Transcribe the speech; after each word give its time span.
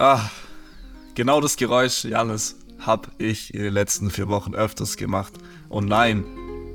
Ah, 0.00 0.30
genau 1.16 1.40
das 1.40 1.56
Geräusch, 1.56 2.04
Janis, 2.04 2.54
habe 2.78 3.08
ich 3.18 3.52
in 3.52 3.64
den 3.64 3.74
letzten 3.74 4.12
vier 4.12 4.28
Wochen 4.28 4.54
öfters 4.54 4.96
gemacht. 4.96 5.32
Und 5.68 5.88
nein, 5.88 6.24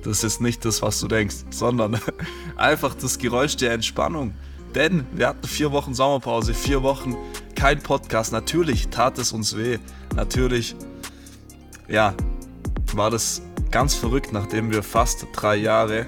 das 0.03 0.25
ist 0.25 0.41
nicht 0.41 0.65
das, 0.65 0.81
was 0.81 0.99
du 0.99 1.07
denkst, 1.07 1.45
sondern 1.49 2.01
einfach 2.57 2.93
das 2.95 3.17
Geräusch 3.17 3.55
der 3.55 3.71
Entspannung. 3.71 4.33
Denn 4.75 5.07
wir 5.13 5.29
hatten 5.29 5.47
vier 5.47 5.71
Wochen 5.71 5.93
Sommerpause, 5.93 6.53
vier 6.53 6.83
Wochen 6.83 7.15
kein 7.55 7.81
Podcast. 7.81 8.33
Natürlich 8.33 8.89
tat 8.89 9.17
es 9.17 9.31
uns 9.31 9.55
weh. 9.55 9.77
Natürlich, 10.17 10.75
ja, 11.87 12.13
war 12.93 13.09
das 13.09 13.41
ganz 13.71 13.95
verrückt, 13.95 14.33
nachdem 14.33 14.69
wir 14.69 14.83
fast 14.83 15.27
drei 15.31 15.55
Jahre 15.55 16.07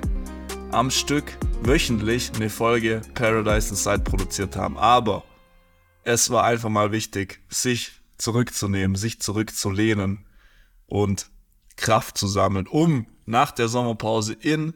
am 0.71 0.91
Stück 0.91 1.37
wöchentlich 1.63 2.33
eine 2.35 2.49
Folge 2.49 3.03
Paradise 3.13 3.69
Inside 3.69 3.99
produziert 3.99 4.57
haben. 4.57 4.77
Aber 4.77 5.23
es 6.05 6.29
war 6.29 6.43
einfach 6.45 6.69
mal 6.69 6.91
wichtig, 6.91 7.41
sich 7.49 7.91
zurückzunehmen, 8.17 8.95
sich 8.95 9.19
zurückzulehnen 9.19 10.25
und 10.85 11.29
Kraft 11.75 12.17
zu 12.17 12.27
sammeln, 12.27 12.67
um 12.67 13.07
nach 13.25 13.51
der 13.51 13.67
Sommerpause 13.67 14.33
in 14.33 14.73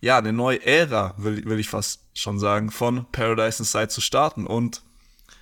ja, 0.00 0.18
eine 0.18 0.32
neue 0.32 0.64
Ära, 0.64 1.14
will, 1.18 1.44
will 1.44 1.58
ich 1.58 1.68
fast 1.68 2.02
schon 2.14 2.38
sagen, 2.38 2.70
von 2.70 3.10
Paradise 3.10 3.60
Inside 3.62 3.88
zu 3.88 4.00
starten. 4.00 4.46
Und 4.46 4.82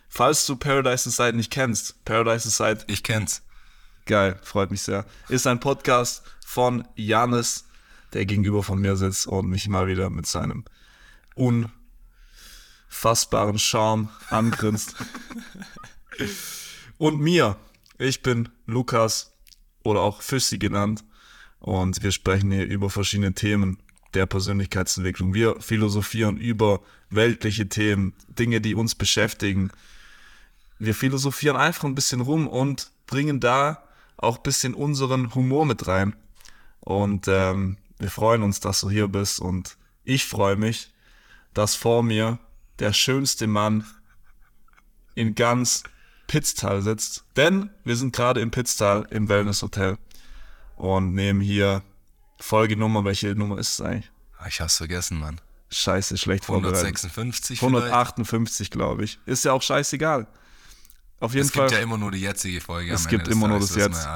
falls 0.08 0.46
du 0.46 0.56
Paradise 0.56 1.08
Inside 1.08 1.36
nicht 1.36 1.52
kennst, 1.52 2.04
Paradise 2.04 2.48
Inside. 2.48 2.84
Ich 2.86 3.02
kenn's. 3.02 3.42
Geil, 4.06 4.38
freut 4.42 4.70
mich 4.70 4.82
sehr. 4.82 5.04
Ist 5.28 5.46
ein 5.46 5.60
Podcast 5.60 6.22
von 6.44 6.88
Janis, 6.94 7.66
der 8.12 8.24
gegenüber 8.24 8.62
von 8.62 8.80
mir 8.80 8.96
sitzt 8.96 9.26
und 9.26 9.48
mich 9.48 9.68
mal 9.68 9.88
wieder 9.88 10.10
mit 10.10 10.26
seinem 10.26 10.64
unfassbaren 12.88 13.58
Charme 13.58 14.08
angrinst. 14.30 14.96
und 16.98 17.20
mir. 17.20 17.56
Ich 17.98 18.22
bin 18.22 18.48
Lukas 18.66 19.32
oder 19.84 20.00
auch 20.00 20.22
Füssi 20.22 20.58
genannt 20.58 21.04
und 21.60 22.02
wir 22.02 22.12
sprechen 22.12 22.50
hier 22.50 22.66
über 22.66 22.90
verschiedene 22.90 23.32
Themen 23.32 23.78
der 24.14 24.26
Persönlichkeitsentwicklung. 24.26 25.34
Wir 25.34 25.60
philosophieren 25.60 26.36
über 26.36 26.80
weltliche 27.10 27.68
Themen, 27.68 28.12
Dinge, 28.28 28.60
die 28.60 28.74
uns 28.74 28.94
beschäftigen. 28.94 29.70
Wir 30.78 30.94
philosophieren 30.94 31.56
einfach 31.56 31.84
ein 31.84 31.94
bisschen 31.94 32.20
rum 32.20 32.48
und 32.48 32.90
bringen 33.06 33.40
da 33.40 33.82
auch 34.16 34.38
ein 34.38 34.42
bisschen 34.42 34.74
unseren 34.74 35.34
Humor 35.34 35.64
mit 35.64 35.86
rein. 35.86 36.16
Und 36.80 37.28
ähm, 37.28 37.78
wir 37.98 38.10
freuen 38.10 38.42
uns, 38.42 38.60
dass 38.60 38.80
du 38.80 38.90
hier 38.90 39.08
bist 39.08 39.40
und 39.40 39.76
ich 40.04 40.26
freue 40.26 40.56
mich, 40.56 40.92
dass 41.54 41.74
vor 41.74 42.02
mir 42.02 42.38
der 42.78 42.92
schönste 42.92 43.46
Mann 43.46 43.84
in 45.14 45.34
ganz 45.34 45.82
Pitztal 46.26 46.82
sitzt. 46.82 47.24
Denn 47.36 47.70
wir 47.84 47.96
sind 47.96 48.14
gerade 48.14 48.40
im 48.40 48.50
Pitztal 48.50 49.06
im 49.10 49.28
Wellness 49.28 49.62
Hotel 49.62 49.98
und 50.76 51.14
nehmen 51.14 51.40
hier 51.40 51.82
Folgenummer, 52.38 53.04
welche 53.04 53.34
Nummer 53.34 53.58
ist 53.58 53.74
es 53.74 53.80
eigentlich? 53.80 54.10
Ah, 54.38 54.46
ich 54.48 54.60
hab's 54.60 54.76
vergessen, 54.76 55.18
Mann. 55.18 55.40
Scheiße, 55.70 56.16
schlecht 56.16 56.48
156 56.48 57.60
158, 57.60 58.70
glaube 58.70 59.04
ich. 59.04 59.18
Ist 59.26 59.44
ja 59.44 59.52
auch 59.52 59.62
scheißegal. 59.62 60.26
Auf 61.18 61.34
jeden 61.34 61.46
es 61.46 61.52
Fall. 61.52 61.64
Es 61.64 61.70
gibt 61.70 61.80
ja 61.80 61.84
immer 61.84 61.98
nur 61.98 62.10
die 62.10 62.20
jetzige 62.20 62.60
Folge. 62.60 62.92
Es 62.92 63.08
gibt 63.08 63.26
immer 63.28 63.48
nur 63.48 63.58
das 63.58 63.74
Jetzt. 63.74 64.06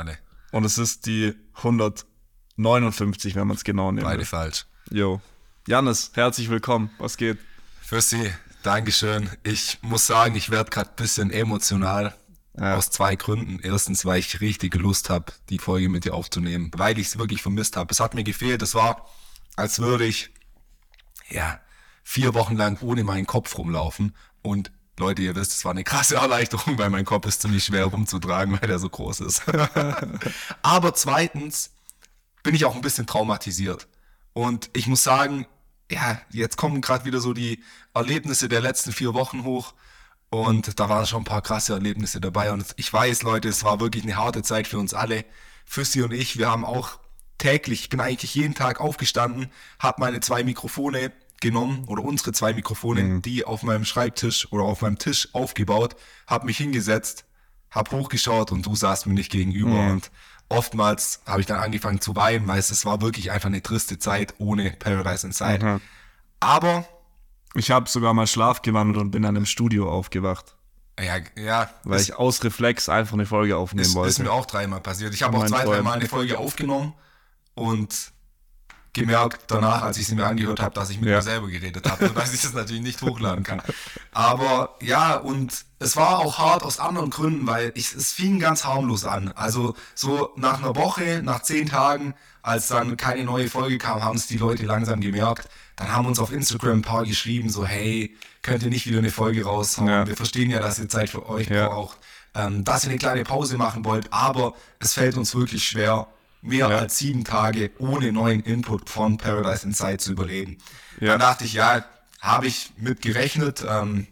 Und 0.52 0.64
es 0.64 0.78
ist 0.78 1.06
die 1.06 1.34
159, 1.54 3.34
wenn 3.34 3.46
man 3.46 3.56
es 3.56 3.64
genau 3.64 3.90
nimmt. 3.90 4.04
Beide 4.04 4.24
falsch. 4.24 4.66
Jo. 4.90 5.20
Janis, 5.66 6.10
herzlich 6.14 6.50
willkommen. 6.50 6.90
Was 6.98 7.16
geht? 7.16 7.38
Fürsti, 7.82 8.30
Dankeschön. 8.62 9.30
Ich 9.42 9.78
muss 9.82 10.06
sagen, 10.06 10.34
ich 10.34 10.50
werde 10.50 10.70
gerade 10.70 10.90
ein 10.90 10.96
bisschen 10.96 11.30
emotional. 11.30 12.14
Ja. 12.58 12.76
Aus 12.76 12.90
zwei 12.90 13.16
Gründen. 13.16 13.60
Erstens, 13.62 14.04
weil 14.04 14.18
ich 14.18 14.40
richtig 14.40 14.74
Lust 14.74 15.08
habe, 15.08 15.32
die 15.48 15.58
Folge 15.58 15.88
mit 15.88 16.04
dir 16.04 16.14
aufzunehmen, 16.14 16.70
weil 16.74 16.98
ich 16.98 17.06
es 17.06 17.18
wirklich 17.18 17.42
vermisst 17.42 17.76
habe. 17.76 17.90
Es 17.90 18.00
hat 18.00 18.14
mir 18.14 18.24
gefehlt. 18.24 18.60
Es 18.60 18.74
war, 18.74 19.08
als 19.56 19.78
würde 19.78 20.04
ich 20.04 20.30
ja 21.30 21.60
vier 22.02 22.34
Wochen 22.34 22.56
lang 22.56 22.78
ohne 22.82 23.04
meinen 23.04 23.26
Kopf 23.26 23.56
rumlaufen. 23.56 24.14
Und 24.42 24.72
Leute, 24.98 25.22
ihr 25.22 25.36
wisst, 25.36 25.52
es 25.52 25.64
war 25.64 25.70
eine 25.70 25.84
krasse 25.84 26.16
Erleichterung, 26.16 26.76
weil 26.76 26.90
mein 26.90 27.04
Kopf 27.06 27.26
ist 27.26 27.40
ziemlich 27.40 27.64
schwer 27.64 27.86
rumzutragen, 27.86 28.60
weil 28.60 28.68
der 28.68 28.78
so 28.78 28.90
groß 28.90 29.20
ist. 29.20 29.42
Aber 30.62 30.92
zweitens 30.94 31.70
bin 32.42 32.54
ich 32.54 32.64
auch 32.66 32.74
ein 32.74 32.82
bisschen 32.82 33.06
traumatisiert. 33.06 33.88
Und 34.34 34.70
ich 34.74 34.86
muss 34.86 35.02
sagen, 35.02 35.46
ja, 35.90 36.20
jetzt 36.30 36.56
kommen 36.56 36.80
gerade 36.80 37.04
wieder 37.04 37.20
so 37.20 37.32
die 37.32 37.62
Erlebnisse 37.94 38.48
der 38.48 38.60
letzten 38.60 38.92
vier 38.92 39.14
Wochen 39.14 39.44
hoch. 39.44 39.74
Und 40.30 40.78
da 40.78 40.88
waren 40.88 41.06
schon 41.06 41.22
ein 41.22 41.24
paar 41.24 41.42
krasse 41.42 41.72
Erlebnisse 41.72 42.20
dabei. 42.20 42.52
Und 42.52 42.64
ich 42.76 42.92
weiß, 42.92 43.24
Leute, 43.24 43.48
es 43.48 43.64
war 43.64 43.80
wirklich 43.80 44.04
eine 44.04 44.16
harte 44.16 44.42
Zeit 44.42 44.68
für 44.68 44.78
uns 44.78 44.94
alle. 44.94 45.24
Füssi 45.64 46.02
und 46.02 46.12
ich, 46.12 46.38
wir 46.38 46.48
haben 46.48 46.64
auch 46.64 47.00
täglich, 47.38 47.82
ich 47.82 47.88
bin 47.88 48.00
eigentlich 48.00 48.34
jeden 48.34 48.54
Tag 48.54 48.80
aufgestanden, 48.80 49.50
habe 49.78 50.00
meine 50.00 50.20
zwei 50.20 50.44
Mikrofone 50.44 51.12
genommen 51.40 51.84
oder 51.88 52.04
unsere 52.04 52.32
zwei 52.32 52.52
Mikrofone, 52.52 53.02
mhm. 53.02 53.22
die 53.22 53.44
auf 53.44 53.62
meinem 53.62 53.84
Schreibtisch 53.84 54.52
oder 54.52 54.64
auf 54.64 54.82
meinem 54.82 54.98
Tisch 54.98 55.28
aufgebaut, 55.32 55.96
habe 56.26 56.46
mich 56.46 56.58
hingesetzt, 56.58 57.24
habe 57.70 57.90
hochgeschaut 57.92 58.52
und 58.52 58.66
du 58.66 58.74
saßt 58.74 59.06
mir 59.06 59.14
nicht 59.14 59.32
gegenüber. 59.32 59.70
Mhm. 59.70 59.90
Und 59.90 60.10
oftmals 60.50 61.22
habe 61.24 61.40
ich 61.40 61.46
dann 61.46 61.58
angefangen 61.58 62.00
zu 62.00 62.14
weinen, 62.16 62.46
weil 62.46 62.58
es 62.58 62.84
war 62.84 63.00
wirklich 63.00 63.30
einfach 63.30 63.48
eine 63.48 63.62
triste 63.62 63.98
Zeit 63.98 64.34
ohne 64.38 64.72
Paradise 64.72 65.26
Inside. 65.26 65.64
Mhm. 65.64 65.80
Aber 66.40 66.84
ich 67.54 67.70
habe 67.70 67.88
sogar 67.88 68.12
mal 68.12 68.26
Schlaf 68.26 68.62
gewandelt 68.62 68.98
und 68.98 69.10
bin 69.10 69.22
dann 69.22 69.36
im 69.36 69.46
Studio 69.46 69.90
aufgewacht. 69.90 70.56
Ja, 70.98 71.16
ja. 71.36 71.70
Weil 71.84 72.00
ich 72.00 72.14
aus 72.14 72.44
Reflex 72.44 72.88
einfach 72.88 73.14
eine 73.14 73.26
Folge 73.26 73.56
aufnehmen 73.56 73.86
ist, 73.86 73.94
wollte. 73.94 74.10
Ist 74.10 74.18
mir 74.18 74.32
auch 74.32 74.44
dreimal 74.44 74.80
passiert. 74.80 75.14
Ich 75.14 75.22
habe 75.22 75.38
auch 75.38 75.46
zwei, 75.46 75.64
dreimal 75.64 75.94
eine 75.94 76.08
Folge 76.08 76.38
aufgenommen 76.38 76.94
und 77.54 78.12
gemerkt 78.92 79.42
danach, 79.48 79.82
als 79.82 79.98
ich 79.98 80.06
sie 80.06 80.14
mir 80.14 80.26
angehört 80.26 80.60
habe, 80.60 80.74
dass 80.74 80.90
ich 80.90 81.00
mit 81.00 81.08
ja. 81.08 81.16
mir 81.16 81.22
selber 81.22 81.48
geredet 81.48 81.88
habe 81.88 82.08
und 82.08 82.16
dass 82.16 82.34
ich 82.34 82.42
das 82.42 82.52
natürlich 82.52 82.82
nicht 82.82 83.02
hochladen 83.02 83.44
kann. 83.44 83.62
Aber 84.12 84.76
ja, 84.80 85.14
und 85.16 85.64
es 85.78 85.96
war 85.96 86.18
auch 86.18 86.38
hart 86.38 86.62
aus 86.62 86.80
anderen 86.80 87.10
Gründen, 87.10 87.46
weil 87.46 87.72
ich, 87.74 87.94
es 87.94 88.12
fing 88.12 88.40
ganz 88.40 88.64
harmlos 88.64 89.04
an. 89.04 89.32
Also 89.34 89.74
so 89.94 90.30
nach 90.36 90.58
einer 90.58 90.74
Woche, 90.74 91.22
nach 91.22 91.42
zehn 91.42 91.66
Tagen, 91.66 92.14
als 92.42 92.68
dann 92.68 92.96
keine 92.96 93.24
neue 93.24 93.48
Folge 93.48 93.78
kam, 93.78 94.02
haben 94.02 94.16
es 94.16 94.26
die 94.26 94.38
Leute 94.38 94.64
langsam 94.64 95.00
gemerkt. 95.00 95.48
Dann 95.76 95.92
haben 95.92 96.06
uns 96.06 96.18
auf 96.18 96.32
Instagram 96.32 96.78
ein 96.78 96.82
paar 96.82 97.04
geschrieben, 97.04 97.48
so 97.48 97.64
hey, 97.64 98.16
könnt 98.42 98.62
ihr 98.62 98.70
nicht 98.70 98.86
wieder 98.86 98.98
eine 98.98 99.10
Folge 99.10 99.44
raushauen? 99.44 99.88
Ja. 99.88 100.06
Wir 100.06 100.16
verstehen 100.16 100.50
ja, 100.50 100.60
dass 100.60 100.78
ihr 100.78 100.88
Zeit 100.88 101.10
für 101.10 101.28
euch 101.28 101.48
ja. 101.48 101.68
braucht, 101.68 101.98
ähm, 102.34 102.64
dass 102.64 102.84
ihr 102.84 102.90
eine 102.90 102.98
kleine 102.98 103.24
Pause 103.24 103.56
machen 103.56 103.84
wollt, 103.84 104.12
aber 104.12 104.54
es 104.78 104.94
fällt 104.94 105.16
uns 105.16 105.34
wirklich 105.34 105.64
schwer, 105.66 106.08
mehr 106.42 106.68
ja. 106.68 106.78
als 106.78 106.98
sieben 106.98 107.24
Tage 107.24 107.70
ohne 107.78 108.12
neuen 108.12 108.40
Input 108.40 108.88
von 108.88 109.18
Paradise 109.18 109.66
Inside 109.66 109.98
zu 109.98 110.12
überleben. 110.12 110.58
Ja. 111.00 111.08
Dann 111.08 111.20
dachte 111.20 111.44
ich, 111.44 111.54
ja, 111.54 111.84
habe 112.20 112.46
ich 112.46 112.72
mit 112.76 113.02
gerechnet, 113.02 113.64
ähm, 113.68 114.06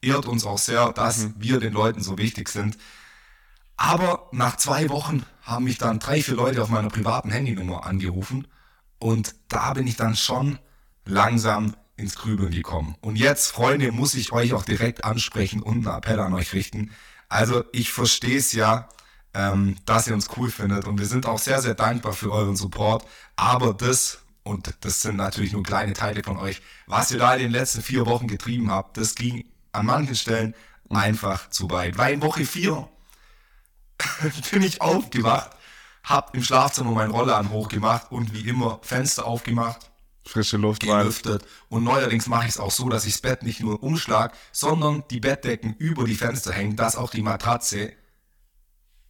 ehrt 0.00 0.26
uns 0.26 0.44
auch 0.44 0.58
sehr, 0.58 0.92
dass 0.92 1.18
mhm. 1.18 1.34
wir 1.38 1.60
den 1.60 1.72
Leuten 1.72 2.02
so 2.02 2.18
wichtig 2.18 2.48
sind. 2.48 2.78
Aber 3.76 4.28
nach 4.32 4.56
zwei 4.56 4.88
Wochen 4.90 5.24
haben 5.42 5.64
mich 5.64 5.78
dann 5.78 5.98
drei, 5.98 6.22
vier 6.22 6.34
Leute 6.34 6.62
auf 6.62 6.68
meiner 6.68 6.88
privaten 6.88 7.30
Handynummer 7.30 7.84
angerufen 7.84 8.46
und 8.98 9.34
da 9.48 9.72
bin 9.72 9.86
ich 9.86 9.96
dann 9.96 10.14
schon 10.14 10.58
langsam 11.04 11.74
ins 11.96 12.16
Grübeln 12.16 12.52
gekommen. 12.52 12.96
Und 13.00 13.16
jetzt, 13.16 13.50
Freunde, 13.50 13.92
muss 13.92 14.14
ich 14.14 14.32
euch 14.32 14.52
auch 14.52 14.64
direkt 14.64 15.04
ansprechen 15.04 15.62
und 15.62 15.86
einen 15.86 15.96
Appell 15.96 16.20
an 16.20 16.34
euch 16.34 16.52
richten. 16.52 16.92
Also 17.28 17.64
ich 17.72 17.92
verstehe 17.92 18.38
es 18.38 18.52
ja, 18.52 18.88
ähm, 19.34 19.76
dass 19.86 20.06
ihr 20.06 20.14
uns 20.14 20.28
cool 20.36 20.50
findet. 20.50 20.86
Und 20.86 20.98
wir 20.98 21.06
sind 21.06 21.26
auch 21.26 21.38
sehr, 21.38 21.60
sehr 21.60 21.74
dankbar 21.74 22.12
für 22.12 22.32
euren 22.32 22.56
Support. 22.56 23.06
Aber 23.36 23.74
das, 23.74 24.18
und 24.42 24.74
das 24.80 25.02
sind 25.02 25.16
natürlich 25.16 25.52
nur 25.52 25.62
kleine 25.62 25.92
Teile 25.92 26.22
von 26.22 26.36
euch, 26.36 26.62
was 26.86 27.10
ihr 27.10 27.18
da 27.18 27.34
in 27.34 27.40
den 27.40 27.52
letzten 27.52 27.82
vier 27.82 28.06
Wochen 28.06 28.28
getrieben 28.28 28.70
habt, 28.70 28.96
das 28.96 29.14
ging 29.14 29.44
an 29.72 29.86
manchen 29.86 30.14
Stellen 30.14 30.54
einfach 30.90 31.48
zu 31.50 31.70
weit. 31.70 31.96
Weil 31.96 32.14
in 32.14 32.22
Woche 32.22 32.44
vier 32.44 32.88
bin 34.50 34.62
ich 34.62 34.80
aufgewacht, 34.80 35.50
hab 36.04 36.34
im 36.34 36.42
Schlafzimmer 36.42 36.90
meinen 36.90 37.12
Rollladen 37.12 37.50
hochgemacht 37.50 38.10
und 38.10 38.34
wie 38.34 38.48
immer 38.48 38.80
Fenster 38.82 39.26
aufgemacht. 39.26 39.90
Frische 40.24 40.56
Luft 40.56 40.82
gelüftet. 40.82 41.44
Und 41.68 41.84
neuerdings 41.84 42.28
mache 42.28 42.44
ich 42.44 42.50
es 42.50 42.60
auch 42.60 42.70
so, 42.70 42.88
dass 42.88 43.06
ich 43.06 43.14
das 43.14 43.22
Bett 43.22 43.42
nicht 43.42 43.60
nur 43.60 43.82
umschlag, 43.82 44.34
sondern 44.52 45.02
die 45.10 45.18
Bettdecken 45.18 45.74
über 45.78 46.04
die 46.04 46.14
Fenster 46.14 46.52
hängen, 46.52 46.76
dass 46.76 46.96
auch 46.96 47.10
die 47.10 47.22
Matratze 47.22 47.92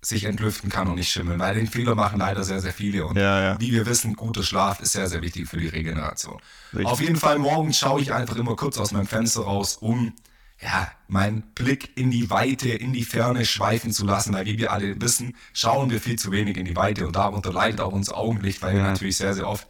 sich 0.04 0.24
entlüften 0.24 0.68
kann 0.68 0.88
und 0.88 0.96
nicht 0.96 1.10
schimmeln, 1.10 1.38
weil 1.38 1.54
den 1.54 1.68
Fehler 1.68 1.94
machen 1.94 2.18
leider 2.18 2.42
sehr, 2.42 2.60
sehr 2.60 2.72
viele. 2.72 3.06
Und 3.06 3.16
ja, 3.16 3.42
ja. 3.42 3.60
wie 3.60 3.72
wir 3.72 3.86
wissen, 3.86 4.16
guter 4.16 4.42
Schlaf 4.42 4.80
ist 4.80 4.92
sehr, 4.92 5.08
sehr 5.08 5.22
wichtig 5.22 5.48
für 5.48 5.58
die 5.58 5.68
Regeneration. 5.68 6.40
Richtig. 6.72 6.86
Auf 6.86 7.00
jeden 7.00 7.16
Fall 7.16 7.38
morgens 7.38 7.78
schaue 7.78 8.00
ich 8.00 8.12
einfach 8.12 8.36
immer 8.36 8.56
kurz 8.56 8.78
aus 8.78 8.90
meinem 8.90 9.06
Fenster 9.06 9.42
raus, 9.42 9.76
um 9.76 10.12
ja, 10.60 10.90
meinen 11.08 11.42
Blick 11.54 11.96
in 11.96 12.10
die 12.10 12.30
Weite, 12.30 12.70
in 12.70 12.92
die 12.92 13.04
Ferne 13.04 13.44
schweifen 13.44 13.92
zu 13.92 14.04
lassen, 14.04 14.34
weil 14.34 14.46
wie 14.46 14.58
wir 14.58 14.72
alle 14.72 15.00
wissen, 15.00 15.36
schauen 15.52 15.90
wir 15.90 16.00
viel 16.00 16.18
zu 16.18 16.32
wenig 16.32 16.56
in 16.56 16.64
die 16.64 16.76
Weite 16.76 17.06
und 17.06 17.16
darunter 17.16 17.52
leidet 17.52 17.80
auch 17.80 17.92
unser 17.92 18.16
Augenlicht, 18.16 18.62
weil 18.62 18.76
ja. 18.76 18.82
wir 18.82 18.90
natürlich 18.90 19.16
sehr, 19.16 19.34
sehr 19.34 19.48
oft 19.48 19.68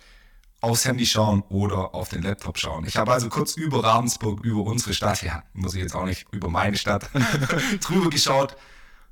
aufs 0.60 0.84
Handy 0.84 1.06
schauen 1.06 1.42
oder 1.48 1.94
auf 1.94 2.08
den 2.08 2.22
Laptop 2.22 2.58
schauen. 2.58 2.86
Ich 2.86 2.96
habe 2.96 3.12
also 3.12 3.28
kurz 3.28 3.56
über 3.56 3.82
Ravensburg, 3.82 4.44
über 4.44 4.62
unsere 4.62 4.94
Stadt, 4.94 5.22
ja, 5.22 5.42
muss 5.54 5.74
ich 5.74 5.82
jetzt 5.82 5.94
auch 5.94 6.04
nicht 6.04 6.26
über 6.30 6.48
meine 6.48 6.76
Stadt, 6.76 7.10
drüber 7.80 8.10
geschaut 8.10 8.56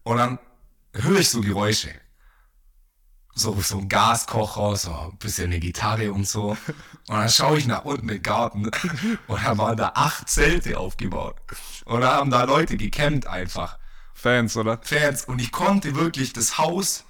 und 0.02 0.16
dann 0.18 0.38
höre 0.92 1.20
ich 1.20 1.30
so 1.30 1.40
Geräusche. 1.40 1.90
So, 3.34 3.58
so 3.60 3.78
ein 3.78 3.88
Gaskocher, 3.88 4.76
so 4.76 4.92
ein 4.92 5.18
bisschen 5.18 5.46
eine 5.46 5.60
Gitarre 5.60 6.12
und 6.12 6.26
so. 6.28 6.50
Und 6.50 6.58
dann 7.08 7.28
schaue 7.28 7.58
ich 7.58 7.66
nach 7.66 7.84
unten 7.84 8.08
im 8.08 8.22
Garten 8.22 8.70
und 9.28 9.44
da 9.44 9.56
waren 9.56 9.76
da 9.76 9.92
acht 9.94 10.28
Zelte 10.28 10.78
aufgebaut. 10.78 11.36
Und 11.84 12.00
da 12.00 12.16
haben 12.16 12.30
da 12.30 12.44
Leute 12.44 12.76
gecampt 12.76 13.26
einfach. 13.26 13.78
Fans, 14.14 14.56
oder? 14.56 14.80
Fans. 14.82 15.24
Und 15.24 15.40
ich 15.40 15.52
konnte 15.52 15.94
wirklich 15.94 16.32
das 16.32 16.58
Haus 16.58 17.04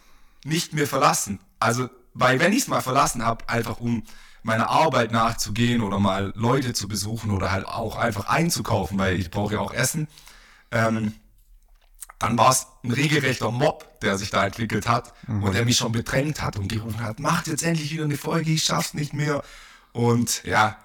nicht 0.44 0.72
mehr 0.74 0.86
verlassen. 0.86 1.40
Also, 1.58 1.88
weil 2.14 2.38
wenn 2.38 2.52
ich 2.52 2.62
es 2.62 2.68
mal 2.68 2.82
verlassen 2.82 3.24
habe, 3.24 3.48
einfach 3.48 3.80
um 3.80 4.04
meiner 4.42 4.70
Arbeit 4.70 5.12
nachzugehen 5.12 5.82
oder 5.82 5.98
mal 5.98 6.32
Leute 6.36 6.72
zu 6.72 6.88
besuchen 6.88 7.30
oder 7.30 7.50
halt 7.50 7.66
auch 7.66 7.96
einfach 7.96 8.26
einzukaufen, 8.26 8.98
weil 8.98 9.18
ich 9.18 9.30
brauche 9.30 9.54
ja 9.54 9.60
auch 9.60 9.72
Essen, 9.72 10.08
ähm, 10.70 11.14
dann 12.20 12.36
war 12.36 12.50
es 12.50 12.66
ein 12.84 12.92
regelrechter 12.92 13.50
Mob, 13.50 13.98
der 14.02 14.16
sich 14.18 14.30
da 14.30 14.44
entwickelt 14.44 14.86
hat 14.86 15.12
mhm. 15.26 15.42
und 15.42 15.54
der 15.54 15.64
mich 15.64 15.78
schon 15.78 15.90
bedrängt 15.90 16.42
hat 16.42 16.56
und 16.56 16.68
gerufen 16.68 17.00
hat, 17.00 17.18
macht 17.18 17.48
jetzt 17.48 17.62
endlich 17.62 17.90
wieder 17.92 18.04
eine 18.04 18.18
Folge, 18.18 18.50
ich 18.50 18.62
schaff's 18.62 18.94
nicht 18.94 19.14
mehr. 19.14 19.42
Und 19.92 20.44
ja, 20.44 20.76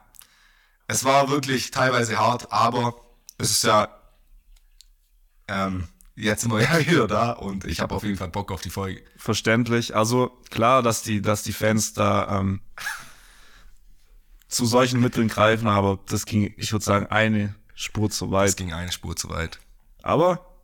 es 0.88 1.04
war 1.04 1.30
wirklich 1.30 1.72
teilweise 1.72 2.18
hart, 2.18 2.52
aber 2.54 2.96
es 3.38 3.52
ist 3.52 3.66
ja, 3.66 3.90
ähm, 5.50 5.90
jetzt 6.16 6.42
sind 6.42 6.54
wir 6.54 6.62
ja 6.64 6.80
wieder 6.80 7.08
da 7.08 7.32
und 7.32 7.66
ich 7.66 7.82
habe 7.82 7.94
auf 7.94 8.04
jeden 8.04 8.18
Fall 8.18 8.30
Bock 8.30 8.52
auf 8.54 8.62
die 8.62 8.70
Folge. 8.70 9.04
Verständlich. 9.18 9.94
Also 9.94 10.32
klar, 10.50 10.84
dass 10.84 11.04
die, 11.04 11.22
dass 11.22 11.44
die 11.44 11.54
Fans 11.54 11.94
da 11.94 12.40
ähm, 12.40 12.62
zu 14.48 14.66
solchen 14.66 15.02
Mitteln 15.02 15.28
greifen, 15.28 15.68
aber 15.68 16.00
das 16.08 16.26
ging, 16.26 16.54
ich 16.56 16.72
würde 16.72 16.86
sagen, 16.86 17.08
eine 17.08 17.56
Spur 17.74 18.10
zu 18.10 18.32
weit. 18.32 18.48
Das 18.48 18.56
ging 18.56 18.72
eine 18.72 18.94
Spur 18.94 19.18
zu 19.18 19.28
weit. 19.28 19.60
Aber 20.02 20.55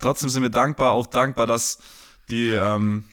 trotzdem 0.00 0.28
sind 0.28 0.42
wir 0.42 0.50
dankbar, 0.50 0.92
auch 0.92 1.06
dankbar, 1.06 1.46
dass 1.46 1.78
die 2.30 2.48
ähm, 2.48 3.04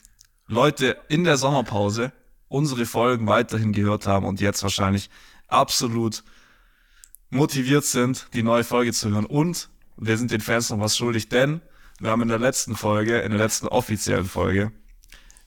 Leute 0.48 0.98
in 1.10 1.24
der 1.24 1.38
Sommerpause 1.38 2.12
unsere 2.48 2.86
Folgen 2.86 3.28
weiterhin 3.28 3.74
gehört 3.74 4.08
haben 4.08 4.26
und 4.26 4.40
jetzt 4.40 4.64
wahrscheinlich 4.64 5.10
absolut 5.48 6.24
motiviert 7.30 7.84
sind, 7.84 8.28
die 8.34 8.44
neue 8.44 8.64
Folge 8.64 8.94
zu 8.94 9.10
hören. 9.10 9.26
Und 9.26 9.70
wir 9.98 10.18
sind 10.18 10.32
den 10.32 10.42
Fans 10.42 10.70
noch 10.70 10.80
was 10.80 10.96
schuldig, 10.96 11.30
denn 11.30 11.62
wir 12.00 12.12
haben 12.12 12.22
in 12.22 12.30
der 12.30 12.40
letzten 12.40 12.76
Folge, 12.76 13.20
in 13.20 13.32
der 13.32 13.40
letzten 13.40 13.68
offiziellen 13.68 14.26
Folge, 14.26 14.72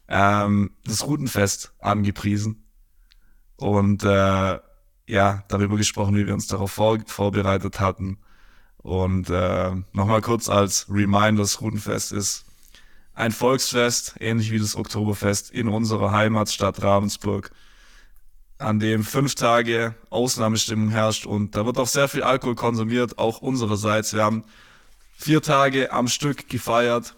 ähm, 0.09 0.73
das 0.85 1.07
Routenfest 1.07 1.73
angepriesen 1.79 2.67
und 3.57 4.03
äh, 4.05 4.59
ja, 5.07 5.45
darüber 5.49 5.77
gesprochen, 5.77 6.17
wie 6.17 6.27
wir 6.27 6.35
uns 6.35 6.47
darauf 6.47 6.73
vor, 6.73 6.99
vorbereitet 7.07 7.81
hatten 7.81 8.19
und 8.83 9.29
äh, 9.31 9.73
nochmal 9.93 10.23
kurz 10.23 10.49
als 10.49 10.87
Reminder, 10.89 11.43
das 11.43 11.61
Rudenfest 11.61 12.13
ist 12.13 12.45
ein 13.15 13.33
Volksfest, 13.33 14.15
ähnlich 14.21 14.51
wie 14.51 14.59
das 14.59 14.77
Oktoberfest 14.77 15.51
in 15.51 15.69
unserer 15.69 16.13
Heimatstadt 16.13 16.83
Ravensburg, 16.83 17.51
an 18.59 18.79
dem 18.79 19.05
fünf 19.05 19.35
Tage 19.35 19.95
Ausnahmestimmung 20.11 20.91
herrscht 20.91 21.27
und 21.27 21.57
da 21.57 21.67
wird 21.67 21.79
auch 21.79 21.87
sehr 21.87 22.09
viel 22.09 22.23
Alkohol 22.23 22.55
konsumiert, 22.55 23.19
auch 23.19 23.43
unsererseits. 23.43 24.15
Wir 24.15 24.25
haben 24.25 24.45
vier 25.17 25.43
Tage 25.43 25.93
am 25.93 26.09
Stück 26.09 26.49
gefeiert. 26.49 27.15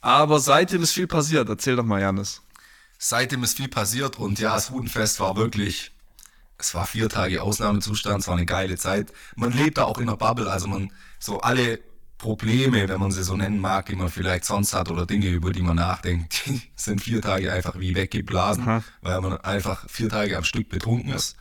Aber 0.00 0.40
seitdem 0.40 0.82
ist 0.82 0.92
viel 0.92 1.06
passiert. 1.06 1.48
Erzähl 1.48 1.76
doch 1.76 1.84
mal, 1.84 2.00
Janis. 2.00 2.42
Seitdem 2.98 3.44
ist 3.44 3.56
viel 3.56 3.68
passiert 3.68 4.18
und 4.18 4.38
ja, 4.38 4.54
das 4.54 4.72
Rudenfest 4.72 5.20
war 5.20 5.36
wirklich 5.36 5.92
es 6.62 6.74
war 6.74 6.86
vier 6.86 7.08
Tage 7.08 7.42
Ausnahmezustand, 7.42 8.20
es 8.20 8.28
war 8.28 8.36
eine 8.36 8.46
geile 8.46 8.76
Zeit. 8.76 9.12
Man 9.36 9.52
lebt 9.52 9.78
da 9.78 9.84
auch 9.84 9.98
in 9.98 10.06
der 10.06 10.16
Bubble, 10.16 10.50
also 10.50 10.68
man, 10.68 10.92
so 11.18 11.40
alle 11.40 11.80
Probleme, 12.18 12.88
wenn 12.88 13.00
man 13.00 13.10
sie 13.10 13.24
so 13.24 13.36
nennen 13.36 13.58
mag, 13.58 13.86
die 13.86 13.96
man 13.96 14.08
vielleicht 14.08 14.44
sonst 14.44 14.74
hat 14.74 14.88
oder 14.90 15.06
Dinge, 15.06 15.26
über 15.28 15.50
die 15.50 15.62
man 15.62 15.76
nachdenkt, 15.76 16.42
die 16.46 16.62
sind 16.76 17.00
vier 17.00 17.20
Tage 17.20 17.52
einfach 17.52 17.78
wie 17.78 17.96
weggeblasen, 17.96 18.62
Aha. 18.62 18.84
weil 19.00 19.20
man 19.20 19.38
einfach 19.38 19.88
vier 19.90 20.08
Tage 20.08 20.36
am 20.36 20.44
Stück 20.44 20.68
betrunken 20.68 21.12
ist. 21.12 21.36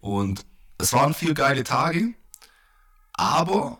Und 0.00 0.46
es 0.78 0.92
waren 0.94 1.12
vier 1.12 1.34
geile 1.34 1.64
Tage, 1.64 2.14
aber 3.12 3.78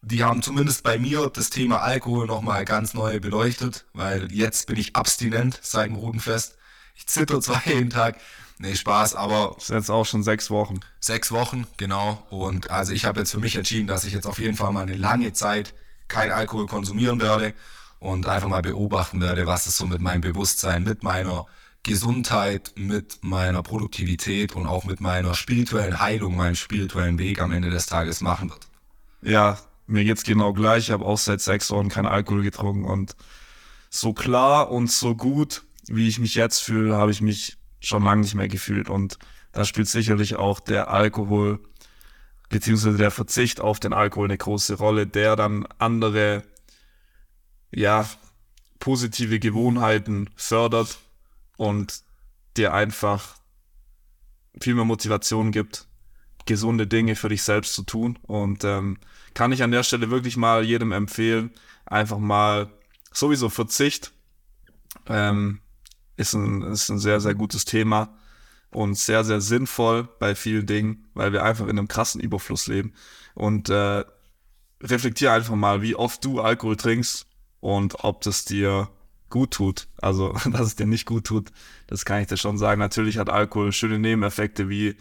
die 0.00 0.22
haben 0.22 0.42
zumindest 0.42 0.84
bei 0.84 0.96
mir 0.96 1.28
das 1.28 1.50
Thema 1.50 1.80
Alkohol 1.82 2.26
nochmal 2.26 2.64
ganz 2.64 2.94
neu 2.94 3.18
beleuchtet, 3.18 3.86
weil 3.92 4.32
jetzt 4.32 4.68
bin 4.68 4.76
ich 4.76 4.94
abstinent 4.94 5.58
seit 5.60 5.88
dem 5.88 5.96
Rudenfest. 5.96 6.56
Ich 6.94 7.08
zitter 7.08 7.40
zwar 7.40 7.62
jeden 7.66 7.90
Tag, 7.90 8.16
Nee, 8.58 8.74
Spaß, 8.74 9.14
aber. 9.14 9.52
Das 9.54 9.64
ist 9.64 9.70
jetzt 9.70 9.90
auch 9.90 10.04
schon 10.04 10.22
sechs 10.22 10.50
Wochen. 10.50 10.80
Sechs 11.00 11.30
Wochen, 11.30 11.66
genau. 11.76 12.26
Und 12.30 12.70
also 12.70 12.92
ich 12.92 13.04
habe 13.04 13.20
jetzt 13.20 13.30
für 13.30 13.38
mich 13.38 13.56
entschieden, 13.56 13.86
dass 13.86 14.04
ich 14.04 14.12
jetzt 14.12 14.26
auf 14.26 14.38
jeden 14.38 14.56
Fall 14.56 14.72
mal 14.72 14.82
eine 14.82 14.96
lange 14.96 15.32
Zeit 15.32 15.74
kein 16.08 16.32
Alkohol 16.32 16.66
konsumieren 16.66 17.20
werde 17.20 17.54
und 18.00 18.26
einfach 18.26 18.48
mal 18.48 18.62
beobachten 18.62 19.20
werde, 19.20 19.46
was 19.46 19.66
es 19.66 19.76
so 19.76 19.86
mit 19.86 20.00
meinem 20.00 20.22
Bewusstsein, 20.22 20.82
mit 20.82 21.02
meiner 21.02 21.46
Gesundheit, 21.82 22.72
mit 22.76 23.18
meiner 23.22 23.62
Produktivität 23.62 24.56
und 24.56 24.66
auch 24.66 24.84
mit 24.84 25.00
meiner 25.00 25.34
spirituellen 25.34 26.00
Heilung, 26.00 26.36
meinem 26.36 26.56
spirituellen 26.56 27.18
Weg 27.18 27.40
am 27.40 27.52
Ende 27.52 27.70
des 27.70 27.86
Tages 27.86 28.20
machen 28.20 28.50
wird. 28.50 28.66
Ja, 29.22 29.58
mir 29.86 30.04
geht's 30.04 30.24
genau 30.24 30.52
gleich. 30.52 30.84
Ich 30.84 30.90
habe 30.90 31.04
auch 31.04 31.18
seit 31.18 31.40
sechs 31.40 31.70
Wochen 31.70 31.88
kein 31.88 32.06
Alkohol 32.06 32.42
getrunken 32.42 32.84
und 32.84 33.14
so 33.90 34.12
klar 34.12 34.70
und 34.70 34.90
so 34.90 35.14
gut, 35.14 35.62
wie 35.86 36.08
ich 36.08 36.18
mich 36.18 36.34
jetzt 36.34 36.60
fühle, 36.60 36.96
habe 36.96 37.10
ich 37.10 37.20
mich 37.20 37.57
schon 37.80 38.04
lange 38.04 38.22
nicht 38.22 38.34
mehr 38.34 38.48
gefühlt. 38.48 38.88
Und 38.88 39.18
da 39.52 39.64
spielt 39.64 39.88
sicherlich 39.88 40.36
auch 40.36 40.60
der 40.60 40.90
Alkohol 40.90 41.60
beziehungsweise 42.48 42.96
der 42.96 43.10
Verzicht 43.10 43.60
auf 43.60 43.80
den 43.80 43.92
Alkohol 43.92 44.26
eine 44.26 44.38
große 44.38 44.74
Rolle, 44.74 45.06
der 45.06 45.36
dann 45.36 45.66
andere, 45.78 46.42
ja, 47.70 48.08
positive 48.78 49.38
Gewohnheiten 49.38 50.30
fördert 50.36 50.98
und 51.56 52.02
dir 52.56 52.72
einfach 52.72 53.36
viel 54.60 54.74
mehr 54.74 54.84
Motivation 54.84 55.52
gibt, 55.52 55.86
gesunde 56.46 56.86
Dinge 56.86 57.16
für 57.16 57.28
dich 57.28 57.42
selbst 57.42 57.74
zu 57.74 57.82
tun. 57.82 58.18
Und 58.22 58.64
ähm, 58.64 58.98
kann 59.34 59.52
ich 59.52 59.62
an 59.62 59.70
der 59.70 59.82
Stelle 59.82 60.10
wirklich 60.10 60.36
mal 60.36 60.64
jedem 60.64 60.92
empfehlen, 60.92 61.50
einfach 61.84 62.18
mal 62.18 62.70
sowieso 63.12 63.48
Verzicht 63.48 64.12
ähm, 65.06 65.60
ist 66.18 66.34
ein, 66.34 66.62
ist 66.62 66.90
ein 66.90 66.98
sehr, 66.98 67.20
sehr 67.20 67.34
gutes 67.34 67.64
Thema 67.64 68.14
und 68.70 68.96
sehr, 68.96 69.24
sehr 69.24 69.40
sinnvoll 69.40 70.08
bei 70.18 70.34
vielen 70.34 70.66
Dingen, 70.66 71.06
weil 71.14 71.32
wir 71.32 71.44
einfach 71.44 71.64
in 71.64 71.78
einem 71.78 71.88
krassen 71.88 72.20
Überfluss 72.20 72.66
leben. 72.66 72.92
Und 73.34 73.70
äh, 73.70 74.04
reflektier 74.82 75.32
einfach 75.32 75.54
mal, 75.54 75.80
wie 75.80 75.94
oft 75.94 76.24
du 76.24 76.40
Alkohol 76.40 76.76
trinkst 76.76 77.26
und 77.60 78.04
ob 78.04 78.20
das 78.22 78.44
dir 78.44 78.88
gut 79.30 79.52
tut. 79.52 79.86
Also, 80.02 80.32
dass 80.50 80.62
es 80.62 80.76
dir 80.76 80.86
nicht 80.86 81.06
gut 81.06 81.24
tut, 81.24 81.52
das 81.86 82.04
kann 82.04 82.20
ich 82.20 82.26
dir 82.26 82.36
schon 82.36 82.58
sagen. 82.58 82.80
Natürlich 82.80 83.18
hat 83.18 83.30
Alkohol 83.30 83.72
schöne 83.72 83.98
Nebeneffekte 83.98 84.68
wie 84.68 84.96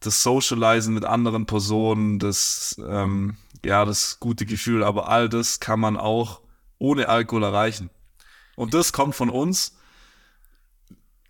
das 0.00 0.22
Socializen 0.22 0.94
mit 0.94 1.04
anderen 1.04 1.46
Personen, 1.46 2.18
das, 2.18 2.76
ähm, 2.86 3.36
ja, 3.64 3.84
das 3.84 4.20
gute 4.20 4.46
Gefühl, 4.46 4.84
aber 4.84 5.08
all 5.08 5.28
das 5.28 5.58
kann 5.58 5.80
man 5.80 5.96
auch 5.96 6.40
ohne 6.78 7.08
Alkohol 7.08 7.44
erreichen. 7.44 7.90
Und 8.56 8.74
das 8.74 8.92
kommt 8.92 9.14
von 9.14 9.30
uns 9.30 9.77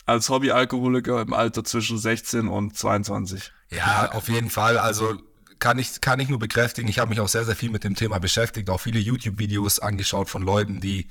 als 0.09 0.29
Hobbyalkoholiker 0.29 1.21
im 1.21 1.33
Alter 1.33 1.63
zwischen 1.63 1.97
16 1.97 2.47
und 2.47 2.75
22. 2.77 3.51
Ja, 3.69 4.11
auf 4.13 4.27
jeden 4.27 4.49
Fall. 4.49 4.77
Also 4.77 5.15
kann 5.59 5.77
ich, 5.77 6.01
kann 6.01 6.19
ich 6.19 6.29
nur 6.29 6.39
bekräftigen. 6.39 6.89
Ich 6.89 6.99
habe 6.99 7.09
mich 7.09 7.19
auch 7.19 7.27
sehr, 7.27 7.45
sehr 7.45 7.55
viel 7.55 7.69
mit 7.69 7.83
dem 7.83 7.95
Thema 7.95 8.19
beschäftigt, 8.19 8.69
auch 8.69 8.79
viele 8.79 8.99
YouTube-Videos 8.99 9.79
angeschaut 9.79 10.29
von 10.29 10.41
Leuten, 10.41 10.79
die, 10.79 11.09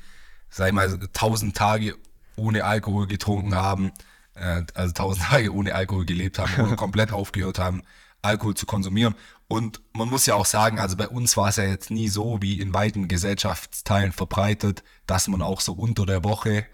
sag 0.51 0.69
ich 0.69 0.75
mal, 0.75 0.99
tausend 1.13 1.57
Tage 1.57 1.95
ohne 2.37 2.65
Alkohol 2.65 3.07
getrunken 3.07 3.55
haben, 3.55 3.93
äh, 4.35 4.63
also 4.75 4.93
tausend 4.93 5.27
Tage 5.27 5.53
ohne 5.53 5.75
Alkohol 5.75 6.05
gelebt 6.05 6.39
haben 6.39 6.53
oder 6.61 6.77
komplett 6.77 7.13
aufgehört 7.13 7.59
haben, 7.59 7.83
Alkohol 8.23 8.55
zu 8.55 8.67
konsumieren. 8.67 9.15
Und 9.49 9.81
man 9.93 10.09
muss 10.09 10.27
ja 10.27 10.35
auch 10.35 10.47
sagen, 10.47 10.79
also 10.79 10.97
bei 10.97 11.09
uns 11.09 11.37
war 11.37 11.49
es 11.49 11.57
ja 11.57 11.65
jetzt 11.65 11.91
nie 11.91 12.09
so 12.09 12.43
wie 12.43 12.61
in 12.61 12.75
weiten 12.75 13.09
Gesellschaftsteilen 13.09 14.13
verbreitet, 14.13 14.83
dass 15.07 15.29
man 15.29 15.43
auch 15.43 15.61
so 15.61 15.73
unter 15.73 16.05
der 16.05 16.25
Woche 16.25 16.67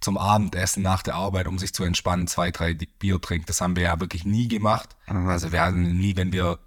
zum 0.00 0.16
Abendessen 0.16 0.82
nach 0.82 1.02
der 1.02 1.14
Arbeit, 1.14 1.48
um 1.48 1.58
sich 1.58 1.74
zu 1.74 1.84
entspannen, 1.84 2.26
zwei, 2.26 2.50
drei 2.50 2.74
Bier 2.74 3.20
trinkt. 3.20 3.48
Das 3.48 3.60
haben 3.60 3.76
wir 3.76 3.84
ja 3.84 4.00
wirklich 4.00 4.24
nie 4.24 4.48
gemacht. 4.48 4.96
Mhm. 5.08 5.28
Also 5.28 5.52
wir 5.52 5.60
hatten 5.60 5.96
nie, 5.98 6.16
wenn 6.16 6.32
wir 6.32 6.58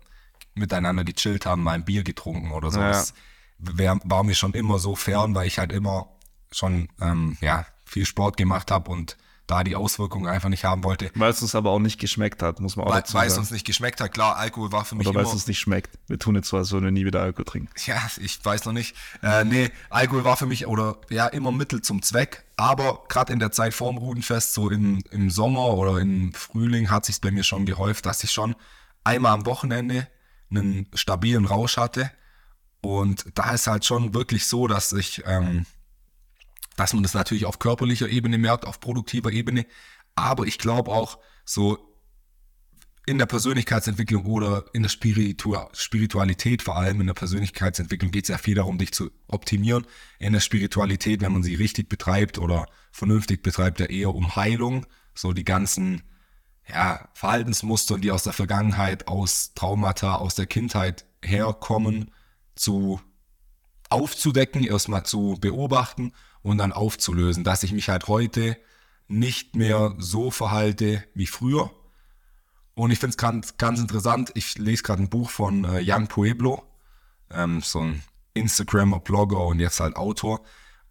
miteinander 0.53 1.03
gechillt 1.03 1.45
haben, 1.45 1.63
mal 1.63 1.73
ein 1.73 1.85
Bier 1.85 2.03
getrunken 2.03 2.51
oder 2.51 2.71
so. 2.71 2.79
Ja. 2.79 2.89
Das 2.89 3.13
wär, 3.57 3.99
war 4.03 4.23
mir 4.23 4.35
schon 4.35 4.53
immer 4.53 4.79
so 4.79 4.95
fern, 4.95 5.33
weil 5.35 5.47
ich 5.47 5.59
halt 5.59 5.71
immer 5.71 6.09
schon 6.51 6.89
ähm, 6.99 7.37
ja, 7.41 7.65
viel 7.85 8.05
Sport 8.05 8.37
gemacht 8.37 8.71
habe 8.71 8.91
und 8.91 9.17
da 9.51 9.65
die 9.65 9.75
Auswirkungen 9.75 10.27
einfach 10.27 10.47
nicht 10.47 10.63
haben 10.63 10.85
wollte. 10.85 11.11
Weil 11.13 11.31
es 11.31 11.41
uns 11.41 11.55
aber 11.55 11.71
auch 11.71 11.79
nicht 11.79 11.99
geschmeckt 11.99 12.41
hat, 12.41 12.61
muss 12.61 12.77
man 12.77 12.85
auch 12.85 12.91
weil, 12.91 13.01
dazu 13.01 13.13
sagen. 13.13 13.21
Weil 13.23 13.31
es 13.31 13.37
uns 13.37 13.51
nicht 13.51 13.65
geschmeckt 13.65 13.99
hat, 13.99 14.13
klar, 14.13 14.37
Alkohol 14.37 14.71
war 14.71 14.85
für 14.85 14.95
mich 14.95 15.05
Oder 15.05 15.19
weil 15.19 15.25
es 15.25 15.33
uns 15.33 15.45
nicht 15.45 15.59
schmeckt. 15.59 15.99
Wir 16.07 16.17
tun 16.17 16.35
jetzt 16.35 16.47
so, 16.47 16.55
als 16.55 16.71
würden 16.71 16.85
wir 16.85 16.91
nie 16.91 17.05
wieder 17.05 17.21
Alkohol 17.21 17.43
trinken. 17.43 17.69
Ja, 17.85 18.01
ich 18.21 18.43
weiß 18.43 18.63
noch 18.63 18.71
nicht. 18.71 18.95
Äh, 19.21 19.43
nee, 19.43 19.69
Alkohol 19.89 20.23
war 20.23 20.37
für 20.37 20.45
mich 20.45 20.67
oder 20.67 20.95
ja 21.09 21.27
immer 21.27 21.51
Mittel 21.51 21.81
zum 21.81 22.01
Zweck, 22.01 22.45
aber 22.55 23.03
gerade 23.09 23.33
in 23.33 23.39
der 23.39 23.51
Zeit 23.51 23.73
vorm 23.73 23.97
Rudenfest, 23.97 24.53
so 24.53 24.69
im, 24.69 25.03
im 25.11 25.29
Sommer 25.29 25.73
oder 25.73 25.97
im 25.97 26.31
Frühling, 26.31 26.89
hat 26.89 27.03
sich 27.03 27.19
bei 27.19 27.31
mir 27.31 27.43
schon 27.43 27.65
gehäuft, 27.65 28.05
dass 28.05 28.23
ich 28.23 28.31
schon 28.31 28.55
einmal 29.03 29.33
am 29.33 29.45
Wochenende 29.45 30.07
einen 30.49 30.87
stabilen 30.93 31.45
Rausch 31.45 31.75
hatte. 31.75 32.09
Und 32.79 33.25
da 33.35 33.51
ist 33.51 33.67
halt 33.67 33.83
schon 33.83 34.13
wirklich 34.13 34.47
so, 34.47 34.67
dass 34.67 34.93
ich 34.93 35.23
ähm, 35.25 35.65
dass 36.81 36.93
man 36.93 37.03
das 37.03 37.13
natürlich 37.13 37.45
auf 37.45 37.59
körperlicher 37.59 38.09
Ebene 38.09 38.39
merkt, 38.39 38.65
auf 38.65 38.79
produktiver 38.79 39.31
Ebene. 39.31 39.67
Aber 40.15 40.47
ich 40.47 40.57
glaube 40.57 40.91
auch 40.91 41.19
so 41.45 41.77
in 43.05 43.19
der 43.19 43.27
Persönlichkeitsentwicklung 43.27 44.25
oder 44.25 44.65
in 44.73 44.81
der 44.81 44.89
Spiritu 44.89 45.55
Spiritualität, 45.73 46.63
vor 46.63 46.77
allem 46.77 47.01
in 47.01 47.07
der 47.07 47.13
Persönlichkeitsentwicklung, 47.13 48.11
geht 48.11 48.25
es 48.25 48.29
ja 48.29 48.37
viel 48.39 48.55
darum, 48.55 48.79
dich 48.79 48.93
zu 48.93 49.11
optimieren. 49.27 49.85
In 50.17 50.33
der 50.33 50.39
Spiritualität, 50.39 51.21
wenn 51.21 51.33
man 51.33 51.43
sie 51.43 51.53
richtig 51.53 51.87
betreibt 51.87 52.39
oder 52.39 52.65
vernünftig 52.91 53.43
betreibt, 53.43 53.79
ja 53.79 53.85
eher 53.85 54.15
um 54.15 54.35
Heilung. 54.35 54.87
So 55.13 55.33
die 55.33 55.45
ganzen 55.45 56.01
ja, 56.67 57.09
Verhaltensmuster, 57.13 57.99
die 57.99 58.11
aus 58.11 58.23
der 58.23 58.33
Vergangenheit, 58.33 59.07
aus 59.07 59.53
Traumata, 59.53 60.15
aus 60.15 60.33
der 60.33 60.47
Kindheit 60.47 61.05
herkommen, 61.23 62.09
zu 62.55 62.99
aufzudecken, 63.89 64.63
erstmal 64.63 65.05
zu 65.05 65.37
beobachten 65.39 66.13
und 66.43 66.57
dann 66.57 66.71
aufzulösen, 66.71 67.43
dass 67.43 67.63
ich 67.63 67.71
mich 67.73 67.89
halt 67.89 68.07
heute 68.07 68.57
nicht 69.07 69.55
mehr 69.55 69.95
so 69.97 70.31
verhalte 70.31 71.03
wie 71.13 71.27
früher. 71.27 71.71
Und 72.73 72.91
ich 72.91 72.99
finde 72.99 73.11
es 73.11 73.17
ganz, 73.17 73.57
ganz 73.57 73.79
interessant, 73.79 74.31
ich 74.35 74.57
lese 74.57 74.83
gerade 74.83 75.03
ein 75.03 75.09
Buch 75.09 75.29
von 75.29 75.65
äh, 75.65 75.79
Jan 75.79 76.07
Pueblo, 76.07 76.63
ähm, 77.29 77.61
so 77.61 77.81
ein 77.81 78.03
Instagrammer, 78.33 78.99
Blogger 78.99 79.45
und 79.45 79.59
jetzt 79.59 79.79
halt 79.79 79.95
Autor. 79.95 80.41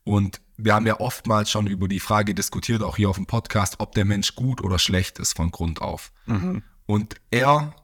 Und 0.04 0.40
wir 0.56 0.74
haben 0.74 0.86
ja 0.86 1.00
oftmals 1.00 1.50
schon 1.50 1.66
über 1.66 1.88
die 1.88 2.00
Frage 2.00 2.34
diskutiert, 2.34 2.82
auch 2.82 2.96
hier 2.96 3.08
auf 3.08 3.16
dem 3.16 3.26
Podcast, 3.26 3.76
ob 3.78 3.92
der 3.92 4.04
Mensch 4.04 4.34
gut 4.36 4.62
oder 4.62 4.78
schlecht 4.78 5.18
ist 5.18 5.36
von 5.36 5.50
Grund 5.50 5.80
auf. 5.80 6.12
Mhm. 6.26 6.62
Und 6.86 7.16
er, 7.30 7.74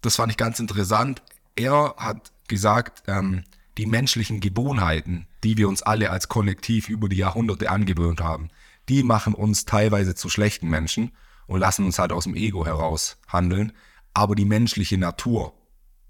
das 0.00 0.16
fand 0.16 0.32
ich 0.32 0.38
ganz 0.38 0.58
interessant, 0.58 1.22
er 1.56 1.94
hat 1.98 2.32
gesagt, 2.48 3.02
ähm, 3.06 3.44
die 3.78 3.86
menschlichen 3.86 4.40
Gewohnheiten, 4.40 5.26
die 5.44 5.56
wir 5.56 5.68
uns 5.68 5.82
alle 5.82 6.10
als 6.10 6.28
Kollektiv 6.28 6.88
über 6.88 7.08
die 7.08 7.16
Jahrhunderte 7.16 7.70
angewöhnt 7.70 8.20
haben, 8.20 8.48
die 8.88 9.02
machen 9.02 9.34
uns 9.34 9.64
teilweise 9.64 10.14
zu 10.14 10.28
schlechten 10.28 10.68
Menschen 10.68 11.12
und 11.46 11.60
lassen 11.60 11.84
uns 11.84 11.98
halt 11.98 12.12
aus 12.12 12.24
dem 12.24 12.34
Ego 12.34 12.66
heraus 12.66 13.18
handeln. 13.28 13.72
Aber 14.14 14.34
die 14.34 14.44
menschliche 14.44 14.98
Natur 14.98 15.54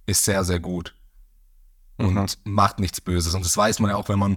ist 0.07 0.25
sehr, 0.25 0.45
sehr 0.45 0.61
gut 0.61 0.95
und 1.97 2.15
mhm. 2.15 2.27
macht 2.45 2.81
nichts 2.81 3.01
Böses. 3.01 3.35
Und 3.35 3.45
das 3.45 3.57
weiß 3.57 3.79
man 3.79 3.91
ja 3.91 3.97
auch, 3.97 4.09
wenn 4.09 4.19
man 4.19 4.37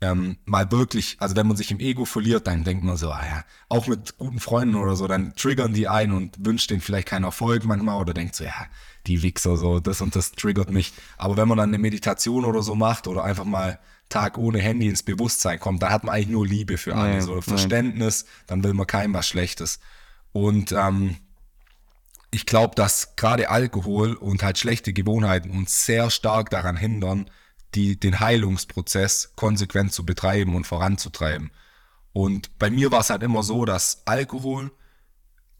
ähm, 0.00 0.38
mal 0.46 0.70
wirklich, 0.72 1.16
also 1.20 1.36
wenn 1.36 1.46
man 1.46 1.56
sich 1.56 1.70
im 1.70 1.78
Ego 1.78 2.04
verliert, 2.04 2.46
dann 2.46 2.64
denkt 2.64 2.84
man 2.84 2.96
so, 2.96 3.10
ah 3.10 3.24
ja, 3.24 3.44
auch 3.68 3.86
mit 3.86 4.16
guten 4.16 4.40
Freunden 4.40 4.76
oder 4.76 4.96
so, 4.96 5.06
dann 5.06 5.34
triggern 5.34 5.74
die 5.74 5.88
ein 5.88 6.12
und 6.12 6.44
wünscht 6.44 6.70
denen 6.70 6.80
vielleicht 6.80 7.08
keinen 7.08 7.24
Erfolg 7.24 7.64
manchmal 7.64 8.00
oder 8.00 8.14
denkt 8.14 8.34
so, 8.34 8.44
ja, 8.44 8.66
die 9.06 9.22
Wichser 9.22 9.56
so, 9.56 9.78
das 9.78 10.00
und 10.00 10.16
das 10.16 10.32
triggert 10.32 10.70
mich. 10.70 10.92
Aber 11.18 11.36
wenn 11.36 11.48
man 11.48 11.58
dann 11.58 11.70
eine 11.70 11.78
Meditation 11.78 12.44
oder 12.44 12.62
so 12.62 12.74
macht 12.74 13.08
oder 13.08 13.24
einfach 13.24 13.44
mal 13.44 13.78
Tag 14.08 14.38
ohne 14.38 14.58
Handy 14.58 14.88
ins 14.88 15.02
Bewusstsein 15.02 15.60
kommt, 15.60 15.82
da 15.82 15.90
hat 15.90 16.04
man 16.04 16.14
eigentlich 16.14 16.28
nur 16.28 16.46
Liebe 16.46 16.78
für 16.78 16.96
alle, 16.96 17.22
so 17.22 17.40
Verständnis, 17.42 18.24
dann 18.46 18.64
will 18.64 18.74
man 18.74 18.86
keinem 18.86 19.14
was 19.14 19.28
Schlechtes. 19.28 19.80
Und 20.32 20.72
ähm, 20.72 21.16
ich 22.30 22.46
glaube, 22.46 22.74
dass 22.74 23.16
gerade 23.16 23.50
Alkohol 23.50 24.14
und 24.14 24.42
halt 24.42 24.58
schlechte 24.58 24.92
Gewohnheiten 24.92 25.50
uns 25.50 25.84
sehr 25.84 26.10
stark 26.10 26.50
daran 26.50 26.76
hindern, 26.76 27.30
die, 27.74 27.98
den 27.98 28.20
Heilungsprozess 28.20 29.32
konsequent 29.36 29.92
zu 29.92 30.04
betreiben 30.04 30.54
und 30.54 30.66
voranzutreiben. 30.66 31.50
Und 32.12 32.58
bei 32.58 32.70
mir 32.70 32.90
war 32.90 33.00
es 33.00 33.10
halt 33.10 33.22
immer 33.22 33.42
so, 33.42 33.64
dass 33.64 34.02
Alkohol 34.06 34.72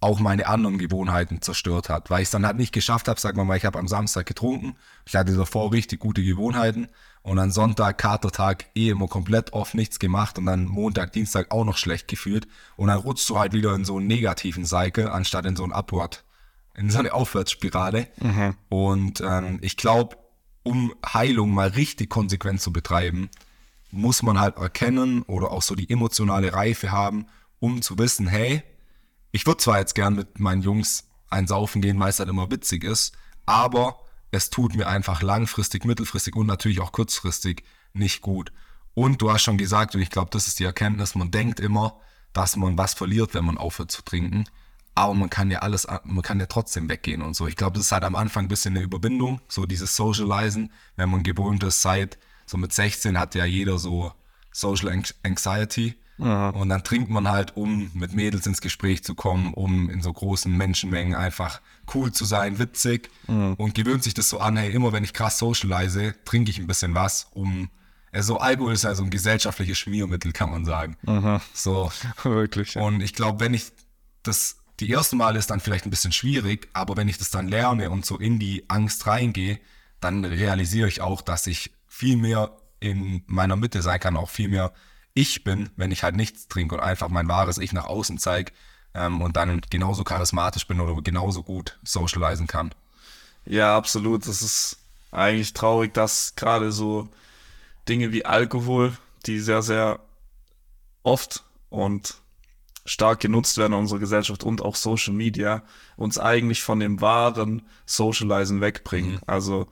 auch 0.00 0.18
meine 0.18 0.46
anderen 0.46 0.78
Gewohnheiten 0.78 1.42
zerstört 1.42 1.90
hat, 1.90 2.08
weil 2.08 2.22
ich 2.22 2.28
es 2.28 2.30
dann 2.30 2.46
halt 2.46 2.56
nicht 2.56 2.72
geschafft 2.72 3.06
habe, 3.06 3.20
sag 3.20 3.36
mal, 3.36 3.56
ich 3.56 3.66
habe 3.66 3.78
am 3.78 3.86
Samstag 3.86 4.24
getrunken, 4.24 4.76
ich 5.04 5.14
hatte 5.14 5.36
davor 5.36 5.72
richtig 5.72 6.00
gute 6.00 6.22
Gewohnheiten 6.22 6.88
und 7.22 7.36
dann 7.36 7.50
Sonntag, 7.50 7.98
Katertag, 7.98 8.64
eh 8.74 8.88
immer 8.88 9.08
komplett 9.08 9.52
oft 9.52 9.74
nichts 9.74 9.98
gemacht 9.98 10.38
und 10.38 10.46
dann 10.46 10.64
Montag, 10.64 11.12
Dienstag 11.12 11.52
auch 11.52 11.66
noch 11.66 11.76
schlecht 11.76 12.08
gefühlt 12.08 12.48
und 12.76 12.88
dann 12.88 12.98
rutschst 12.98 13.28
du 13.28 13.38
halt 13.38 13.52
wieder 13.52 13.74
in 13.74 13.84
so 13.84 13.98
einen 13.98 14.06
negativen 14.06 14.64
Cycle, 14.64 15.10
anstatt 15.10 15.44
in 15.44 15.54
so 15.54 15.64
einen 15.64 15.72
Upward, 15.72 16.24
in 16.74 16.88
so 16.88 16.98
eine 16.98 17.12
Aufwärtsspirale. 17.12 18.08
Mhm. 18.22 18.54
Und 18.70 19.20
ähm, 19.20 19.58
ich 19.60 19.76
glaube, 19.76 20.16
um 20.70 20.94
Heilung 21.04 21.50
mal 21.50 21.68
richtig 21.68 22.10
konsequent 22.10 22.60
zu 22.60 22.72
betreiben, 22.72 23.28
muss 23.90 24.22
man 24.22 24.38
halt 24.38 24.56
erkennen 24.56 25.22
oder 25.22 25.50
auch 25.50 25.62
so 25.62 25.74
die 25.74 25.90
emotionale 25.90 26.52
Reife 26.52 26.92
haben, 26.92 27.26
um 27.58 27.82
zu 27.82 27.98
wissen, 27.98 28.28
hey, 28.28 28.62
ich 29.32 29.46
würde 29.46 29.58
zwar 29.58 29.80
jetzt 29.80 29.96
gern 29.96 30.14
mit 30.14 30.38
meinen 30.38 30.62
Jungs 30.62 31.08
einsaufen 31.28 31.82
gehen, 31.82 31.98
weil 31.98 32.10
es 32.10 32.20
halt 32.20 32.28
immer 32.28 32.52
witzig 32.52 32.84
ist, 32.84 33.16
aber 33.46 33.98
es 34.30 34.50
tut 34.50 34.76
mir 34.76 34.86
einfach 34.86 35.22
langfristig, 35.22 35.84
mittelfristig 35.84 36.36
und 36.36 36.46
natürlich 36.46 36.78
auch 36.78 36.92
kurzfristig 36.92 37.64
nicht 37.92 38.20
gut. 38.20 38.52
Und 38.94 39.20
du 39.20 39.32
hast 39.32 39.42
schon 39.42 39.58
gesagt, 39.58 39.96
und 39.96 40.02
ich 40.02 40.10
glaube, 40.10 40.30
das 40.30 40.46
ist 40.46 40.60
die 40.60 40.64
Erkenntnis, 40.64 41.16
man 41.16 41.32
denkt 41.32 41.58
immer, 41.58 41.98
dass 42.32 42.54
man 42.54 42.78
was 42.78 42.94
verliert, 42.94 43.34
wenn 43.34 43.44
man 43.44 43.58
aufhört 43.58 43.90
zu 43.90 44.02
trinken 44.02 44.44
aber 44.94 45.14
man 45.14 45.30
kann 45.30 45.50
ja 45.50 45.60
alles, 45.60 45.86
man 46.04 46.22
kann 46.22 46.40
ja 46.40 46.46
trotzdem 46.46 46.88
weggehen 46.88 47.22
und 47.22 47.34
so. 47.34 47.46
Ich 47.46 47.56
glaube, 47.56 47.76
das 47.76 47.86
ist 47.86 47.92
halt 47.92 48.04
am 48.04 48.16
Anfang 48.16 48.44
ein 48.44 48.48
bisschen 48.48 48.76
eine 48.76 48.84
Überwindung, 48.84 49.40
so 49.48 49.66
dieses 49.66 49.96
Socializen, 49.96 50.72
wenn 50.96 51.10
man 51.10 51.22
gewohnt 51.22 51.62
ist, 51.62 51.82
seit 51.82 52.18
so 52.46 52.58
mit 52.58 52.72
16 52.72 53.18
hat 53.18 53.34
ja 53.34 53.44
jeder 53.44 53.78
so 53.78 54.12
Social 54.52 55.02
Anxiety. 55.22 55.94
Aha. 56.18 56.50
Und 56.50 56.68
dann 56.68 56.84
trinkt 56.84 57.08
man 57.08 57.28
halt, 57.28 57.56
um 57.56 57.90
mit 57.94 58.12
Mädels 58.12 58.46
ins 58.46 58.60
Gespräch 58.60 59.02
zu 59.04 59.14
kommen, 59.14 59.54
um 59.54 59.88
in 59.88 60.02
so 60.02 60.12
großen 60.12 60.54
Menschenmengen 60.54 61.14
einfach 61.14 61.62
cool 61.94 62.12
zu 62.12 62.26
sein, 62.26 62.58
witzig 62.58 63.08
mhm. 63.26 63.54
und 63.54 63.74
gewöhnt 63.74 64.04
sich 64.04 64.12
das 64.12 64.28
so 64.28 64.38
an, 64.38 64.56
hey, 64.56 64.70
immer 64.70 64.92
wenn 64.92 65.04
ich 65.04 65.14
krass 65.14 65.38
socialize, 65.38 66.14
trinke 66.26 66.50
ich 66.50 66.58
ein 66.58 66.66
bisschen 66.66 66.94
was, 66.94 67.28
um 67.32 67.70
also 68.12 68.38
Alkohol 68.38 68.72
ist 68.72 68.84
ja 68.84 68.94
so 68.94 69.04
ein 69.04 69.10
gesellschaftliches 69.10 69.78
Schmiermittel, 69.78 70.32
kann 70.32 70.50
man 70.50 70.64
sagen. 70.64 70.96
Aha. 71.06 71.40
So. 71.54 71.92
Wirklich. 72.24 72.74
Ja. 72.74 72.82
Und 72.82 73.02
ich 73.02 73.14
glaube, 73.14 73.40
wenn 73.40 73.54
ich 73.54 73.72
das 74.22 74.56
die 74.80 74.92
ersten 74.92 75.18
Male 75.18 75.38
ist 75.38 75.50
dann 75.50 75.60
vielleicht 75.60 75.86
ein 75.86 75.90
bisschen 75.90 76.12
schwierig, 76.12 76.68
aber 76.72 76.96
wenn 76.96 77.08
ich 77.08 77.18
das 77.18 77.30
dann 77.30 77.48
lerne 77.48 77.90
und 77.90 78.06
so 78.06 78.18
in 78.18 78.38
die 78.38 78.64
Angst 78.68 79.06
reingehe, 79.06 79.60
dann 80.00 80.24
realisiere 80.24 80.88
ich 80.88 81.02
auch, 81.02 81.20
dass 81.20 81.46
ich 81.46 81.72
viel 81.86 82.16
mehr 82.16 82.50
in 82.80 83.22
meiner 83.26 83.56
Mitte 83.56 83.82
sein 83.82 84.00
kann, 84.00 84.16
auch 84.16 84.30
viel 84.30 84.48
mehr 84.48 84.72
ich 85.12 85.44
bin, 85.44 85.70
wenn 85.76 85.90
ich 85.90 86.02
halt 86.02 86.16
nichts 86.16 86.48
trinke 86.48 86.76
und 86.76 86.80
einfach 86.80 87.08
mein 87.08 87.28
wahres 87.28 87.58
Ich 87.58 87.72
nach 87.72 87.84
außen 87.84 88.18
zeige 88.18 88.52
ähm, 88.94 89.20
und 89.20 89.36
dann 89.36 89.60
genauso 89.68 90.02
charismatisch 90.04 90.66
bin 90.66 90.80
oder 90.80 91.00
genauso 91.02 91.42
gut 91.42 91.78
socialisen 91.82 92.46
kann. 92.46 92.74
Ja, 93.44 93.76
absolut. 93.76 94.26
Das 94.26 94.40
ist 94.40 94.78
eigentlich 95.10 95.52
traurig, 95.52 95.92
dass 95.92 96.36
gerade 96.36 96.72
so 96.72 97.08
Dinge 97.88 98.12
wie 98.12 98.24
Alkohol, 98.24 98.96
die 99.26 99.40
sehr, 99.40 99.62
sehr 99.62 100.00
oft 101.02 101.44
und 101.68 102.19
stark 102.90 103.20
genutzt 103.20 103.56
werden 103.56 103.72
in 103.74 103.78
unserer 103.78 104.00
Gesellschaft 104.00 104.42
und 104.42 104.62
auch 104.62 104.74
Social 104.74 105.14
Media 105.14 105.62
uns 105.96 106.18
eigentlich 106.18 106.64
von 106.64 106.80
dem 106.80 107.00
wahren 107.00 107.62
Socializen 107.86 108.60
wegbringen. 108.60 109.12
Mhm. 109.12 109.20
Also 109.28 109.68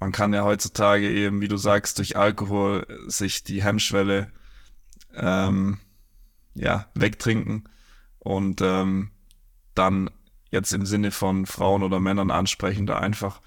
man 0.00 0.10
kann 0.10 0.34
ja 0.34 0.42
heutzutage 0.42 1.08
eben, 1.08 1.40
wie 1.40 1.46
du 1.46 1.56
sagst, 1.56 1.98
durch 1.98 2.16
Alkohol 2.16 2.88
sich 3.06 3.44
die 3.44 3.62
Hemmschwelle 3.62 4.32
ähm, 5.14 5.78
ja, 6.54 6.88
wegtrinken 6.94 7.68
und 8.18 8.60
ähm, 8.62 9.12
dann 9.76 10.10
jetzt 10.50 10.72
im 10.72 10.86
Sinne 10.86 11.12
von 11.12 11.46
Frauen 11.46 11.84
oder 11.84 12.00
Männern 12.00 12.32
ansprechen, 12.32 12.84
da 12.84 12.98
einfach 12.98 13.42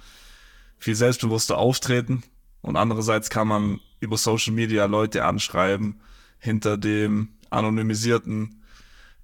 viel 0.78 0.96
selbstbewusster 0.96 1.58
auftreten. 1.58 2.24
Und 2.62 2.78
andererseits 2.78 3.30
kann 3.30 3.50
man 3.50 3.82
über 4.00 4.16
Social 4.16 4.54
Media 4.54 4.86
Leute 4.86 5.26
anschreiben 5.26 6.00
hinter 6.40 6.78
dem 6.78 7.34
anonymisierten 7.50 8.62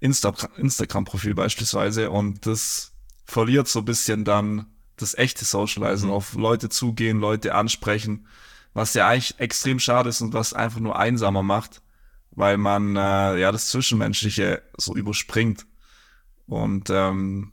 Insta 0.00 0.34
Instagram-Profil 0.56 1.34
beispielsweise 1.34 2.10
und 2.10 2.46
das 2.46 2.92
verliert 3.24 3.68
so 3.68 3.80
ein 3.80 3.84
bisschen 3.84 4.24
dann 4.24 4.66
das 4.96 5.16
echte 5.16 5.44
Socializen, 5.44 6.08
mhm. 6.08 6.14
auf 6.14 6.34
Leute 6.34 6.68
zugehen, 6.68 7.20
Leute 7.20 7.54
ansprechen, 7.54 8.26
was 8.74 8.94
ja 8.94 9.08
eigentlich 9.08 9.38
extrem 9.38 9.78
schade 9.78 10.08
ist 10.08 10.20
und 10.20 10.32
was 10.32 10.52
einfach 10.52 10.80
nur 10.80 10.98
einsamer 10.98 11.42
macht, 11.42 11.82
weil 12.30 12.56
man 12.56 12.96
äh, 12.96 13.38
ja 13.38 13.52
das 13.52 13.68
Zwischenmenschliche 13.68 14.62
so 14.76 14.94
überspringt. 14.94 15.66
Und 16.46 16.90
ähm, 16.90 17.52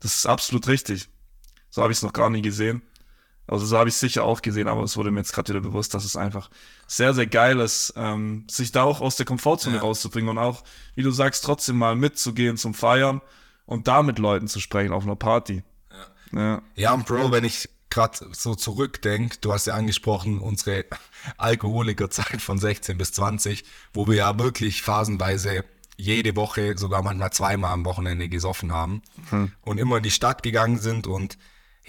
das 0.00 0.16
ist 0.16 0.26
absolut 0.26 0.68
richtig. 0.68 1.08
So 1.70 1.82
habe 1.82 1.92
ich 1.92 1.98
es 1.98 2.02
noch 2.02 2.12
gar 2.12 2.30
nie 2.30 2.42
gesehen. 2.42 2.82
Also 3.50 3.66
so 3.66 3.76
habe 3.76 3.88
ich 3.88 3.96
sicher 3.96 4.22
auch 4.22 4.42
gesehen, 4.42 4.68
aber 4.68 4.84
es 4.84 4.96
wurde 4.96 5.10
mir 5.10 5.18
jetzt 5.18 5.32
gerade 5.32 5.52
wieder 5.52 5.60
bewusst, 5.60 5.92
dass 5.92 6.04
es 6.04 6.14
einfach 6.14 6.50
sehr, 6.86 7.14
sehr 7.14 7.26
geil 7.26 7.58
ist, 7.58 7.92
ähm, 7.96 8.44
sich 8.48 8.70
da 8.70 8.84
auch 8.84 9.00
aus 9.00 9.16
der 9.16 9.26
Komfortzone 9.26 9.76
ja. 9.76 9.82
rauszubringen 9.82 10.30
und 10.30 10.38
auch, 10.38 10.62
wie 10.94 11.02
du 11.02 11.10
sagst, 11.10 11.44
trotzdem 11.44 11.76
mal 11.76 11.96
mitzugehen 11.96 12.56
zum 12.56 12.74
Feiern 12.74 13.20
und 13.66 13.88
da 13.88 14.04
mit 14.04 14.20
Leuten 14.20 14.46
zu 14.46 14.60
sprechen 14.60 14.92
auf 14.92 15.02
einer 15.02 15.16
Party. 15.16 15.64
Ja, 16.32 16.40
ja. 16.40 16.62
ja 16.76 16.92
und 16.92 17.06
Bro, 17.06 17.32
wenn 17.32 17.42
ich 17.42 17.68
gerade 17.90 18.18
so 18.30 18.54
zurückdenke, 18.54 19.38
du 19.40 19.52
hast 19.52 19.66
ja 19.66 19.74
angesprochen, 19.74 20.38
unsere 20.38 20.84
Alkoholikerzeit 21.36 22.40
von 22.40 22.56
16 22.56 22.98
bis 22.98 23.12
20, 23.14 23.64
wo 23.92 24.06
wir 24.06 24.14
ja 24.14 24.38
wirklich 24.38 24.82
phasenweise 24.82 25.64
jede 25.96 26.36
Woche, 26.36 26.78
sogar 26.78 27.02
manchmal 27.02 27.32
zweimal 27.32 27.72
am 27.72 27.84
Wochenende 27.84 28.28
gesoffen 28.28 28.72
haben 28.72 29.02
hm. 29.30 29.50
und 29.62 29.78
immer 29.78 29.96
in 29.96 30.04
die 30.04 30.12
Stadt 30.12 30.44
gegangen 30.44 30.78
sind 30.78 31.08
und 31.08 31.36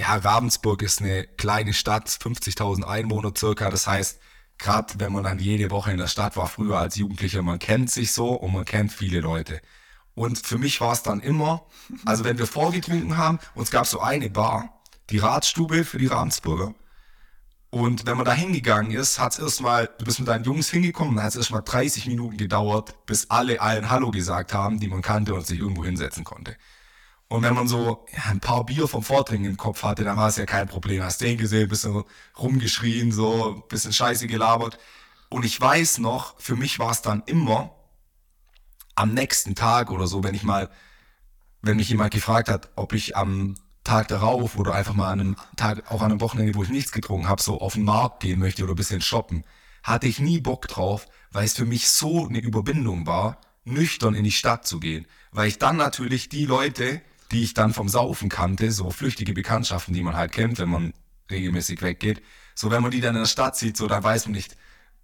ja, 0.01 0.15
Ravensburg 0.15 0.81
ist 0.81 0.99
eine 0.99 1.25
kleine 1.25 1.73
Stadt, 1.73 2.09
50.000 2.09 2.83
Einwohner 2.83 3.33
circa, 3.37 3.69
das 3.69 3.85
heißt, 3.85 4.19
gerade 4.57 4.95
wenn 4.97 5.13
man 5.13 5.23
dann 5.23 5.37
jede 5.37 5.69
Woche 5.69 5.91
in 5.91 5.97
der 5.97 6.07
Stadt 6.07 6.35
war, 6.37 6.47
früher 6.47 6.79
als 6.79 6.95
Jugendlicher, 6.95 7.43
man 7.43 7.59
kennt 7.59 7.91
sich 7.91 8.11
so 8.11 8.29
und 8.29 8.51
man 8.51 8.65
kennt 8.65 8.91
viele 8.91 9.19
Leute. 9.19 9.61
Und 10.15 10.39
für 10.39 10.57
mich 10.57 10.81
war 10.81 10.93
es 10.93 11.03
dann 11.03 11.19
immer, 11.19 11.67
also 12.03 12.23
wenn 12.23 12.39
wir 12.39 12.47
vorgetrunken 12.47 13.15
haben, 13.15 13.37
uns 13.53 13.69
gab 13.69 13.85
so 13.85 13.99
eine 13.99 14.31
Bar, 14.31 14.81
die 15.11 15.19
Ratstube 15.19 15.85
für 15.85 15.99
die 15.99 16.07
Ravensburger. 16.07 16.73
Und 17.69 18.07
wenn 18.07 18.17
man 18.17 18.25
da 18.25 18.33
hingegangen 18.33 18.91
ist, 18.91 19.19
hat 19.19 19.33
es 19.33 19.39
erstmal, 19.39 19.87
du 19.99 20.05
bist 20.05 20.19
mit 20.19 20.27
deinen 20.27 20.43
Jungs 20.43 20.71
hingekommen, 20.71 21.15
dann 21.15 21.25
hat 21.25 21.31
es 21.31 21.37
erstmal 21.37 21.61
30 21.61 22.07
Minuten 22.07 22.37
gedauert, 22.37 23.05
bis 23.05 23.29
alle 23.29 23.61
allen 23.61 23.91
Hallo 23.91 24.09
gesagt 24.09 24.53
haben, 24.53 24.79
die 24.79 24.87
man 24.87 25.03
kannte 25.03 25.35
und 25.35 25.45
sich 25.45 25.59
irgendwo 25.59 25.85
hinsetzen 25.85 26.23
konnte. 26.23 26.57
Und 27.31 27.43
wenn 27.43 27.53
man 27.53 27.65
so 27.65 28.05
ja, 28.11 28.23
ein 28.29 28.41
paar 28.41 28.65
Bier 28.65 28.89
vom 28.89 29.03
Vordringen 29.03 29.51
im 29.51 29.55
Kopf 29.55 29.83
hatte, 29.83 30.03
dann 30.03 30.17
war 30.17 30.27
es 30.27 30.35
ja 30.35 30.45
kein 30.45 30.67
Problem. 30.67 31.01
Hast 31.01 31.21
den 31.21 31.37
gesehen, 31.37 31.69
bisschen 31.69 32.03
rumgeschrien, 32.37 33.13
so, 33.13 33.63
bisschen 33.69 33.93
Scheiße 33.93 34.27
gelabert. 34.27 34.77
Und 35.29 35.45
ich 35.45 35.59
weiß 35.59 35.99
noch, 35.99 36.37
für 36.41 36.57
mich 36.57 36.77
war 36.77 36.91
es 36.91 37.01
dann 37.01 37.23
immer 37.27 37.73
am 38.95 39.13
nächsten 39.13 39.55
Tag 39.55 39.91
oder 39.91 40.07
so, 40.07 40.25
wenn 40.25 40.35
ich 40.35 40.43
mal, 40.43 40.69
wenn 41.61 41.77
mich 41.77 41.87
jemand 41.87 42.13
gefragt 42.13 42.49
hat, 42.49 42.69
ob 42.75 42.91
ich 42.91 43.15
am 43.15 43.55
Tag 43.85 44.09
darauf 44.09 44.57
oder 44.57 44.73
einfach 44.73 44.93
mal 44.93 45.09
an 45.09 45.21
einem 45.21 45.35
Tag, 45.55 45.89
auch 45.89 46.01
an 46.01 46.11
einem 46.11 46.19
Wochenende, 46.19 46.53
wo 46.55 46.63
ich 46.63 46.69
nichts 46.69 46.91
getrunken 46.91 47.29
habe, 47.29 47.41
so 47.41 47.61
auf 47.61 47.75
den 47.75 47.85
Markt 47.85 48.19
gehen 48.19 48.39
möchte 48.39 48.61
oder 48.65 48.73
ein 48.73 48.75
bisschen 48.75 48.99
shoppen, 48.99 49.45
hatte 49.83 50.05
ich 50.05 50.19
nie 50.19 50.41
Bock 50.41 50.67
drauf, 50.67 51.07
weil 51.31 51.45
es 51.45 51.53
für 51.53 51.65
mich 51.65 51.87
so 51.87 52.27
eine 52.27 52.39
Überwindung 52.39 53.07
war, 53.07 53.39
nüchtern 53.63 54.15
in 54.15 54.25
die 54.25 54.33
Stadt 54.33 54.67
zu 54.67 54.81
gehen. 54.81 55.07
Weil 55.31 55.47
ich 55.47 55.59
dann 55.59 55.77
natürlich 55.77 56.27
die 56.27 56.45
Leute, 56.45 57.01
die 57.31 57.43
ich 57.43 57.53
dann 57.53 57.73
vom 57.73 57.89
Saufen 57.89 58.29
kannte, 58.29 58.71
so 58.71 58.89
flüchtige 58.89 59.33
Bekanntschaften, 59.33 59.93
die 59.93 60.03
man 60.03 60.15
halt 60.15 60.31
kennt, 60.31 60.59
wenn 60.59 60.69
man 60.69 60.93
regelmäßig 61.29 61.81
weggeht, 61.81 62.21
so 62.55 62.71
wenn 62.71 62.81
man 62.81 62.91
die 62.91 63.01
dann 63.01 63.15
in 63.15 63.21
der 63.21 63.27
Stadt 63.27 63.55
sieht, 63.55 63.77
so 63.77 63.87
dann 63.87 64.03
weiß 64.03 64.25
man 64.25 64.33
nicht, 64.33 64.55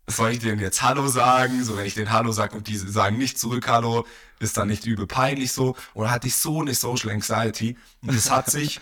soll 0.08 0.32
ich 0.32 0.40
denen 0.40 0.60
jetzt 0.60 0.82
Hallo 0.82 1.08
sagen? 1.08 1.64
So, 1.64 1.78
wenn 1.78 1.86
ich 1.86 1.94
den 1.94 2.12
Hallo 2.12 2.32
sage 2.32 2.56
und 2.56 2.68
die 2.68 2.78
sagen 2.78 3.18
nicht 3.18 3.38
zurück 3.38 3.68
Hallo, 3.68 4.06
ist 4.40 4.56
dann 4.56 4.70
nicht 4.70 4.86
übel 4.86 5.06
peinlich 5.06 5.52
so. 5.52 5.76
Oder 5.94 6.12
hatte 6.12 6.28
ich 6.28 6.36
so 6.36 6.62
eine 6.62 6.74
Social 6.74 7.12
Anxiety 7.12 7.78
und 8.02 8.16
das 8.16 8.32
hat 8.32 8.50
sich, 8.50 8.80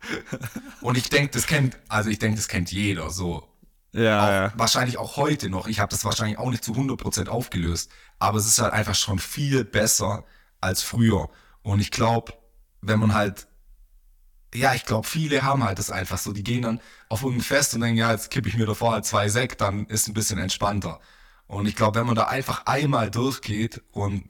und 0.80 0.96
ich 0.96 1.10
denke, 1.10 1.32
das 1.32 1.46
kennt, 1.46 1.76
also 1.88 2.08
ich 2.08 2.18
denke, 2.20 2.36
das 2.36 2.46
kennt 2.46 2.70
jeder 2.70 3.10
so. 3.10 3.46
Ja, 3.92 4.24
auch, 4.24 4.28
ja. 4.28 4.52
Wahrscheinlich 4.56 4.98
auch 4.98 5.16
heute 5.16 5.50
noch. 5.50 5.66
Ich 5.66 5.80
habe 5.80 5.90
das 5.90 6.04
wahrscheinlich 6.04 6.38
auch 6.38 6.50
nicht 6.50 6.62
zu 6.62 6.72
100% 6.72 7.26
aufgelöst. 7.26 7.90
Aber 8.20 8.38
es 8.38 8.46
ist 8.46 8.60
halt 8.60 8.72
einfach 8.72 8.94
schon 8.94 9.18
viel 9.18 9.64
besser 9.64 10.24
als 10.60 10.82
früher. 10.82 11.28
Und 11.62 11.80
ich 11.80 11.90
glaube, 11.90 12.32
wenn 12.82 13.00
man 13.00 13.14
halt 13.14 13.46
ja, 14.54 14.74
ich 14.74 14.84
glaube, 14.84 15.06
viele 15.06 15.42
haben 15.42 15.64
halt 15.64 15.78
das 15.78 15.90
einfach 15.90 16.18
so. 16.18 16.32
Die 16.32 16.42
gehen 16.42 16.62
dann 16.62 16.80
auf 17.08 17.22
irgendein 17.22 17.44
Fest 17.44 17.74
und 17.74 17.82
denken, 17.82 17.98
ja, 17.98 18.10
jetzt 18.10 18.30
kippe 18.30 18.48
ich 18.48 18.56
mir 18.56 18.66
davor 18.66 18.92
halt 18.92 19.04
zwei 19.04 19.28
Sekt, 19.28 19.60
dann 19.60 19.86
ist 19.86 20.08
ein 20.08 20.14
bisschen 20.14 20.38
entspannter. 20.38 21.00
Und 21.46 21.66
ich 21.66 21.76
glaube, 21.76 21.98
wenn 21.98 22.06
man 22.06 22.16
da 22.16 22.24
einfach 22.24 22.66
einmal 22.66 23.10
durchgeht 23.10 23.82
und 23.92 24.24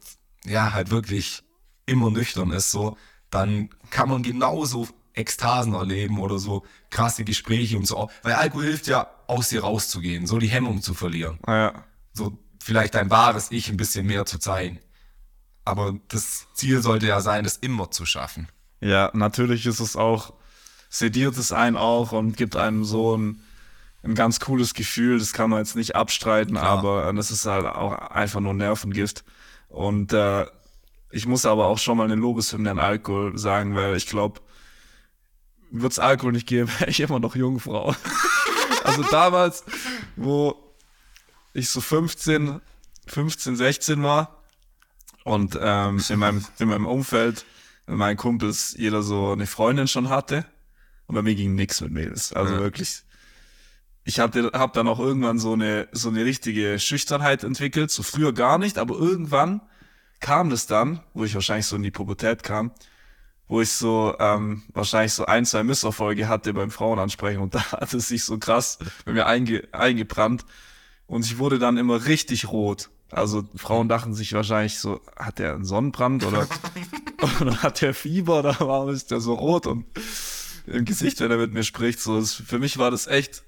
ja, 0.45 0.73
halt 0.73 0.91
wirklich 0.91 1.43
immer 1.85 2.09
nüchtern 2.11 2.51
ist, 2.51 2.71
so, 2.71 2.97
dann 3.29 3.69
kann 3.89 4.09
man 4.09 4.23
genauso 4.23 4.87
Ekstasen 5.13 5.73
erleben 5.73 6.19
oder 6.19 6.39
so 6.39 6.65
krasse 6.89 7.23
Gespräche 7.23 7.77
und 7.77 7.85
so. 7.85 8.09
Weil 8.23 8.33
Alkohol 8.33 8.65
hilft 8.65 8.87
ja, 8.87 9.07
aus 9.27 9.49
dir 9.49 9.61
rauszugehen, 9.61 10.27
so 10.27 10.37
die 10.37 10.49
Hemmung 10.49 10.81
zu 10.81 10.93
verlieren. 10.93 11.39
Ja. 11.47 11.85
So 12.13 12.37
vielleicht 12.61 12.95
dein 12.95 13.09
wahres 13.09 13.51
Ich 13.51 13.69
ein 13.69 13.77
bisschen 13.77 14.05
mehr 14.05 14.25
zu 14.25 14.37
zeigen. 14.39 14.79
Aber 15.65 15.95
das 16.07 16.47
Ziel 16.53 16.81
sollte 16.81 17.07
ja 17.07 17.21
sein, 17.21 17.43
das 17.43 17.57
immer 17.57 17.91
zu 17.91 18.05
schaffen. 18.05 18.47
Ja, 18.79 19.11
natürlich 19.13 19.65
ist 19.65 19.79
es 19.79 19.95
auch, 19.95 20.33
sediert 20.89 21.37
es 21.37 21.51
einen 21.51 21.77
auch 21.77 22.11
und 22.11 22.35
gibt 22.35 22.55
einem 22.55 22.83
so 22.83 23.15
ein, 23.15 23.43
ein 24.03 24.15
ganz 24.15 24.39
cooles 24.39 24.73
Gefühl. 24.73 25.19
Das 25.19 25.33
kann 25.33 25.49
man 25.49 25.59
jetzt 25.59 25.75
nicht 25.75 25.95
abstreiten, 25.95 26.55
Klar. 26.55 26.79
aber 26.79 27.13
das 27.13 27.29
ist 27.29 27.45
halt 27.45 27.65
auch 27.65 27.93
einfach 27.93 28.39
nur 28.39 28.55
Nervengift. 28.55 29.23
Und 29.69 30.13
äh, 30.13 30.47
ich 31.11 31.27
muss 31.27 31.45
aber 31.45 31.67
auch 31.67 31.77
schon 31.77 31.97
mal 31.97 32.05
eine 32.05 32.15
Lobeshymne 32.15 32.71
an 32.71 32.79
Alkohol 32.79 33.37
sagen, 33.37 33.75
weil 33.75 33.95
ich 33.95 34.07
glaube, 34.07 34.41
wird 35.69 35.91
es 35.91 35.99
Alkohol 35.99 36.31
nicht 36.31 36.47
geben, 36.47 36.69
wäre 36.79 36.89
ich 36.89 36.99
immer 36.99 37.19
noch 37.19 37.35
Jungfrau. 37.35 37.95
also 38.83 39.03
damals, 39.03 39.63
wo 40.15 40.55
ich 41.53 41.69
so 41.69 41.81
15, 41.81 42.61
15, 43.05 43.55
16 43.55 44.03
war 44.03 44.40
und 45.23 45.57
ähm, 45.61 46.01
in, 46.09 46.19
meinem, 46.19 46.45
in 46.59 46.69
meinem 46.69 46.85
Umfeld 46.85 47.45
meinen 47.87 48.17
Kumpels 48.17 48.75
jeder 48.77 49.03
so 49.03 49.31
eine 49.31 49.47
Freundin 49.47 49.87
schon 49.87 50.09
hatte. 50.09 50.45
Und 51.07 51.15
bei 51.15 51.21
mir 51.21 51.35
ging 51.35 51.55
nix 51.55 51.81
mit 51.81 51.91
Mädels. 51.91 52.33
Also 52.33 52.53
ja. 52.55 52.59
wirklich. 52.59 53.03
Ich 54.03 54.19
hatte, 54.19 54.51
hab 54.53 54.73
dann 54.73 54.87
auch 54.87 54.99
irgendwann 54.99 55.37
so 55.39 55.53
eine, 55.53 55.87
so 55.91 56.09
eine 56.09 56.25
richtige 56.25 56.79
Schüchternheit 56.79 57.43
entwickelt. 57.43 57.91
So 57.91 58.01
früher 58.01 58.33
gar 58.33 58.57
nicht, 58.57 58.77
aber 58.77 58.95
irgendwann 58.95 59.61
kam 60.19 60.49
das 60.49 60.67
dann, 60.67 61.01
wo 61.13 61.23
ich 61.25 61.35
wahrscheinlich 61.35 61.65
so 61.65 61.75
in 61.75 61.83
die 61.83 61.91
Pubertät 61.91 62.43
kam, 62.43 62.71
wo 63.47 63.61
ich 63.61 63.71
so 63.71 64.15
ähm, 64.19 64.63
wahrscheinlich 64.73 65.13
so 65.13 65.25
ein, 65.25 65.45
zwei 65.45 65.63
Misserfolge 65.63 66.27
hatte 66.27 66.53
beim 66.53 66.71
Frauenansprechen 66.71 67.41
und 67.41 67.55
da 67.55 67.71
hat 67.73 67.93
es 67.93 68.07
sich 68.07 68.23
so 68.23 68.37
krass 68.37 68.79
bei 69.03 69.11
mir 69.11 69.25
einge, 69.25 69.67
eingebrannt 69.71 70.45
und 71.07 71.25
ich 71.25 71.37
wurde 71.37 71.59
dann 71.59 71.77
immer 71.77 72.05
richtig 72.05 72.47
rot. 72.47 72.89
Also 73.11 73.43
Frauen 73.55 73.89
dachten 73.89 74.13
sich 74.13 74.33
wahrscheinlich 74.33 74.79
so, 74.79 75.01
hat 75.17 75.39
der 75.39 75.53
einen 75.55 75.65
Sonnenbrand 75.65 76.25
oder, 76.25 76.47
oder 77.41 77.61
hat 77.61 77.81
der 77.81 77.93
Fieber 77.93 78.39
oder 78.39 78.55
warum 78.59 78.89
ist 78.89 79.11
der 79.11 79.19
so 79.19 79.33
rot 79.33 79.67
und 79.67 79.85
im 80.67 80.85
Gesicht, 80.85 81.19
wenn 81.19 81.31
er 81.31 81.37
mit 81.37 81.53
mir 81.53 81.63
spricht. 81.63 81.99
So, 81.99 82.19
das, 82.19 82.33
für 82.33 82.59
mich 82.59 82.77
war 82.77 82.91
das 82.91 83.07
echt 83.07 83.43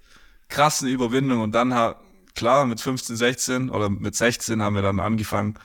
krasse 0.50 0.88
Überwindung. 0.88 1.42
Und 1.42 1.54
dann, 1.54 1.96
klar, 2.36 2.66
mit 2.66 2.82
15, 2.82 3.16
16 3.16 3.70
oder 3.70 3.90
mit 3.90 4.16
16 4.16 4.62
haben 4.62 4.76
wir 4.76 4.82
dann 4.82 5.00
angefangen, 5.00 5.56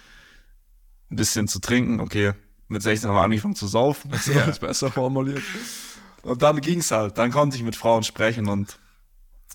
ein 1.11 1.17
bisschen 1.17 1.49
zu 1.49 1.61
trinken. 1.61 2.01
Okay, 2.01 2.33
mit 2.69 2.83
16 2.83 3.09
haben 3.09 3.17
wir 3.17 3.23
angefangen 3.23 3.57
zu 3.57 3.67
saufen, 3.67 4.11
das 4.13 4.27
ja. 4.27 4.45
ist 4.45 4.61
besser 4.61 4.91
formuliert. 4.91 5.43
Und 6.23 6.43
dann 6.43 6.61
ging's 6.61 6.91
halt. 6.91 7.19
Dann 7.19 7.31
konnte 7.31 7.57
ich 7.57 7.63
mit 7.63 7.77
Frauen 7.77 8.03
sprechen 8.03 8.49
und 8.49 8.79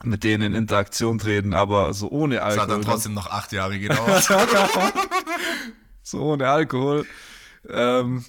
mit 0.03 0.23
denen 0.23 0.53
in 0.53 0.56
Interaktion 0.56 1.19
treten, 1.19 1.53
aber 1.53 1.93
so 1.93 2.10
ohne 2.10 2.41
Alkohol. 2.41 2.56
Das 2.56 2.62
hat 2.63 2.69
dann 2.69 2.82
trotzdem 2.82 3.13
noch 3.13 3.29
acht 3.29 3.51
Jahre 3.51 3.79
gedauert. 3.79 4.23
so 6.03 6.19
ohne 6.21 6.49
Alkohol. 6.49 7.06
Ähm, 7.69 8.25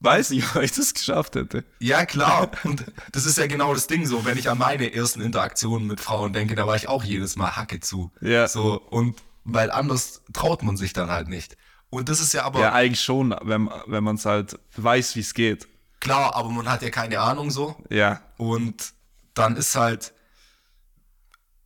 weiß 0.00 0.30
nicht, 0.30 0.54
ob 0.54 0.62
ich 0.62 0.72
das 0.72 0.94
geschafft 0.94 1.36
hätte. 1.36 1.64
Ja, 1.78 2.04
klar. 2.06 2.50
Und 2.64 2.84
das 3.12 3.26
ist 3.26 3.38
ja 3.38 3.46
genau 3.46 3.74
das 3.74 3.86
Ding 3.86 4.06
so. 4.06 4.24
Wenn 4.24 4.38
ich 4.38 4.50
an 4.50 4.58
meine 4.58 4.92
ersten 4.92 5.20
Interaktionen 5.20 5.86
mit 5.86 6.00
Frauen 6.00 6.32
denke, 6.32 6.54
da 6.54 6.66
war 6.66 6.76
ich 6.76 6.88
auch 6.88 7.04
jedes 7.04 7.36
Mal 7.36 7.56
Hacke 7.56 7.80
zu. 7.80 8.12
Ja. 8.20 8.48
So, 8.48 8.80
und 8.80 9.16
weil 9.44 9.70
anders 9.70 10.22
traut 10.32 10.62
man 10.62 10.76
sich 10.76 10.92
dann 10.92 11.10
halt 11.10 11.28
nicht. 11.28 11.56
Und 11.90 12.08
das 12.08 12.20
ist 12.20 12.32
ja 12.32 12.44
aber. 12.44 12.60
Ja, 12.60 12.72
eigentlich 12.72 13.02
schon, 13.02 13.34
wenn, 13.42 13.68
wenn 13.86 14.04
man 14.04 14.16
es 14.16 14.24
halt 14.24 14.58
weiß, 14.76 15.16
wie 15.16 15.20
es 15.20 15.34
geht. 15.34 15.66
Klar, 15.98 16.34
aber 16.34 16.48
man 16.48 16.68
hat 16.68 16.82
ja 16.82 16.90
keine 16.90 17.20
Ahnung 17.20 17.50
so. 17.50 17.76
Ja. 17.90 18.22
Und 18.38 18.94
dann 19.34 19.56
ist 19.56 19.74
halt, 19.76 20.14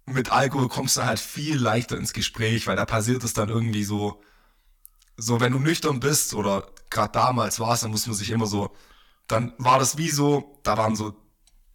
mit 0.07 0.31
Alkohol 0.31 0.69
kommst 0.69 0.97
du 0.97 1.05
halt 1.05 1.19
viel 1.19 1.57
leichter 1.57 1.97
ins 1.97 2.13
Gespräch, 2.13 2.67
weil 2.67 2.77
da 2.77 2.85
passiert 2.85 3.25
es 3.25 3.33
dann 3.33 3.49
irgendwie 3.49 3.85
so, 3.85 4.23
so 5.17 5.41
wenn 5.41 5.53
du 5.53 5.59
nüchtern 5.59 6.01
bist 6.01 6.35
oder 6.35 6.67
gerade 6.91 7.13
damals 7.13 7.61
war 7.61 7.75
es, 7.75 7.81
dann 7.81 7.91
muss 7.91 8.07
man 8.07 8.17
sich 8.17 8.31
immer 8.31 8.47
so, 8.47 8.71
dann 9.27 9.53
war 9.59 9.79
das 9.79 9.97
wie 9.97 10.11
so, 10.11 10.61
da 10.63 10.77
waren 10.77 10.97
so, 10.97 11.15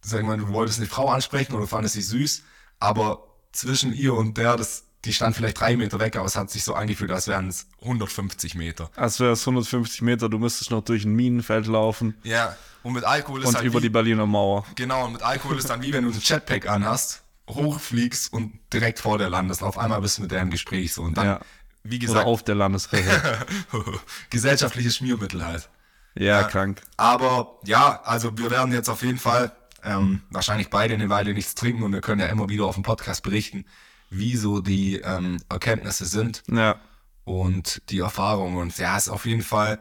sagen 0.00 0.28
wir 0.28 0.36
mal, 0.36 0.44
du 0.44 0.52
wolltest 0.52 0.78
eine 0.78 0.88
Frau 0.88 1.08
ansprechen 1.08 1.54
oder 1.54 1.66
fandest 1.66 1.94
sie 1.94 2.02
süß, 2.02 2.42
aber 2.78 3.26
zwischen 3.52 3.92
ihr 3.92 4.14
und 4.14 4.38
der, 4.38 4.56
das, 4.56 4.84
die 5.04 5.12
stand 5.12 5.34
vielleicht 5.34 5.58
drei 5.58 5.76
Meter 5.76 5.98
weg, 5.98 6.16
aber 6.16 6.26
es 6.26 6.36
hat 6.36 6.50
sich 6.50 6.62
so 6.62 6.74
angefühlt, 6.74 7.10
als 7.10 7.26
wären 7.26 7.48
es 7.48 7.66
150 7.82 8.54
Meter. 8.54 8.90
Als 8.94 9.18
wäre 9.18 9.32
es 9.32 9.40
150 9.40 10.02
Meter, 10.02 10.28
du 10.28 10.38
müsstest 10.38 10.70
noch 10.70 10.84
durch 10.84 11.04
ein 11.04 11.14
Minenfeld 11.14 11.66
laufen. 11.66 12.16
Ja, 12.22 12.56
und 12.82 12.92
mit 12.92 13.04
Alkohol 13.04 13.40
ist 13.40 13.48
Und 13.48 13.56
halt 13.56 13.66
über 13.66 13.78
wie, 13.78 13.82
die 13.82 13.90
Berliner 13.90 14.26
Mauer. 14.26 14.64
Genau, 14.76 15.06
und 15.06 15.14
mit 15.14 15.22
Alkohol 15.22 15.58
ist 15.58 15.68
dann 15.68 15.82
wie 15.82 15.92
wenn 15.92 16.04
du 16.04 16.10
ein 16.10 16.20
Jetpack 16.22 16.68
anhast 16.68 17.24
hochfliegst 17.48 18.32
und 18.32 18.58
direkt 18.72 18.98
vor 18.98 19.18
der 19.18 19.30
landest. 19.30 19.62
Auf 19.62 19.78
einmal 19.78 20.00
bist 20.00 20.18
du 20.18 20.22
mit 20.22 20.30
der 20.30 20.42
im 20.42 20.50
Gespräch 20.50 20.92
so. 20.92 21.02
Und 21.02 21.16
dann, 21.16 21.26
ja. 21.26 21.40
wie 21.82 21.98
gesagt. 21.98 22.20
Oder 22.20 22.26
auf 22.26 22.42
der 22.42 22.54
Landesrechte. 22.54 23.46
gesellschaftliches 24.30 24.96
Schmiermittel 24.96 25.44
halt. 25.44 25.68
Ja, 26.14 26.40
ja, 26.40 26.42
krank. 26.44 26.82
Aber 26.96 27.58
ja, 27.64 28.00
also 28.02 28.36
wir 28.36 28.50
werden 28.50 28.72
jetzt 28.72 28.88
auf 28.88 29.02
jeden 29.02 29.18
Fall 29.18 29.52
ähm, 29.84 30.22
wahrscheinlich 30.30 30.70
beide 30.70 30.94
eine 30.94 31.08
Weile 31.08 31.32
nichts 31.32 31.54
trinken 31.54 31.82
und 31.82 31.92
wir 31.92 32.00
können 32.00 32.20
ja 32.20 32.26
immer 32.26 32.48
wieder 32.48 32.66
auf 32.66 32.74
dem 32.74 32.82
Podcast 32.82 33.22
berichten, 33.22 33.64
wie 34.10 34.36
so 34.36 34.60
die 34.60 34.96
ähm, 34.96 35.38
Erkenntnisse 35.48 36.04
sind 36.04 36.42
ja. 36.48 36.80
und 37.24 37.82
die 37.90 38.00
Erfahrungen. 38.00 38.56
Und 38.56 38.76
ja, 38.78 38.96
ist 38.96 39.08
auf 39.08 39.24
jeden 39.24 39.42
Fall 39.42 39.78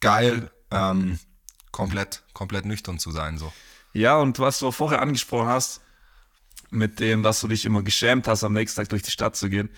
geil, 0.00 0.50
ähm, 0.70 1.18
komplett, 1.70 2.24
komplett 2.34 2.64
nüchtern 2.64 2.98
zu 2.98 3.10
sein. 3.10 3.38
So. 3.38 3.52
Ja, 3.92 4.18
und 4.18 4.38
was 4.38 4.58
du 4.58 4.70
vorher 4.70 5.00
angesprochen 5.00 5.48
hast, 5.48 5.80
mit 6.70 7.00
dem, 7.00 7.22
dass 7.22 7.40
du 7.40 7.48
dich 7.48 7.64
immer 7.64 7.82
geschämt 7.82 8.28
hast, 8.28 8.44
am 8.44 8.52
nächsten 8.52 8.80
Tag 8.80 8.88
durch 8.88 9.02
die 9.02 9.10
Stadt 9.10 9.36
zu 9.36 9.48
gehen. 9.48 9.70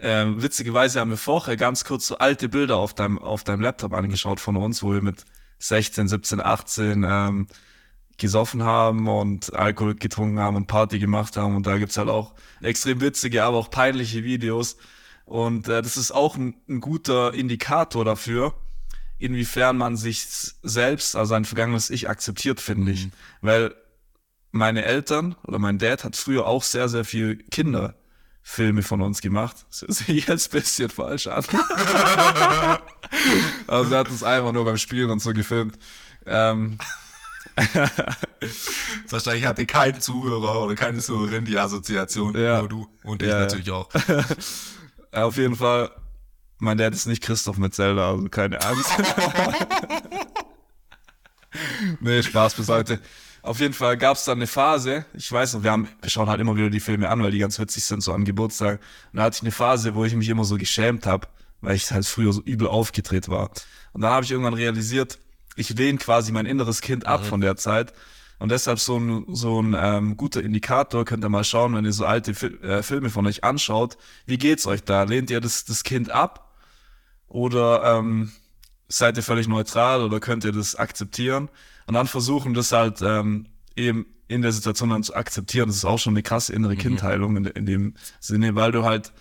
Ähm, 0.00 0.42
witzigerweise 0.42 1.00
haben 1.00 1.10
wir 1.10 1.16
vorher 1.16 1.56
ganz 1.56 1.84
kurz 1.84 2.06
so 2.06 2.18
alte 2.18 2.48
Bilder 2.48 2.76
auf 2.76 2.94
deinem, 2.94 3.18
auf 3.18 3.42
deinem 3.42 3.60
Laptop 3.60 3.92
angeschaut 3.92 4.38
von 4.38 4.56
uns, 4.56 4.82
wo 4.82 4.92
wir 4.92 5.02
mit 5.02 5.24
16, 5.58 6.08
17, 6.08 6.40
18 6.40 7.04
ähm, 7.08 7.46
gesoffen 8.16 8.62
haben 8.62 9.08
und 9.08 9.54
Alkohol 9.54 9.94
getrunken 9.94 10.38
haben 10.38 10.56
und 10.56 10.66
Party 10.66 10.98
gemacht 10.98 11.36
haben. 11.36 11.56
Und 11.56 11.66
da 11.66 11.78
gibt's 11.78 11.96
halt 11.96 12.08
auch 12.08 12.34
extrem 12.60 13.00
witzige, 13.00 13.44
aber 13.44 13.56
auch 13.56 13.70
peinliche 13.70 14.24
Videos. 14.24 14.76
Und 15.24 15.68
äh, 15.68 15.82
das 15.82 15.96
ist 15.96 16.12
auch 16.12 16.36
ein, 16.36 16.54
ein 16.68 16.80
guter 16.80 17.34
Indikator 17.34 18.04
dafür, 18.04 18.54
inwiefern 19.18 19.76
man 19.76 19.96
sich 19.96 20.26
selbst, 20.62 21.16
also 21.16 21.34
ein 21.34 21.44
vergangenes 21.44 21.90
Ich 21.90 22.08
akzeptiert, 22.08 22.60
finde 22.60 22.92
ich. 22.92 23.06
Mhm. 23.06 23.12
Weil 23.42 23.74
meine 24.58 24.84
Eltern 24.84 25.36
oder 25.44 25.58
mein 25.58 25.78
Dad 25.78 26.04
hat 26.04 26.16
früher 26.16 26.46
auch 26.46 26.62
sehr, 26.62 26.88
sehr 26.90 27.04
viel 27.04 27.36
Kinderfilme 27.50 28.82
von 28.82 29.00
uns 29.00 29.22
gemacht. 29.22 29.56
Das 29.70 29.98
sich 29.98 30.26
jetzt 30.26 30.52
ein 30.52 30.60
bisschen 30.60 30.90
falsch 30.90 31.28
an. 31.28 31.44
also 33.66 33.94
er 33.94 34.00
hat 34.00 34.10
uns 34.10 34.22
einfach 34.22 34.52
nur 34.52 34.66
beim 34.66 34.76
Spielen 34.76 35.10
und 35.10 35.20
so 35.20 35.32
gefilmt. 35.32 35.78
Ähm, 36.26 36.78
Wahrscheinlich 39.08 39.46
hatte 39.46 39.64
kein 39.64 40.00
Zuhörer 40.00 40.62
oder 40.62 40.74
keine 40.74 40.98
Zuhörerin 40.98 41.44
die 41.44 41.58
Assoziation, 41.58 42.38
ja. 42.38 42.58
nur 42.60 42.68
du 42.68 42.88
und 43.04 43.22
ich 43.22 43.28
ja, 43.28 43.40
natürlich 43.40 43.70
auch. 43.70 43.88
Auf 45.12 45.36
jeden 45.38 45.56
Fall, 45.56 45.90
mein 46.58 46.78
Dad 46.78 46.92
ist 46.92 47.06
nicht 47.06 47.22
Christoph 47.22 47.56
mit 47.56 47.74
Zelda, 47.74 48.10
also 48.10 48.28
keine 48.28 48.60
Angst. 48.60 48.90
nee, 52.00 52.22
Spaß 52.22 52.54
bis 52.54 52.68
heute. 52.68 53.00
Auf 53.42 53.60
jeden 53.60 53.74
Fall 53.74 53.96
gab 53.96 54.16
es 54.16 54.24
dann 54.24 54.38
eine 54.38 54.46
Phase, 54.46 55.06
ich 55.14 55.30
weiß 55.30 55.54
noch, 55.54 55.62
wir, 55.62 55.70
haben, 55.70 55.88
wir 56.00 56.10
schauen 56.10 56.28
halt 56.28 56.40
immer 56.40 56.56
wieder 56.56 56.70
die 56.70 56.80
Filme 56.80 57.08
an, 57.08 57.22
weil 57.22 57.30
die 57.30 57.38
ganz 57.38 57.58
witzig 57.58 57.84
sind, 57.84 58.02
so 58.02 58.12
am 58.12 58.24
Geburtstag. 58.24 58.80
Und 59.12 59.18
da 59.18 59.24
hatte 59.24 59.36
ich 59.36 59.42
eine 59.42 59.52
Phase, 59.52 59.94
wo 59.94 60.04
ich 60.04 60.14
mich 60.14 60.28
immer 60.28 60.44
so 60.44 60.56
geschämt 60.56 61.06
habe, 61.06 61.28
weil 61.60 61.76
ich 61.76 61.90
halt 61.90 62.06
früher 62.06 62.32
so 62.32 62.42
übel 62.42 62.66
aufgedreht 62.66 63.28
war. 63.28 63.50
Und 63.92 64.02
dann 64.02 64.10
habe 64.10 64.24
ich 64.24 64.30
irgendwann 64.30 64.54
realisiert, 64.54 65.18
ich 65.56 65.70
lehne 65.70 65.98
quasi 65.98 66.32
mein 66.32 66.46
inneres 66.46 66.80
Kind 66.80 67.06
ab 67.06 67.22
mhm. 67.22 67.26
von 67.26 67.40
der 67.40 67.56
Zeit. 67.56 67.92
Und 68.38 68.50
deshalb 68.50 68.78
so 68.78 68.98
ein, 68.98 69.24
so 69.34 69.60
ein 69.60 69.74
ähm, 69.76 70.16
guter 70.16 70.42
Indikator, 70.42 71.04
könnt 71.04 71.24
ihr 71.24 71.28
mal 71.28 71.42
schauen, 71.42 71.74
wenn 71.74 71.84
ihr 71.84 71.92
so 71.92 72.06
alte 72.06 72.34
Fil 72.34 72.62
äh, 72.62 72.82
Filme 72.84 73.10
von 73.10 73.26
euch 73.26 73.42
anschaut, 73.42 73.98
wie 74.26 74.38
geht's 74.38 74.66
euch 74.66 74.84
da? 74.84 75.02
Lehnt 75.02 75.30
ihr 75.30 75.40
das, 75.40 75.64
das 75.64 75.82
Kind 75.82 76.10
ab? 76.10 76.54
Oder 77.26 77.98
ähm, 77.98 78.30
seid 78.86 79.16
ihr 79.16 79.24
völlig 79.24 79.48
neutral 79.48 80.02
oder 80.02 80.20
könnt 80.20 80.44
ihr 80.44 80.52
das 80.52 80.76
akzeptieren? 80.76 81.48
Und 81.88 81.94
dann 81.94 82.06
versuchen, 82.06 82.52
das 82.52 82.70
halt 82.70 83.00
ähm, 83.00 83.46
eben 83.74 84.04
in 84.28 84.42
der 84.42 84.52
Situation 84.52 84.90
dann 84.90 85.02
zu 85.02 85.14
akzeptieren. 85.14 85.68
Das 85.68 85.76
ist 85.76 85.86
auch 85.86 85.98
schon 85.98 86.12
eine 86.12 86.22
krasse 86.22 86.52
innere 86.52 86.74
mhm. 86.74 86.78
Kindheilung 86.78 87.36
in, 87.38 87.46
in 87.46 87.64
dem 87.64 87.94
Sinne, 88.20 88.54
weil 88.54 88.72
du 88.72 88.84
halt 88.84 89.14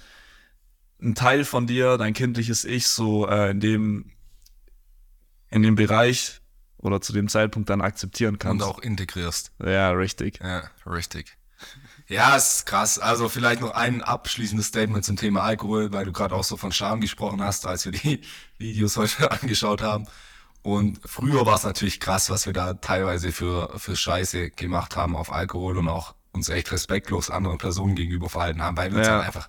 ein 1.01 1.15
Teil 1.15 1.45
von 1.45 1.65
dir, 1.65 1.97
dein 1.97 2.13
kindliches 2.13 2.65
Ich, 2.65 2.87
so 2.87 3.25
äh, 3.25 3.51
in 3.51 3.61
dem 3.61 4.11
in 5.49 5.63
dem 5.63 5.75
Bereich 5.75 6.41
oder 6.75 6.99
zu 6.99 7.13
dem 7.13 7.29
Zeitpunkt 7.29 7.69
dann 7.69 7.79
akzeptieren 7.79 8.37
kannst. 8.37 8.65
Und 8.65 8.69
auch 8.69 8.79
integrierst. 8.79 9.53
Ja, 9.63 9.91
richtig. 9.91 10.41
Ja, 10.43 10.69
richtig. 10.85 11.37
Ja, 12.09 12.35
ist 12.35 12.65
krass. 12.65 12.99
Also 12.99 13.29
vielleicht 13.29 13.61
noch 13.61 13.71
ein 13.71 14.01
abschließendes 14.01 14.67
Statement 14.67 15.05
zum 15.05 15.15
Thema 15.15 15.43
Alkohol, 15.43 15.93
weil 15.93 16.03
du 16.03 16.11
gerade 16.11 16.35
auch 16.35 16.43
so 16.43 16.57
von 16.57 16.73
Scham 16.73 16.99
gesprochen 16.99 17.41
hast, 17.41 17.65
als 17.65 17.85
wir 17.85 17.93
die 17.93 18.19
Videos 18.57 18.97
heute 18.97 19.31
angeschaut 19.41 19.81
haben. 19.81 20.05
Und 20.67 20.99
früher 21.05 21.45
war 21.45 21.55
es 21.55 21.63
natürlich 21.63 22.01
krass, 22.01 22.29
was 22.29 22.45
wir 22.45 22.51
da 22.51 22.73
teilweise 22.73 23.31
für, 23.31 23.71
für 23.79 23.95
Scheiße 23.95 24.49
gemacht 24.49 24.97
haben 24.97 25.15
auf 25.15 25.31
Alkohol 25.31 25.77
und 25.77 25.87
auch 25.87 26.13
uns 26.33 26.49
echt 26.49 26.73
respektlos 26.73 27.29
anderen 27.29 27.57
Personen 27.57 27.95
gegenüber 27.95 28.27
verhalten 28.27 28.61
haben, 28.61 28.75
weil 28.75 28.91
wir 28.91 28.99
uns 28.99 29.07
halt 29.07 29.25
einfach, 29.25 29.47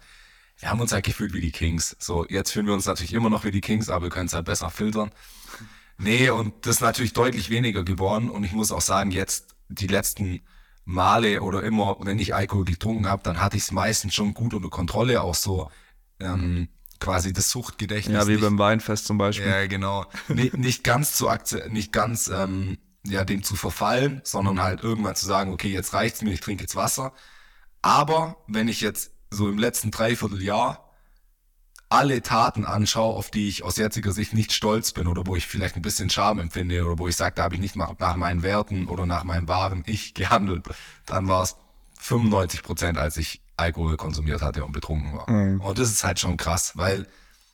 wir 0.58 0.70
haben 0.70 0.80
uns 0.80 0.92
halt 0.92 1.04
gefühlt 1.04 1.32
wie 1.34 1.40
die 1.40 1.50
Kings. 1.50 1.96
So, 1.98 2.24
jetzt 2.28 2.52
fühlen 2.52 2.66
wir 2.66 2.72
uns 2.72 2.86
natürlich 2.86 3.12
immer 3.14 3.30
noch 3.30 3.42
wie 3.42 3.50
die 3.50 3.60
Kings, 3.60 3.88
aber 3.88 4.04
wir 4.04 4.10
können 4.10 4.26
es 4.26 4.32
halt 4.32 4.44
besser 4.44 4.70
filtern. 4.70 5.10
Nee, 5.96 6.30
und 6.30 6.54
das 6.64 6.76
ist 6.76 6.82
natürlich 6.82 7.14
deutlich 7.14 7.50
weniger 7.50 7.82
geworden. 7.82 8.30
Und 8.30 8.44
ich 8.44 8.52
muss 8.52 8.70
auch 8.70 8.80
sagen, 8.80 9.10
jetzt 9.10 9.56
die 9.68 9.88
letzten 9.88 10.42
Male 10.84 11.42
oder 11.42 11.64
immer, 11.64 11.96
wenn 11.98 12.20
ich 12.20 12.36
Alkohol 12.36 12.64
getrunken 12.64 13.08
habe, 13.08 13.24
dann 13.24 13.42
hatte 13.42 13.56
ich 13.56 13.64
es 13.64 13.72
meistens 13.72 14.14
schon 14.14 14.34
gut 14.34 14.54
unter 14.54 14.70
Kontrolle, 14.70 15.20
auch 15.22 15.34
so 15.34 15.68
ähm, 16.20 16.68
quasi 17.00 17.32
das 17.32 17.50
Suchtgedächtnis. 17.50 18.16
Ja, 18.16 18.26
wie 18.26 18.32
nicht, 18.32 18.40
beim 18.40 18.58
Weinfest 18.58 19.06
zum 19.06 19.18
Beispiel. 19.18 19.48
Ja, 19.48 19.66
genau. 19.66 20.06
nicht, 20.28 20.56
nicht 20.56 20.84
ganz 20.84 21.14
zu 21.14 21.28
nicht 21.68 21.92
ganz 21.92 22.28
ähm, 22.28 22.78
ja, 23.06 23.24
dem 23.24 23.42
zu 23.42 23.56
verfallen, 23.56 24.20
sondern 24.24 24.60
halt 24.62 24.82
irgendwann 24.82 25.14
zu 25.14 25.26
sagen, 25.26 25.52
okay, 25.52 25.68
jetzt 25.68 25.94
reicht's 25.94 26.22
mir, 26.22 26.32
ich 26.32 26.40
trinke 26.40 26.64
jetzt 26.64 26.76
Wasser. 26.76 27.12
Aber 27.82 28.36
wenn 28.46 28.68
ich 28.68 28.80
jetzt 28.80 29.12
so 29.30 29.48
im 29.48 29.58
letzten 29.58 29.90
Dreivierteljahr 29.90 30.84
alle 31.90 32.20
Taten 32.20 32.66
anschaue, 32.66 33.14
auf 33.14 33.30
die 33.30 33.48
ich 33.48 33.62
aus 33.62 33.76
jetziger 33.76 34.12
Sicht 34.12 34.34
nicht 34.34 34.52
stolz 34.52 34.92
bin 34.92 35.06
oder 35.06 35.26
wo 35.26 35.36
ich 35.36 35.46
vielleicht 35.46 35.76
ein 35.76 35.82
bisschen 35.82 36.10
Scham 36.10 36.38
empfinde 36.38 36.84
oder 36.84 36.98
wo 36.98 37.08
ich 37.08 37.16
sage, 37.16 37.36
da 37.36 37.44
habe 37.44 37.54
ich 37.54 37.60
nicht 37.60 37.76
nach 37.76 38.16
meinen 38.16 38.42
Werten 38.42 38.88
oder 38.88 39.06
nach 39.06 39.24
meinem 39.24 39.48
wahren 39.48 39.84
Ich 39.86 40.12
gehandelt, 40.12 40.66
dann 41.06 41.28
war 41.28 41.42
es 41.42 41.56
95 42.00 42.62
Prozent, 42.62 42.98
als 42.98 43.16
ich 43.16 43.40
Alkohol 43.58 43.96
konsumiert 43.96 44.42
hatte 44.42 44.64
und 44.64 44.72
betrunken 44.72 45.16
war. 45.16 45.30
Mhm. 45.30 45.60
Und 45.60 45.78
das 45.78 45.90
ist 45.90 46.04
halt 46.04 46.18
schon 46.18 46.36
krass, 46.36 46.72
weil 46.76 47.06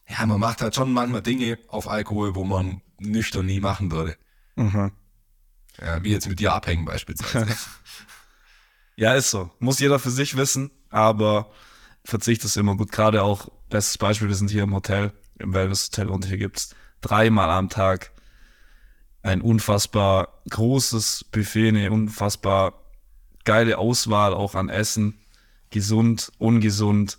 ja, 0.08 0.24
man 0.26 0.38
macht 0.38 0.60
halt 0.60 0.74
schon 0.74 0.92
manchmal 0.92 1.22
Dinge 1.22 1.58
auf 1.68 1.88
Alkohol, 1.88 2.34
wo 2.34 2.44
man 2.44 2.82
nüchtern 2.98 3.46
nie 3.46 3.60
machen 3.60 3.90
würde. 3.90 4.16
Mhm. 4.56 4.92
Ja, 5.80 6.02
wie 6.04 6.12
jetzt 6.12 6.28
mit 6.28 6.40
dir 6.40 6.52
abhängen 6.52 6.84
beispielsweise. 6.84 7.56
ja, 8.96 9.14
ist 9.14 9.30
so. 9.30 9.50
Muss 9.58 9.80
jeder 9.80 9.98
für 9.98 10.10
sich 10.10 10.36
wissen, 10.36 10.70
aber 10.90 11.50
Verzicht 12.04 12.44
ist 12.44 12.56
immer 12.56 12.76
gut. 12.76 12.92
Gerade 12.92 13.22
auch, 13.22 13.48
bestes 13.70 13.98
Beispiel, 13.98 14.28
wir 14.28 14.36
sind 14.36 14.50
hier 14.50 14.62
im 14.62 14.74
Hotel, 14.74 15.12
im 15.38 15.54
Wellness-Hotel 15.54 16.08
und 16.08 16.26
hier 16.26 16.38
gibt's 16.38 16.74
dreimal 17.00 17.50
am 17.50 17.70
Tag 17.70 18.12
ein 19.22 19.40
unfassbar 19.40 20.42
großes 20.50 21.24
Buffet, 21.32 21.68
eine 21.68 21.90
unfassbar 21.90 22.74
geile 23.44 23.78
Auswahl 23.78 24.34
auch 24.34 24.54
an 24.54 24.68
Essen 24.68 25.18
gesund, 25.74 26.30
ungesund, 26.38 27.18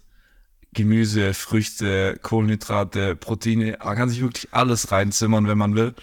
Gemüse, 0.71 1.33
Früchte, 1.33 2.17
Kohlenhydrate, 2.21 3.17
Proteine. 3.17 3.77
Man 3.83 3.97
kann 3.97 4.09
sich 4.09 4.21
wirklich 4.21 4.53
alles 4.53 4.93
reinzimmern, 4.93 5.47
wenn 5.49 5.57
man 5.57 5.75
will. 5.75 5.93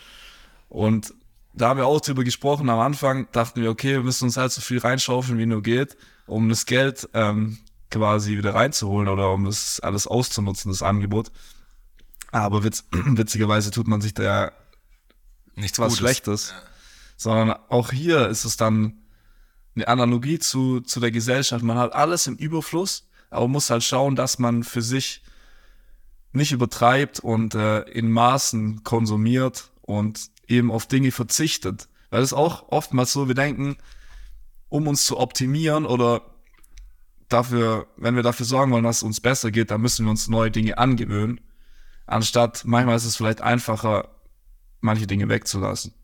Und 0.68 1.14
da 1.54 1.70
haben 1.70 1.78
wir 1.78 1.86
auch 1.86 2.02
drüber 2.02 2.24
gesprochen. 2.24 2.68
Am 2.68 2.78
Anfang 2.78 3.26
dachten 3.32 3.62
wir, 3.62 3.70
okay, 3.70 3.92
wir 3.92 4.02
müssen 4.02 4.24
uns 4.24 4.36
halt 4.36 4.52
so 4.52 4.60
viel 4.60 4.78
reinschaufeln, 4.78 5.38
wie 5.38 5.46
nur 5.46 5.62
geht, 5.62 5.96
um 6.26 6.50
das 6.50 6.66
Geld 6.66 7.08
ähm, 7.14 7.56
quasi 7.90 8.36
wieder 8.36 8.54
reinzuholen 8.54 9.08
oder 9.08 9.32
um 9.32 9.46
das 9.46 9.80
alles 9.80 10.06
auszunutzen, 10.06 10.70
das 10.70 10.82
Angebot. 10.82 11.32
Aber 12.32 12.64
witz, 12.64 12.84
witzigerweise 12.90 13.70
tut 13.70 13.88
man 13.88 14.02
sich 14.02 14.12
da 14.12 14.22
ja 14.22 14.52
nichts 15.54 15.78
was 15.78 15.88
Gutes. 15.88 15.98
Schlechtes. 15.98 16.50
Ja. 16.50 16.62
Sondern 17.16 17.58
auch 17.70 17.92
hier 17.92 18.28
ist 18.28 18.44
es 18.44 18.58
dann 18.58 19.01
eine 19.74 19.88
Analogie 19.88 20.38
zu, 20.38 20.80
zu 20.80 21.00
der 21.00 21.11
Gesellschaft. 21.11 21.64
Man 21.64 21.78
hat 21.78 21.92
alles 21.92 22.26
im 22.26 22.37
Überfluss, 22.37 23.08
aber 23.30 23.48
muss 23.48 23.70
halt 23.70 23.82
schauen, 23.82 24.16
dass 24.16 24.38
man 24.38 24.64
für 24.64 24.82
sich 24.82 25.22
nicht 26.32 26.52
übertreibt 26.52 27.20
und 27.20 27.54
äh, 27.54 27.82
in 27.82 28.11
Maßen 28.11 28.85
konsumiert 28.85 29.70
und 29.82 30.30
eben 30.46 30.70
auf 30.70 30.87
Dinge 30.87 31.12
verzichtet. 31.12 31.88
Weil 32.11 32.22
es 32.22 32.32
auch 32.32 32.68
oftmals 32.68 33.12
so, 33.12 33.28
wir 33.28 33.35
denken, 33.35 33.76
um 34.68 34.88
uns 34.88 35.06
zu 35.06 35.18
optimieren 35.18 35.87
oder 35.87 36.22
dafür, 37.28 37.87
wenn 37.96 38.16
wir 38.16 38.22
dafür 38.22 38.46
sorgen 38.46 38.72
wollen, 38.72 38.85
dass 38.85 38.98
es 38.98 39.02
uns 39.02 39.20
besser 39.20 39.50
geht, 39.50 39.70
dann 39.70 39.80
müssen 39.80 40.06
wir 40.06 40.11
uns 40.11 40.28
neue 40.28 40.50
Dinge 40.50 40.78
angewöhnen. 40.78 41.40
Anstatt, 42.06 42.64
manchmal 42.64 42.96
ist 42.96 43.04
es 43.04 43.16
vielleicht 43.16 43.40
einfacher, 43.40 44.08
manche 44.80 45.06
Dinge 45.06 45.28
wegzulassen. 45.28 45.94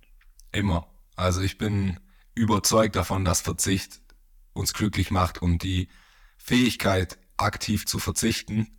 Immer. 0.52 0.86
Also 1.16 1.40
ich 1.40 1.58
bin 1.58 1.98
überzeugt 2.38 2.96
davon, 2.96 3.24
dass 3.24 3.40
Verzicht 3.40 4.00
uns 4.52 4.72
glücklich 4.72 5.10
macht 5.10 5.42
und 5.42 5.62
die 5.62 5.88
Fähigkeit, 6.38 7.18
aktiv 7.36 7.86
zu 7.86 7.98
verzichten, 7.98 8.78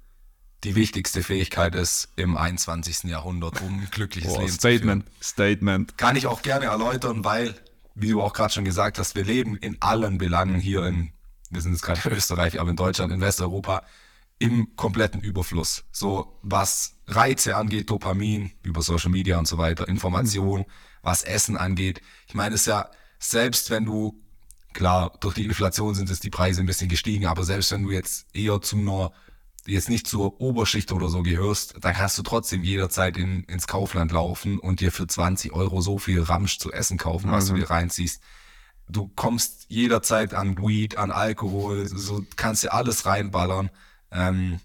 die 0.64 0.76
wichtigste 0.76 1.24
Fähigkeit 1.24 1.76
ist 1.76 2.10
im 2.18 2.36
21. 2.36 3.04
Jahrhundert, 3.04 3.62
um 3.62 3.80
ein 3.80 3.88
glückliches 3.92 4.34
Boah, 4.34 4.42
Leben 4.42 4.52
Statement, 4.52 5.04
zu 5.06 5.12
führen. 5.12 5.24
Statement. 5.24 5.98
Kann 5.98 6.16
ich 6.16 6.28
auch 6.28 6.42
gerne 6.42 6.66
erläutern, 6.66 7.24
weil, 7.24 7.56
wie 7.96 8.10
du 8.10 8.22
auch 8.22 8.34
gerade 8.34 8.54
schon 8.54 8.66
gesagt 8.66 9.00
hast, 9.00 9.16
wir 9.16 9.24
leben 9.24 9.56
in 9.56 9.82
allen 9.82 10.18
Belangen 10.18 10.60
hier 10.60 10.86
in, 10.86 11.14
wir 11.50 11.62
sind 11.62 11.72
jetzt 11.72 11.82
gerade 11.82 12.02
in 12.10 12.16
Österreich, 12.16 12.60
aber 12.60 12.70
in 12.70 12.76
Deutschland, 12.76 13.14
in 13.14 13.22
Westeuropa, 13.22 13.84
im 14.38 14.76
kompletten 14.76 15.22
Überfluss. 15.22 15.86
So 15.92 16.40
was 16.42 16.96
Reize 17.08 17.56
angeht, 17.56 17.90
Dopamin 17.90 18.52
über 18.64 18.82
Social 18.82 19.12
Media 19.12 19.40
und 19.40 19.48
so 19.48 19.58
weiter, 19.58 19.88
Information, 19.88 20.66
was 21.02 21.24
Essen 21.24 21.56
angeht. 21.56 22.02
Ich 22.28 22.36
meine, 22.36 22.56
es 22.56 22.62
ist 22.62 22.68
ja 22.68 22.90
selbst 23.20 23.70
wenn 23.70 23.86
du, 23.86 24.20
klar, 24.74 25.12
durch 25.20 25.36
die 25.36 25.46
Inflation 25.46 25.94
sind 25.94 26.10
es 26.10 26.20
die 26.20 26.30
Preise 26.30 26.62
ein 26.62 26.66
bisschen 26.66 26.90
gestiegen, 26.90 27.26
aber 27.26 27.44
selbst 27.44 27.72
wenn 27.72 27.84
du 27.84 27.92
jetzt 27.92 28.28
eher 28.34 28.62
zu 28.62 28.78
einer, 28.78 29.12
jetzt 29.66 29.90
nicht 29.90 30.08
zur 30.08 30.40
Oberschicht 30.42 30.92
oder 30.92 31.10
so 31.10 31.22
gehörst, 31.22 31.76
dann 31.82 31.94
kannst 31.94 32.18
du 32.18 32.24
trotzdem 32.24 32.64
jederzeit 32.64 33.18
in, 33.18 33.44
ins 33.44 33.68
Kaufland 33.68 34.12
laufen 34.12 34.58
und 34.58 34.80
dir 34.80 34.92
für 34.92 35.06
20 35.06 35.54
Euro 35.54 35.82
so 35.82 35.98
viel 35.98 36.22
Ramsch 36.22 36.58
zu 36.60 36.72
essen 36.72 36.98
kaufen, 36.98 37.32
was 37.32 37.50
mhm. 37.50 37.56
du 37.56 37.62
dir 37.62 37.70
reinziehst. 37.70 38.22
Du 38.88 39.12
kommst 39.16 39.66
jederzeit 39.68 40.34
an 40.34 40.58
Weed, 40.58 40.98
an 40.98 41.12
Alkohol, 41.12 41.88
so 41.88 42.26
kannst 42.38 42.64
dir 42.64 42.74
alles 42.74 43.06
reinballern. 43.06 43.70
Ähm, 44.12 44.60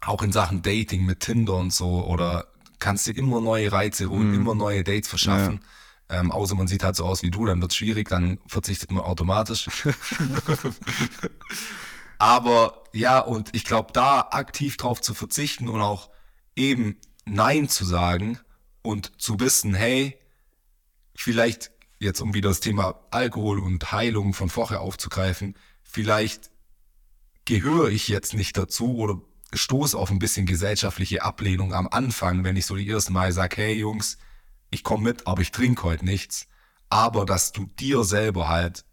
auch 0.00 0.22
in 0.22 0.32
Sachen 0.32 0.62
Dating 0.62 1.06
mit 1.06 1.20
Tinder 1.20 1.54
und 1.54 1.72
so 1.72 2.04
oder 2.04 2.46
kannst 2.78 3.06
dir 3.06 3.16
immer 3.16 3.40
neue 3.40 3.72
Reize 3.72 4.10
holen, 4.10 4.32
mm. 4.32 4.34
immer 4.34 4.54
neue 4.54 4.84
Dates 4.84 5.08
verschaffen. 5.08 5.54
Ja. 5.54 5.68
Ähm, 6.10 6.32
außer 6.32 6.54
man 6.54 6.68
sieht 6.68 6.84
halt 6.84 6.96
so 6.96 7.04
aus 7.04 7.22
wie 7.22 7.30
du, 7.30 7.44
dann 7.44 7.60
wird 7.60 7.74
schwierig, 7.74 8.08
dann 8.08 8.38
verzichtet 8.46 8.90
man 8.90 9.04
automatisch. 9.04 9.68
Aber 12.18 12.84
ja, 12.92 13.20
und 13.20 13.54
ich 13.54 13.64
glaube, 13.64 13.92
da 13.92 14.28
aktiv 14.30 14.76
drauf 14.76 15.00
zu 15.00 15.14
verzichten 15.14 15.68
und 15.68 15.80
auch 15.80 16.10
eben 16.56 16.96
Nein 17.26 17.68
zu 17.68 17.84
sagen 17.84 18.38
und 18.82 19.20
zu 19.20 19.38
wissen, 19.38 19.74
hey, 19.74 20.18
vielleicht 21.14 21.70
jetzt 22.00 22.20
um 22.20 22.34
wieder 22.34 22.48
das 22.48 22.60
Thema 22.60 23.06
Alkohol 23.10 23.58
und 23.58 23.92
Heilung 23.92 24.34
von 24.34 24.48
vorher 24.48 24.80
aufzugreifen, 24.80 25.56
vielleicht 25.82 26.50
gehöre 27.44 27.88
ich 27.88 28.08
jetzt 28.08 28.34
nicht 28.34 28.56
dazu 28.56 28.96
oder 28.96 29.20
stoße 29.52 29.96
auf 29.96 30.10
ein 30.10 30.18
bisschen 30.18 30.46
gesellschaftliche 30.46 31.22
Ablehnung 31.22 31.72
am 31.72 31.88
Anfang, 31.88 32.44
wenn 32.44 32.56
ich 32.56 32.66
so 32.66 32.76
die 32.76 32.88
ersten 32.88 33.12
Mal 33.12 33.32
sage, 33.32 33.56
hey 33.56 33.74
Jungs, 33.74 34.18
ich 34.70 34.82
komme 34.82 35.04
mit, 35.04 35.26
aber 35.26 35.42
ich 35.42 35.50
trinke 35.50 35.82
heute 35.84 36.04
nichts. 36.04 36.46
Aber 36.90 37.26
dass 37.26 37.52
du 37.52 37.66
dir 37.78 38.04
selber 38.04 38.48
halt 38.48 38.84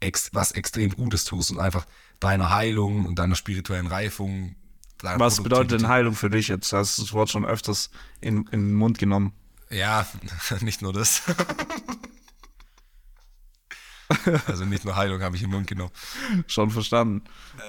ex 0.00 0.30
was 0.32 0.52
extrem 0.52 0.90
Gutes 0.90 1.24
tust 1.24 1.50
und 1.50 1.58
einfach 1.58 1.86
deiner 2.20 2.50
Heilung 2.50 3.06
und 3.06 3.18
deiner 3.18 3.34
spirituellen 3.34 3.86
Reifung. 3.86 4.56
Was 5.02 5.42
bedeutet 5.42 5.80
denn 5.80 5.88
Heilung 5.88 6.14
für 6.14 6.30
dich 6.30 6.48
jetzt? 6.48 6.72
Hast 6.72 6.98
du 6.98 7.02
das 7.02 7.12
Wort 7.12 7.30
schon 7.30 7.44
öfters 7.44 7.90
in, 8.20 8.46
in 8.52 8.68
den 8.68 8.74
Mund 8.74 8.98
genommen? 8.98 9.32
Ja, 9.70 10.06
nicht 10.60 10.82
nur 10.82 10.92
das. 10.92 11.22
Also 14.46 14.66
nicht 14.66 14.84
nur 14.84 14.94
Heilung 14.94 15.22
habe 15.22 15.36
ich 15.36 15.42
im 15.42 15.50
Mund 15.50 15.66
genommen. 15.66 15.90
Schon 16.46 16.70
verstanden. 16.70 17.24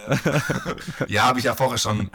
ja, 1.07 1.23
habe 1.23 1.39
ich 1.39 1.45
ja 1.45 1.55
vorher 1.55 1.77
schon 1.77 2.09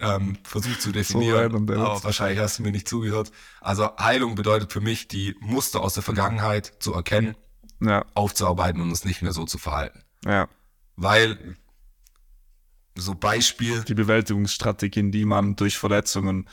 ähm, 0.00 0.38
versucht 0.44 0.80
zu 0.80 0.92
definieren, 0.92 1.66
so 1.66 1.74
aber 1.74 2.04
wahrscheinlich 2.04 2.38
hast 2.38 2.58
du 2.58 2.62
mir 2.62 2.72
nicht 2.72 2.88
zugehört. 2.88 3.30
Also 3.60 3.90
Heilung 3.98 4.34
bedeutet 4.34 4.72
für 4.72 4.80
mich, 4.80 5.08
die 5.08 5.36
Muster 5.40 5.80
aus 5.80 5.94
der 5.94 6.02
Vergangenheit 6.02 6.72
zu 6.80 6.94
erkennen, 6.94 7.36
ja. 7.80 8.04
aufzuarbeiten 8.14 8.80
und 8.80 8.90
uns 8.90 9.04
nicht 9.04 9.22
mehr 9.22 9.32
so 9.32 9.44
zu 9.44 9.58
verhalten. 9.58 10.02
Ja. 10.24 10.48
Weil 10.96 11.56
so 12.96 13.14
Beispiel. 13.14 13.82
Die 13.82 13.94
Bewältigungsstrategien, 13.94 15.12
die 15.12 15.24
man 15.24 15.56
durch 15.56 15.78
Verletzungen 15.78 16.48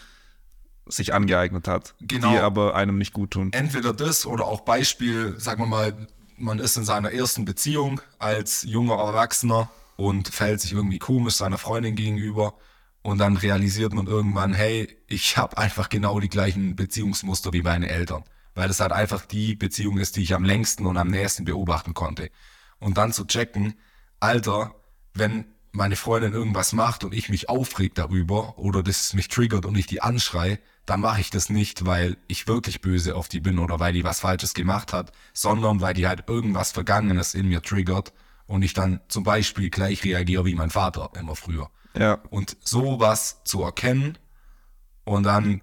sich 0.88 1.14
angeeignet 1.14 1.68
hat, 1.68 1.96
genau. 2.00 2.32
die 2.32 2.38
aber 2.38 2.76
einem 2.76 2.98
nicht 2.98 3.14
gut 3.14 3.32
tun. 3.32 3.52
Entweder 3.52 3.94
das 3.94 4.26
oder 4.26 4.46
auch 4.46 4.62
Beispiel, 4.62 5.38
sagen 5.38 5.62
wir 5.62 5.68
mal, 5.68 6.08
man 6.38 6.60
ist 6.60 6.78
in 6.78 6.86
seiner 6.86 7.12
ersten 7.12 7.46
Beziehung 7.46 8.00
als 8.20 8.64
junger 8.64 8.96
Erwachsener 8.96 9.70
und 9.98 10.30
fällt 10.30 10.62
sich 10.62 10.74
irgendwie 10.74 11.00
komisch 11.00 11.36
seiner 11.36 11.58
Freundin 11.58 11.96
gegenüber 11.96 12.54
und 13.08 13.20
dann 13.20 13.38
realisiert 13.38 13.94
man 13.94 14.06
irgendwann, 14.06 14.54
hey, 14.54 14.98
ich 15.08 15.38
habe 15.38 15.58
einfach 15.58 15.88
genau 15.88 16.20
die 16.20 16.28
gleichen 16.28 16.76
Beziehungsmuster 16.76 17.54
wie 17.54 17.62
meine 17.62 17.88
Eltern, 17.88 18.26
weil 18.54 18.70
es 18.70 18.82
halt 18.82 18.92
einfach 18.92 19.26
die 19.26 19.56
Beziehung 19.56 19.98
ist, 19.98 20.18
die 20.18 20.24
ich 20.24 20.34
am 20.34 20.44
längsten 20.44 20.86
und 20.86 20.98
am 20.98 21.08
nächsten 21.08 21.46
beobachten 21.46 21.94
konnte. 21.94 22.30
Und 22.80 22.98
dann 22.98 23.14
zu 23.14 23.24
checken, 23.24 23.76
Alter, 24.20 24.76
wenn 25.14 25.46
meine 25.72 25.96
Freundin 25.96 26.34
irgendwas 26.34 26.74
macht 26.74 27.06
und 27.06 27.14
ich 27.14 27.30
mich 27.30 27.48
aufreg 27.48 27.96
darüber 27.96 28.58
oder 28.60 28.84
das 28.84 29.14
mich 29.14 29.30
triggert 29.30 29.66
und 29.66 29.78
ich 29.78 29.88
die 29.88 30.02
anschrei, 30.02 30.60
dann 30.86 31.00
mache 31.00 31.22
ich 31.22 31.30
das 31.30 31.50
nicht, 31.50 31.86
weil 31.86 32.18
ich 32.28 32.46
wirklich 32.50 32.82
böse 32.82 33.16
auf 33.16 33.30
die 33.30 33.40
bin 33.40 33.58
oder 33.58 33.80
weil 33.80 33.94
die 33.94 34.04
was 34.04 34.20
Falsches 34.20 34.54
gemacht 34.54 34.92
hat, 34.92 35.14
sondern 35.32 35.80
weil 35.80 35.94
die 35.94 36.10
halt 36.10 36.26
irgendwas 36.28 36.74
Vergangenes 36.74 37.36
in 37.36 37.48
mir 37.48 37.62
triggert 37.62 38.12
und 38.48 38.64
ich 38.64 38.74
dann 38.74 39.00
zum 39.08 39.24
Beispiel 39.24 39.70
gleich 39.70 40.04
reagiere 40.04 40.44
wie 40.44 40.56
mein 40.56 40.72
Vater 40.72 41.12
immer 41.18 41.38
früher. 41.38 41.72
Ja. 41.98 42.20
Und 42.30 42.58
sowas 42.64 43.42
zu 43.44 43.64
erkennen 43.64 44.18
und 45.04 45.24
dann 45.24 45.62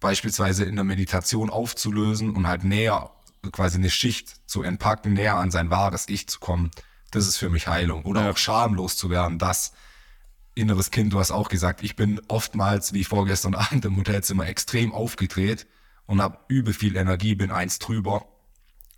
beispielsweise 0.00 0.64
in 0.64 0.76
der 0.76 0.84
Meditation 0.84 1.50
aufzulösen 1.50 2.34
und 2.34 2.46
halt 2.46 2.64
näher, 2.64 3.10
quasi 3.52 3.78
eine 3.78 3.90
Schicht 3.90 4.48
zu 4.48 4.62
entpacken, 4.62 5.14
näher 5.14 5.36
an 5.36 5.50
sein 5.50 5.70
wahres 5.70 6.08
Ich 6.08 6.28
zu 6.28 6.40
kommen, 6.40 6.70
das 7.10 7.26
ist 7.26 7.36
für 7.36 7.48
mich 7.48 7.68
Heilung. 7.68 8.04
Oder 8.04 8.24
ja. 8.24 8.30
auch 8.30 8.36
schamlos 8.36 8.96
zu 8.96 9.10
werden, 9.10 9.38
das 9.38 9.72
inneres 10.54 10.90
Kind, 10.90 11.12
du 11.12 11.18
hast 11.18 11.30
auch 11.30 11.48
gesagt, 11.48 11.82
ich 11.82 11.96
bin 11.96 12.20
oftmals, 12.28 12.92
wie 12.92 13.04
vorgestern 13.04 13.54
Abend 13.56 13.84
im 13.84 13.96
Hotelzimmer, 13.96 14.46
extrem 14.46 14.92
aufgedreht 14.92 15.66
und 16.06 16.20
habe 16.20 16.38
übel 16.48 16.74
viel 16.74 16.96
Energie, 16.96 17.34
bin 17.34 17.50
eins 17.50 17.78
drüber. 17.78 18.26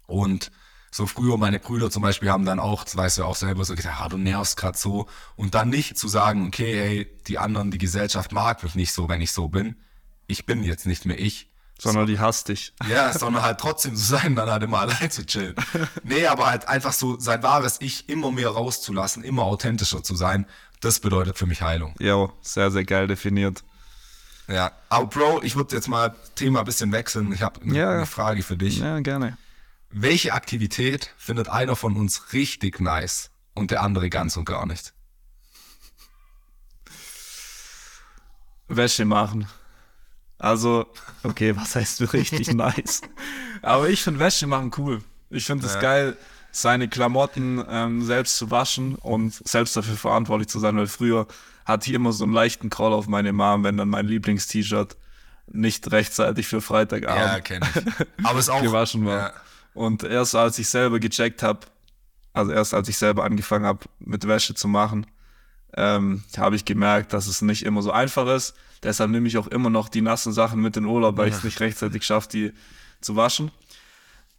Und 0.07 0.51
so 0.91 1.07
früher 1.07 1.37
meine 1.37 1.59
Brüder 1.59 1.91
zum 1.91 2.03
Beispiel 2.03 2.31
haben 2.31 2.45
dann 2.45 2.61
auch, 2.61 2.85
das 2.85 2.97
weißt 2.97 3.19
du 3.19 3.25
auch 3.25 3.37
selber, 3.37 3.65
so 3.65 3.75
gesagt, 3.75 4.01
ah, 4.01 4.09
du 4.09 4.17
nervst 4.17 4.57
gerade 4.57 4.79
so. 4.79 5.07
Und 5.37 5.55
dann 5.55 5.69
nicht 5.69 5.99
zu 5.99 6.09
sagen, 6.09 6.47
okay, 6.47 6.77
hey, 6.77 7.07
die 7.27 7.39
anderen, 7.39 7.71
die 7.71 7.79
Gesellschaft 7.79 8.33
mag 8.33 8.63
mich 8.63 8.75
nicht 8.75 8.93
so, 8.93 9.09
wenn 9.09 9.21
ich 9.21 9.33
so 9.33 9.49
bin. 9.49 9.77
Ich 10.27 10.47
bin 10.47 10.63
jetzt 10.63 10.87
nicht 10.87 11.05
mehr 11.05 11.19
ich. 11.19 11.51
Sondern 11.81 12.09
so. 12.09 12.13
die 12.13 12.19
hasst 12.19 12.49
dich. 12.49 12.75
Ja, 12.89 13.17
sondern 13.17 13.43
halt 13.43 13.61
trotzdem 13.61 13.95
zu 13.95 14.05
sein, 14.05 14.35
dann 14.35 14.51
halt 14.51 14.65
immer 14.65 14.79
allein 14.81 15.11
zu 15.11 15.25
chillen. 15.25 15.55
Nee, 16.03 16.27
aber 16.27 16.51
halt 16.51 16.67
einfach 16.67 16.93
so 16.93 17.21
sein 17.21 17.43
wahres 17.43 17.81
Ich 17.81 18.09
immer 18.09 18.33
mehr 18.33 18.49
rauszulassen, 18.49 19.23
immer 19.23 19.45
authentischer 19.45 20.03
zu 20.03 20.17
sein 20.17 20.47
das 20.81 21.01
bedeutet 21.01 21.39
für 21.39 21.47
mich 21.47 21.63
Heilung. 21.63 21.95
Ja, 21.99 22.29
sehr, 22.41 22.71
sehr 22.71 22.85
geil 22.85 23.07
definiert. 23.07 23.65
Ja, 24.47 24.73
aber 24.89 25.07
Bro, 25.07 25.43
ich 25.43 25.57
würde 25.57 25.75
jetzt 25.75 25.89
mal 25.89 26.15
Thema 26.35 26.61
ein 26.61 26.65
bisschen 26.65 26.93
wechseln. 26.93 27.33
Ich 27.33 27.43
habe 27.43 27.61
ja, 27.67 27.91
eine 27.91 28.07
Frage 28.07 28.43
für 28.43 28.57
dich. 28.57 28.79
Ja, 28.79 29.01
gerne. 29.01 29.37
Welche 29.91 30.35
Aktivität 30.35 31.15
findet 31.17 31.49
einer 31.49 31.75
von 31.75 31.97
uns 31.97 32.33
richtig 32.33 32.81
nice 32.81 33.31
und 33.55 33.71
der 33.71 33.83
andere 33.83 34.11
ganz 34.11 34.37
und 34.37 34.45
gar 34.45 34.67
nicht? 34.67 34.93
Wäsche 38.69 39.07
machen. 39.07 39.49
Also, 40.39 40.87
okay, 41.23 41.57
was 41.57 41.75
heißt 41.75 42.13
richtig 42.13 42.53
nice? 42.53 43.01
Aber 43.63 43.89
ich 43.89 44.03
finde 44.03 44.21
Wäsche 44.21 44.47
machen 44.47 44.71
cool. 44.77 45.03
Ich 45.31 45.47
finde 45.47 45.67
es 45.67 45.75
ja. 45.75 45.81
geil, 45.81 46.17
seine 46.53 46.89
Klamotten 46.89 47.65
ähm, 47.69 48.05
selbst 48.05 48.37
zu 48.37 48.51
waschen 48.51 48.95
und 48.95 49.35
selbst 49.49 49.75
dafür 49.77 49.97
verantwortlich 49.97 50.49
zu 50.49 50.59
sein, 50.59 50.77
weil 50.77 50.87
früher 50.87 51.27
hatte 51.65 51.89
ich 51.89 51.95
immer 51.95 52.13
so 52.13 52.25
einen 52.25 52.33
leichten 52.35 52.71
Crawl 52.71 52.93
auf 52.93 53.09
meine 53.09 53.33
Mom, 53.33 53.65
wenn 53.65 53.79
dann 53.79 53.89
mein 53.89 54.07
Lieblingst-T-Shirt 54.07 54.97
nicht 55.51 55.91
rechtzeitig 55.91 56.47
für 56.47 56.61
Freitagabend 56.61 57.49
ja, 57.49 57.57
ich. 57.57 58.25
Aber 58.25 58.39
es 58.39 58.49
auch, 58.51 58.63
gewaschen 58.63 59.07
war. 59.07 59.19
Ja. 59.19 59.33
Und 59.75 60.03
erst 60.03 60.35
als 60.35 60.59
ich 60.59 60.69
selber 60.69 60.99
gecheckt 60.99 61.43
habe, 61.43 61.61
also 62.33 62.53
erst 62.53 62.75
als 62.75 62.89
ich 62.89 62.97
selber 62.97 63.25
angefangen 63.25 63.67
habe, 63.67 63.81
mit 63.99 64.27
Wäsche 64.27 64.55
zu 64.55 64.69
machen, 64.69 65.07
ähm, 65.77 66.25
habe 66.37 66.57
ich 66.57 66.65
gemerkt, 66.65 67.13
dass 67.13 67.27
es 67.27 67.43
nicht 67.43 67.65
immer 67.65 67.83
so 67.83 67.93
einfach 67.93 68.27
ist. 68.35 68.55
Deshalb 68.83 69.11
nehme 69.11 69.29
ich 69.29 69.39
auch 69.39 69.49
immer 69.49 69.71
noch 69.71 69.89
die 69.89 70.01
nassen 70.01 70.33
Sachen 70.33 70.61
mit 70.61 70.77
in 70.77 70.85
Urlaub, 70.85 71.17
weil 71.17 71.29
ja. 71.29 71.33
ich 71.33 71.39
es 71.39 71.45
nicht 71.45 71.61
rechtzeitig 71.61 72.05
schaffe, 72.05 72.29
die 72.29 72.53
zu 73.01 73.17
waschen. 73.17 73.51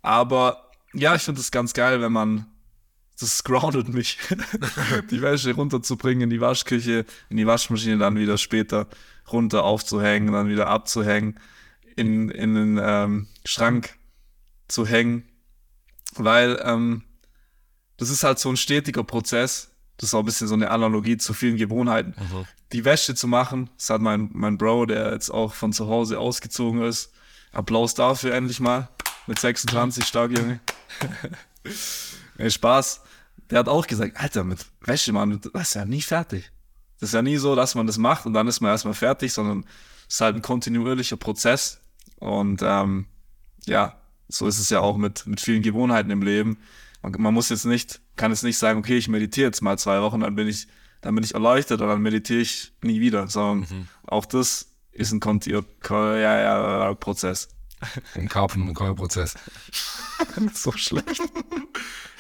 Aber 0.02 0.70
ja, 0.94 1.16
ich 1.16 1.22
finde 1.22 1.42
es 1.42 1.52
ganz 1.52 1.74
geil, 1.74 2.02
wenn 2.02 2.12
man 2.12 2.46
das 3.20 3.44
groundet 3.44 3.90
mich, 3.90 4.18
die 5.12 5.22
Wäsche 5.22 5.54
runterzubringen 5.54 6.24
in 6.24 6.30
die 6.30 6.42
Waschküche, 6.42 7.06
in 7.30 7.38
die 7.38 7.46
Waschmaschine, 7.46 7.98
dann 7.98 8.16
wieder 8.16 8.38
später 8.38 8.88
runter 9.32 9.64
aufzuhängen, 9.64 10.32
dann 10.32 10.48
wieder 10.48 10.68
abzuhängen, 10.68 11.38
in, 11.96 12.30
in 12.30 12.56
den 12.56 12.80
ähm, 12.82 13.28
Schrank 13.46 13.99
zu 14.70 14.86
hängen, 14.86 15.28
weil 16.16 16.62
ähm, 16.64 17.04
das 17.98 18.10
ist 18.10 18.24
halt 18.24 18.40
so 18.40 18.50
ein 18.50 18.58
stetiger 18.58 19.04
Prozess. 19.04 19.72
Das 19.98 20.10
ist 20.10 20.14
auch 20.14 20.20
ein 20.20 20.26
bisschen 20.26 20.48
so 20.48 20.54
eine 20.54 20.72
Analogie 20.72 21.18
zu 21.18 21.34
vielen 21.34 21.58
Gewohnheiten. 21.58 22.16
Mhm. 22.18 22.46
Die 22.72 22.86
Wäsche 22.86 23.16
zu 23.16 23.28
machen, 23.28 23.70
das 23.78 23.90
hat 23.90 24.02
mein, 24.02 24.30
mein 24.32 24.58
Bro, 24.58 24.86
der 24.86 25.12
jetzt 25.12 25.30
auch 25.30 25.54
von 25.54 25.74
zu 25.74 25.88
Hause 25.88 26.20
ausgezogen 26.20 26.82
ist. 26.82 27.12
Applaus 27.52 27.96
dafür 27.96 28.34
endlich 28.34 28.60
mal. 28.62 28.88
Mit 29.28 29.40
26 29.40 30.06
stark, 30.06 30.32
Junge. 30.32 30.60
nee, 32.38 32.50
Spaß. 32.50 33.02
Der 33.50 33.60
hat 33.60 33.68
auch 33.68 33.86
gesagt, 33.86 34.18
Alter, 34.18 34.44
mit 34.44 34.66
Wäsche, 34.82 35.12
man, 35.12 35.42
das 35.42 35.70
ist 35.70 35.74
ja 35.74 35.86
nie 35.86 36.02
fertig. 36.02 36.52
Das 37.00 37.10
ist 37.10 37.14
ja 37.14 37.22
nie 37.22 37.38
so, 37.38 37.56
dass 37.56 37.76
man 37.76 37.88
das 37.88 37.98
macht 37.98 38.26
und 38.26 38.34
dann 38.34 38.48
ist 38.48 38.62
man 38.62 38.72
erstmal 38.72 38.94
fertig, 38.94 39.34
sondern 39.34 39.66
es 40.08 40.16
ist 40.16 40.22
halt 40.22 40.36
ein 40.36 40.42
kontinuierlicher 40.42 41.18
Prozess. 41.18 41.82
Und 42.18 42.62
ähm, 42.64 43.06
ja, 43.66 44.00
so 44.30 44.48
ist 44.48 44.60
es 44.60 44.70
ja 44.70 44.80
auch 44.80 44.98
mit, 44.98 45.28
mit 45.28 45.42
vielen 45.42 45.62
Gewohnheiten 45.62 46.12
im 46.12 46.22
Leben. 46.22 46.58
Man, 47.02 47.14
man 47.18 47.34
muss 47.34 47.50
jetzt 47.50 47.66
nicht, 47.66 48.00
kann 48.16 48.32
jetzt 48.32 48.44
nicht 48.44 48.58
sagen, 48.58 48.80
okay, 48.80 48.98
ich 48.98 49.10
meditiere 49.10 49.48
jetzt 49.48 49.62
mal 49.62 49.78
zwei 49.78 50.02
Wochen, 50.02 50.22
dann 50.22 50.36
bin 50.36 50.48
ich, 50.48 50.68
dann 51.02 51.16
bin 51.16 51.24
ich 51.24 51.34
erleuchtet 51.34 51.82
und 51.82 51.88
dann 51.88 52.02
meditiere 52.02 52.40
ich 52.40 52.72
nie 52.82 53.02
wieder, 53.02 53.28
sondern 53.28 53.68
mhm. 53.70 53.88
auch 54.06 54.26
das 54.26 54.68
ist 54.92 55.12
ein 55.12 55.20
Prozess. 55.20 55.66
Ein 58.14 58.28
Karpfen- 58.28 58.68
und 58.68 58.74
Keulprozess. 58.74 59.36
so 60.54 60.72
schlecht. 60.74 61.22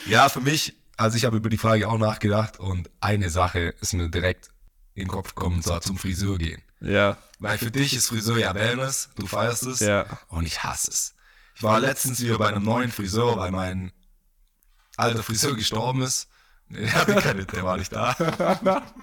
Ja, 0.05 0.29
für 0.29 0.39
mich, 0.39 0.75
also 0.95 1.17
ich 1.17 1.25
habe 1.25 1.37
über 1.37 1.49
die 1.49 1.57
Frage 1.57 1.89
auch 1.89 1.97
nachgedacht 1.97 2.59
und 2.59 2.89
eine 3.01 3.29
Sache 3.29 3.75
ist 3.81 3.93
mir 3.93 4.09
direkt 4.09 4.49
in 4.95 5.03
den 5.03 5.09
Kopf 5.09 5.35
gekommen, 5.35 5.57
und 5.57 5.63
zwar 5.63 5.81
zum 5.81 5.97
Friseur 5.97 6.37
gehen. 6.37 6.61
Ja. 6.81 7.17
Weil 7.39 7.57
für 7.57 7.71
dich 7.71 7.93
ist 7.93 8.07
Friseur 8.07 8.37
ja 8.37 8.55
Wellness, 8.55 9.09
du 9.15 9.27
feierst 9.27 9.63
es. 9.63 9.81
Ja. 9.81 10.05
Und 10.29 10.45
ich 10.45 10.63
hasse 10.63 10.91
es. 10.91 11.15
Ich 11.59 11.63
war 11.63 11.81
letztens 11.81 12.21
wieder 12.21 12.37
bei 12.37 12.47
einem 12.47 12.63
neuen 12.63 12.89
Friseur, 12.89 13.35
weil 13.35 13.51
mein 13.51 13.91
alter 14.95 15.21
Friseur 15.21 15.57
gestorben 15.57 16.01
ist. 16.03 16.29
Nee, 16.69 16.85
der, 16.85 16.93
hatte 16.93 17.15
keine, 17.15 17.45
der 17.45 17.65
war 17.65 17.75
nicht 17.75 17.91
da. 17.91 18.15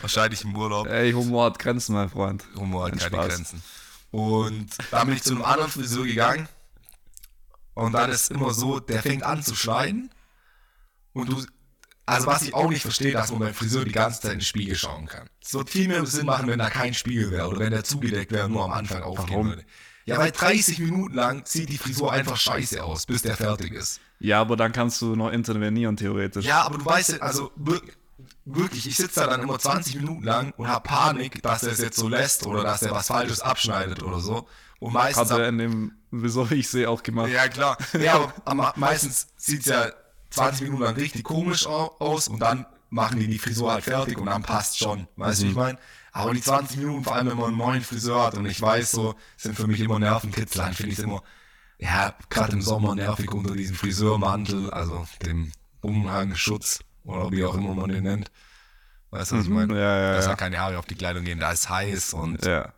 Wahrscheinlich 0.00 0.42
im 0.42 0.56
Urlaub. 0.56 0.88
Ey, 0.88 1.12
Humor 1.12 1.44
hat 1.44 1.60
Grenzen, 1.60 1.94
mein 1.94 2.10
Freund. 2.10 2.44
Humor 2.56 2.86
hat 2.86 2.98
Kein 2.98 2.98
keine 2.98 3.22
Spaß. 3.22 3.34
Grenzen. 3.36 3.62
Und 4.10 4.66
dann 4.90 5.06
bin 5.06 5.16
ich 5.16 5.22
zu 5.22 5.34
einem 5.34 5.44
anderen 5.44 5.70
Friseur 5.70 6.04
gegangen. 6.06 6.48
Und 7.74 7.92
dann 7.92 8.10
ist 8.10 8.32
immer 8.32 8.52
so, 8.52 8.80
der 8.80 9.00
fängt 9.00 9.22
an 9.22 9.44
zu 9.44 9.54
schneiden. 9.54 10.10
Und 11.12 11.28
du, 11.28 11.40
also 12.04 12.26
was 12.26 12.42
ich 12.42 12.52
auch 12.52 12.68
nicht 12.68 12.82
verstehe, 12.82 13.12
dass 13.12 13.30
man 13.30 13.38
beim 13.38 13.54
Friseur 13.54 13.84
die 13.84 13.92
ganze 13.92 14.22
Zeit 14.22 14.32
in 14.32 14.38
den 14.38 14.44
Spiegel 14.44 14.74
schauen 14.74 15.06
kann. 15.06 15.30
Es 15.40 15.54
wird 15.54 15.70
viel 15.70 15.86
mehr 15.86 16.04
Sinn 16.04 16.26
machen, 16.26 16.48
wenn 16.48 16.58
da 16.58 16.68
kein 16.68 16.94
Spiegel 16.94 17.30
wäre 17.30 17.46
oder 17.46 17.60
wenn 17.60 17.70
der 17.70 17.84
zugedeckt 17.84 18.32
wäre 18.32 18.46
und 18.46 18.52
nur 18.54 18.64
am 18.64 18.72
Anfang 18.72 19.04
aufgehen 19.04 19.36
Warum? 19.36 19.48
würde. 19.50 19.64
Ja, 20.06 20.18
weil 20.18 20.30
30 20.30 20.78
Minuten 20.78 21.14
lang 21.14 21.42
sieht 21.46 21.68
die 21.68 21.78
Frisur 21.78 22.12
einfach 22.12 22.36
scheiße 22.36 22.82
aus, 22.82 23.06
bis 23.06 23.22
der 23.22 23.36
fertig 23.36 23.72
ist. 23.72 24.00
Ja, 24.20 24.40
aber 24.40 24.56
dann 24.56 24.72
kannst 24.72 25.02
du 25.02 25.16
noch 25.16 25.30
intervenieren, 25.32 25.96
theoretisch. 25.96 26.44
Ja, 26.44 26.62
aber 26.62 26.78
du 26.78 26.84
weißt 26.86 27.10
ja, 27.14 27.18
also 27.18 27.50
wir- 27.56 27.82
wirklich, 28.44 28.86
ich 28.86 28.96
sitze 28.96 29.20
da 29.20 29.26
dann 29.26 29.42
immer 29.42 29.58
20 29.58 29.96
Minuten 29.96 30.22
lang 30.22 30.52
und 30.56 30.68
habe 30.68 30.88
Panik, 30.88 31.42
dass 31.42 31.64
er 31.64 31.72
es 31.72 31.78
jetzt 31.80 31.98
so 31.98 32.08
lässt 32.08 32.46
oder 32.46 32.62
dass 32.62 32.82
er 32.82 32.92
was 32.92 33.08
Falsches 33.08 33.40
abschneidet 33.40 34.02
oder 34.02 34.20
so. 34.20 34.46
Und 34.78 34.92
meistens 34.92 35.30
Hat 35.30 35.38
er 35.40 35.48
in 35.48 35.58
dem, 35.58 35.92
wieso 36.10 36.46
ich 36.50 36.68
sehe, 36.68 36.88
auch 36.88 37.02
gemacht. 37.02 37.30
Ja, 37.30 37.48
klar. 37.48 37.76
Ja, 38.00 38.32
aber 38.44 38.72
meistens 38.76 39.26
sieht 39.36 39.60
es 39.60 39.66
ja 39.66 39.86
20 40.30 40.62
Minuten 40.62 40.82
lang 40.84 40.94
richtig 40.94 41.24
komisch 41.24 41.66
au- 41.66 41.96
aus 41.98 42.28
und 42.28 42.38
dann 42.38 42.64
machen 42.90 43.18
die 43.18 43.26
die 43.26 43.38
Frisur 43.38 43.72
halt 43.72 43.84
fertig 43.84 44.16
und 44.18 44.26
dann 44.26 44.42
passt 44.42 44.78
schon. 44.78 45.08
Weißt 45.16 45.40
du, 45.42 45.46
wie 45.46 45.50
ich 45.50 45.56
meine? 45.56 45.78
Aber 46.16 46.32
die 46.32 46.40
20 46.40 46.78
Minuten, 46.78 47.04
vor 47.04 47.14
allem 47.14 47.28
wenn 47.28 47.36
man 47.36 47.48
einen 47.48 47.58
neuen 47.58 47.82
Friseur 47.82 48.24
hat 48.24 48.34
und 48.36 48.46
ich 48.46 48.60
weiß 48.60 48.90
so, 48.90 49.14
sind 49.36 49.54
für 49.54 49.66
mich 49.66 49.80
immer 49.80 49.98
Nervenkitzel, 49.98 50.62
dann 50.62 50.72
finde 50.72 50.92
ich 50.92 50.98
es 50.98 51.04
immer, 51.04 51.22
ja, 51.78 52.14
gerade 52.30 52.52
im 52.52 52.62
Sommer 52.62 52.94
nervig 52.94 53.30
unter 53.32 53.54
diesem 53.54 53.76
Friseurmantel, 53.76 54.70
also 54.70 55.06
dem 55.26 55.52
Umhangschutz 55.82 56.80
oder 57.04 57.30
wie 57.32 57.44
auch 57.44 57.54
immer 57.54 57.74
man 57.74 57.90
den 57.90 58.04
nennt. 58.04 58.30
Weißt 59.10 59.32
du, 59.32 59.36
was 59.36 59.44
ich 59.44 59.50
meine? 59.50 59.72
Mhm. 59.74 59.78
Ja, 59.78 59.96
ja, 59.98 60.12
Dass 60.14 60.24
ja. 60.24 60.28
halt 60.30 60.38
keine 60.38 60.58
Haare 60.58 60.78
auf 60.78 60.86
die 60.86 60.94
Kleidung 60.94 61.24
gehen, 61.24 61.38
da 61.38 61.52
ist 61.52 61.68
heiß 61.68 62.14
und 62.14 62.44
ja, 62.44 62.72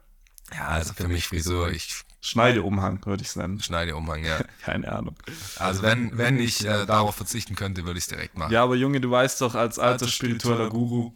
Ja. 0.55 0.67
also 0.67 0.93
für 0.95 1.07
mich 1.09 1.29
Friseur, 1.29 1.71
ich 1.71 2.03
Schneideumhang, 2.21 2.99
würde 3.07 3.23
ich 3.23 3.29
es 3.29 3.37
nennen. 3.37 3.61
schneide 3.61 3.95
Umhang, 3.95 4.25
ja. 4.25 4.41
Keine 4.65 4.91
Ahnung. 4.91 5.15
Also 5.59 5.83
wenn, 5.83 6.19
wenn 6.19 6.41
ich 6.41 6.67
äh, 6.67 6.85
darauf 6.85 7.15
verzichten 7.15 7.55
könnte, 7.55 7.85
würde 7.85 7.99
ich 7.99 8.05
es 8.05 8.09
direkt 8.09 8.37
machen. 8.37 8.53
Ja, 8.53 8.65
aber 8.65 8.75
Junge, 8.75 9.01
du 9.01 9.09
weißt 9.11 9.41
doch, 9.41 9.55
als 9.55 9.79
alter 9.79 10.09
spiritueller 10.09 10.69
Guru, 10.69 11.13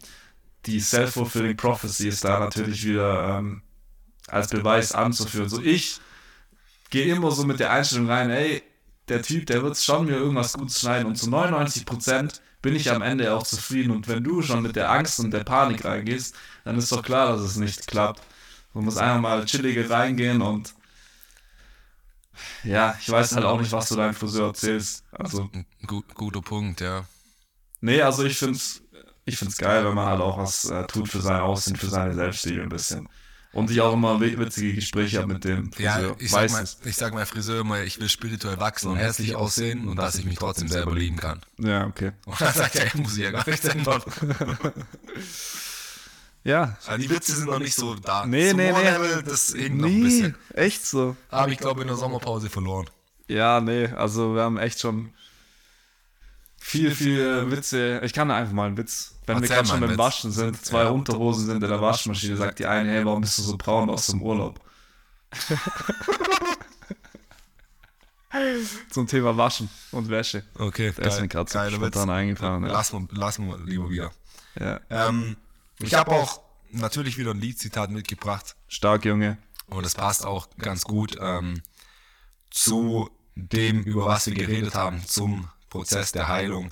die 0.65 0.79
Self-Fulfilling 0.79 1.57
Prophecy 1.57 2.07
ist 2.07 2.23
da 2.23 2.39
natürlich 2.39 2.85
wieder 2.85 3.37
ähm, 3.37 3.61
als 4.27 4.47
Beweis 4.47 4.93
anzuführen. 4.93 5.49
So, 5.49 5.61
ich 5.61 5.99
gehe 6.89 7.13
immer 7.13 7.31
so 7.31 7.43
mit 7.45 7.59
der 7.59 7.71
Einstellung 7.71 8.09
rein, 8.09 8.29
ey, 8.29 8.63
der 9.09 9.21
Typ, 9.21 9.45
der 9.47 9.63
wird 9.63 9.77
schon 9.77 10.05
mir 10.05 10.13
irgendwas 10.13 10.53
Gutes 10.53 10.79
schneiden 10.79 11.07
und 11.07 11.15
zu 11.15 11.29
99% 11.29 12.39
bin 12.61 12.75
ich 12.75 12.89
am 12.89 13.01
Ende 13.01 13.33
auch 13.33 13.43
zufrieden. 13.43 13.91
Und 13.91 14.07
wenn 14.07 14.23
du 14.23 14.41
schon 14.41 14.63
mit 14.63 14.75
der 14.75 14.89
Angst 14.89 15.19
und 15.19 15.31
der 15.31 15.43
Panik 15.43 15.83
reingehst, 15.83 16.35
dann 16.63 16.77
ist 16.77 16.91
doch 16.91 17.03
klar, 17.03 17.33
dass 17.33 17.41
es 17.41 17.57
nicht 17.57 17.87
klappt. 17.87 18.21
Man 18.73 18.85
muss 18.85 18.97
einfach 18.97 19.19
mal 19.19 19.45
chillige 19.45 19.89
reingehen 19.89 20.41
und 20.41 20.73
ja, 22.63 22.95
ich 22.99 23.09
weiß 23.09 23.35
halt 23.35 23.45
auch 23.45 23.59
nicht, 23.59 23.71
was 23.71 23.89
du 23.89 23.95
deinem 23.95 24.13
Friseur 24.13 24.47
erzählst. 24.47 25.03
Also, 25.11 25.49
guter 26.15 26.41
Punkt, 26.41 26.81
ja. 26.81 27.05
Nee, 27.81 28.01
also 28.01 28.23
ich 28.23 28.37
find's, 28.37 28.81
ich 29.25 29.37
find's 29.37 29.57
geil, 29.57 29.85
wenn 29.85 29.93
man 29.95 30.05
halt 30.07 30.21
auch 30.21 30.37
was 30.37 30.65
äh, 30.65 30.85
tut 30.87 31.07
für 31.09 31.21
sein 31.21 31.39
Aussehen, 31.41 31.75
für 31.75 31.87
seine 31.87 32.13
Selbstliebe 32.13 32.61
ein 32.63 32.69
bisschen. 32.69 33.07
Und 33.53 33.69
ich 33.69 33.79
auch 33.81 33.93
immer 33.93 34.19
wi- 34.19 34.37
witzige 34.39 34.73
Gespräche 34.73 35.19
habe 35.19 35.33
mit 35.33 35.43
dem 35.43 35.69
Ja, 35.77 35.93
Friseur. 35.93 36.15
ich 36.19 36.31
sag, 36.31 36.51
mal, 36.51 36.65
ich 36.85 36.95
sag 36.95 37.13
meinem 37.13 37.25
Friseur 37.27 37.61
immer, 37.61 37.83
ich 37.83 37.99
will 37.99 38.09
spirituell 38.09 38.59
wachsen 38.59 38.89
und 38.89 38.97
hässlich 38.97 39.35
aussehen 39.35 39.87
und 39.87 39.95
dass 39.97 40.15
ich 40.15 40.25
mich 40.25 40.39
trotzdem 40.39 40.67
selber 40.67 40.95
lieben 40.95 41.17
kann. 41.17 41.39
Ja, 41.59 41.85
okay. 41.85 42.13
Und 42.25 42.41
dann 42.41 42.51
sagt 42.53 42.75
er, 42.77 42.89
muss 42.99 43.15
ich 43.15 43.23
ja 43.23 43.29
gar 43.31 43.47
nichts 43.47 43.63
ändern. 43.67 44.01
Ja. 46.43 46.77
Also 46.87 47.01
die 47.01 47.09
Witze 47.09 47.35
sind 47.35 47.45
noch 47.49 47.59
nicht 47.59 47.75
so 47.75 47.95
da. 47.95 48.25
Nee, 48.25 48.53
nee, 48.53 48.71
nee. 48.71 48.81
Level, 48.81 49.23
das 49.23 49.53
hinkt 49.53 49.77
noch 49.79 49.87
ein 49.87 49.93
Nee, 49.99 50.03
bisschen. 50.03 50.35
echt 50.53 50.85
so. 50.85 51.15
Habe 51.31 51.51
ich, 51.51 51.57
glaube 51.57 51.81
in 51.81 51.87
der 51.87 51.95
Sommerpause 51.97 52.49
verloren. 52.49 52.89
Ja, 53.27 53.61
nee, 53.61 53.85
also 53.87 54.35
wir 54.35 54.41
haben 54.41 54.57
echt 54.57 54.79
schon 54.81 55.13
viel, 56.63 56.95
viel 56.95 57.51
Witze. 57.51 57.99
Ich 58.03 58.13
kann 58.13 58.31
einfach 58.31 58.53
mal 58.53 58.67
einen 58.67 58.77
Witz. 58.77 59.15
Wenn 59.25 59.37
wir 59.37 59.43
Erzähl 59.43 59.55
gerade 59.57 59.67
mal 59.67 59.73
schon 59.73 59.79
beim 59.81 59.89
Witz. 59.91 59.97
Waschen 59.97 60.31
sind, 60.31 60.65
zwei 60.65 60.83
Ja. 60.83 60.89
Unterhosen 60.89 61.45
sind 61.45 61.61
in 61.63 61.69
der 61.69 61.81
Waschmaschine, 61.81 62.37
sagt 62.37 62.59
die 62.59 62.65
eine, 62.65 62.89
hey, 62.89 63.05
warum 63.05 63.21
bist 63.21 63.37
du 63.37 63.41
so 63.41 63.57
braun 63.57 63.89
aus 63.89 64.07
dem 64.07 64.21
Urlaub? 64.21 64.59
Zum 68.89 69.05
Thema 69.07 69.37
Waschen 69.37 69.69
und 69.91 70.09
Wäsche. 70.09 70.43
Okay, 70.57 70.91
Der 70.91 71.05
ist 71.05 71.21
mir 71.21 71.27
gerade 71.27 71.51
so 71.51 71.69
spontan 71.69 72.09
eingefallen. 72.09 72.63
Ja. 72.63 72.71
Lassen 72.71 73.07
wir, 73.11 73.17
lassen 73.17 73.47
wir 73.47 73.59
lieber 73.59 73.89
wieder. 73.89 74.11
ja. 74.59 74.79
Ähm, 74.89 75.37
ich 75.79 75.93
habe 75.93 76.11
auch 76.11 76.41
natürlich 76.71 77.17
wieder 77.19 77.31
ein 77.31 77.39
Liedzitat 77.39 77.91
mitgebracht. 77.91 78.55
Stark, 78.67 79.05
Junge. 79.05 79.37
Und 79.67 79.85
das 79.85 79.93
passt 79.95 80.25
auch 80.25 80.47
ganz 80.57 80.83
gut 80.83 81.15
ähm, 81.19 81.61
zu 82.49 83.09
dem, 83.35 83.81
über 83.83 84.05
was 84.05 84.25
wir 84.27 84.33
geredet 84.33 84.73
haben, 84.75 85.03
zum 85.05 85.47
Prozess 85.73 86.11
der 86.11 86.27
Heilung. 86.27 86.71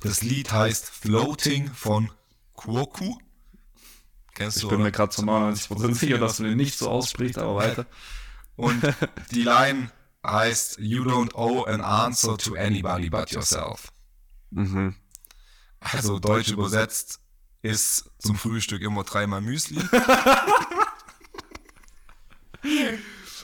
Das 0.00 0.22
Lied 0.22 0.52
heißt 0.52 0.88
Floating 0.88 1.72
von 1.74 2.12
Kwoku. 2.56 3.16
Kennst 4.34 4.58
Ich 4.58 4.62
du, 4.62 4.68
bin 4.68 4.78
mir 4.78 4.84
oder? 4.84 4.90
gerade 4.92 5.10
zu 5.10 5.22
99% 5.22 5.94
sicher, 5.94 6.18
dass 6.18 6.36
du 6.36 6.44
den 6.44 6.56
nicht 6.56 6.78
so 6.78 6.88
aussprichst, 6.88 7.36
aber 7.36 7.56
weiter. 7.56 7.86
Und 8.54 8.80
die 9.32 9.42
Line 9.42 9.90
heißt 10.24 10.78
You 10.78 11.02
don't 11.02 11.34
owe 11.34 11.66
an 11.68 11.80
answer 11.80 12.38
to 12.38 12.54
anybody 12.54 13.10
but 13.10 13.30
yourself. 13.32 13.92
Mhm. 14.50 14.94
Also 15.80 16.20
deutsch 16.20 16.50
übersetzt 16.50 17.20
ist 17.62 18.08
zum 18.20 18.36
Frühstück 18.36 18.82
immer 18.82 19.02
dreimal 19.02 19.40
Müsli. 19.40 19.82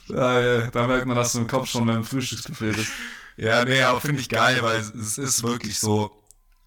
Ja, 0.09 0.41
ja, 0.41 0.71
da 0.71 0.87
merkt 0.87 1.07
man, 1.07 1.17
dass 1.17 1.33
du 1.33 1.39
im 1.39 1.47
Kopf 1.47 1.69
schon 1.69 1.87
beim 1.87 2.05
Frühstücksbuffet 2.05 2.77
bist. 2.77 2.93
Ja, 3.37 3.65
nee, 3.65 3.83
aber 3.83 4.01
finde 4.01 4.21
ich 4.21 4.29
geil, 4.29 4.63
weil 4.63 4.79
es, 4.81 5.19
ist 5.19 5.43
wirklich 5.43 5.79
so, 5.79 6.11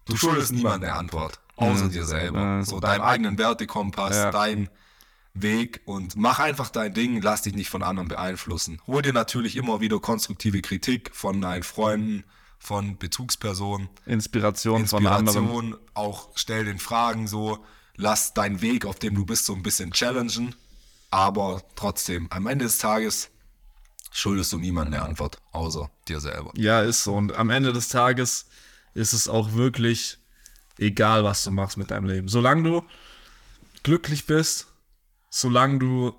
du 0.04 0.16
schuldest 0.16 0.52
niemandem 0.52 0.90
eine 0.90 0.98
Antwort, 0.98 1.40
außer 1.56 1.88
dir 1.88 2.04
selber. 2.04 2.44
Mhm. 2.44 2.64
So 2.64 2.80
deinem 2.80 3.02
eigenen 3.02 3.38
Wertekompass, 3.38 4.16
Ja. 4.16 4.30
dein 4.30 4.68
Weg 5.34 5.82
und 5.84 6.16
mach 6.16 6.40
einfach 6.40 6.70
dein 6.70 6.92
Ding, 6.94 7.22
lass 7.22 7.42
dich 7.42 7.54
nicht 7.54 7.70
von 7.70 7.82
anderen 7.82 8.08
beeinflussen. 8.08 8.80
Hol 8.86 9.02
dir 9.02 9.12
natürlich 9.12 9.56
immer 9.56 9.80
wieder 9.80 10.00
konstruktive 10.00 10.60
Kritik 10.62 11.10
von 11.14 11.40
deinen 11.40 11.62
Freunden, 11.62 12.24
von 12.58 12.98
Bezugspersonen, 12.98 13.88
Inspiration, 14.04 14.86
von 14.86 15.06
anderen. 15.06 15.44
Inspiration, 15.44 15.76
auch 15.94 16.30
stell 16.34 16.64
den 16.64 16.78
Fragen 16.78 17.28
so, 17.28 17.64
lass 17.94 18.34
deinen 18.34 18.60
Weg, 18.62 18.84
auf 18.84 18.98
dem 18.98 19.14
du 19.14 19.24
bist, 19.24 19.46
so 19.46 19.54
ein 19.54 19.62
bisschen 19.62 19.92
challengen, 19.92 20.54
aber 21.10 21.62
trotzdem, 21.76 22.26
am 22.30 22.46
Ende 22.48 22.64
des 22.64 22.78
Tages 22.78 23.30
schuldest 24.10 24.52
du 24.52 24.58
niemandem 24.58 24.94
eine 24.94 25.02
Antwort, 25.02 25.38
außer 25.52 25.90
dir 26.08 26.20
selber. 26.20 26.52
Ja, 26.56 26.82
ist 26.82 27.04
so. 27.04 27.14
Und 27.14 27.34
am 27.34 27.50
Ende 27.50 27.72
des 27.72 27.88
Tages 27.88 28.46
ist 28.94 29.12
es 29.12 29.28
auch 29.28 29.52
wirklich 29.52 30.18
egal, 30.78 31.24
was 31.24 31.44
du 31.44 31.50
machst 31.50 31.76
mit 31.76 31.90
deinem 31.90 32.06
Leben. 32.06 32.28
Solange 32.28 32.62
du 32.62 32.84
glücklich 33.82 34.26
bist, 34.26 34.66
solange 35.30 35.78
du 35.78 36.14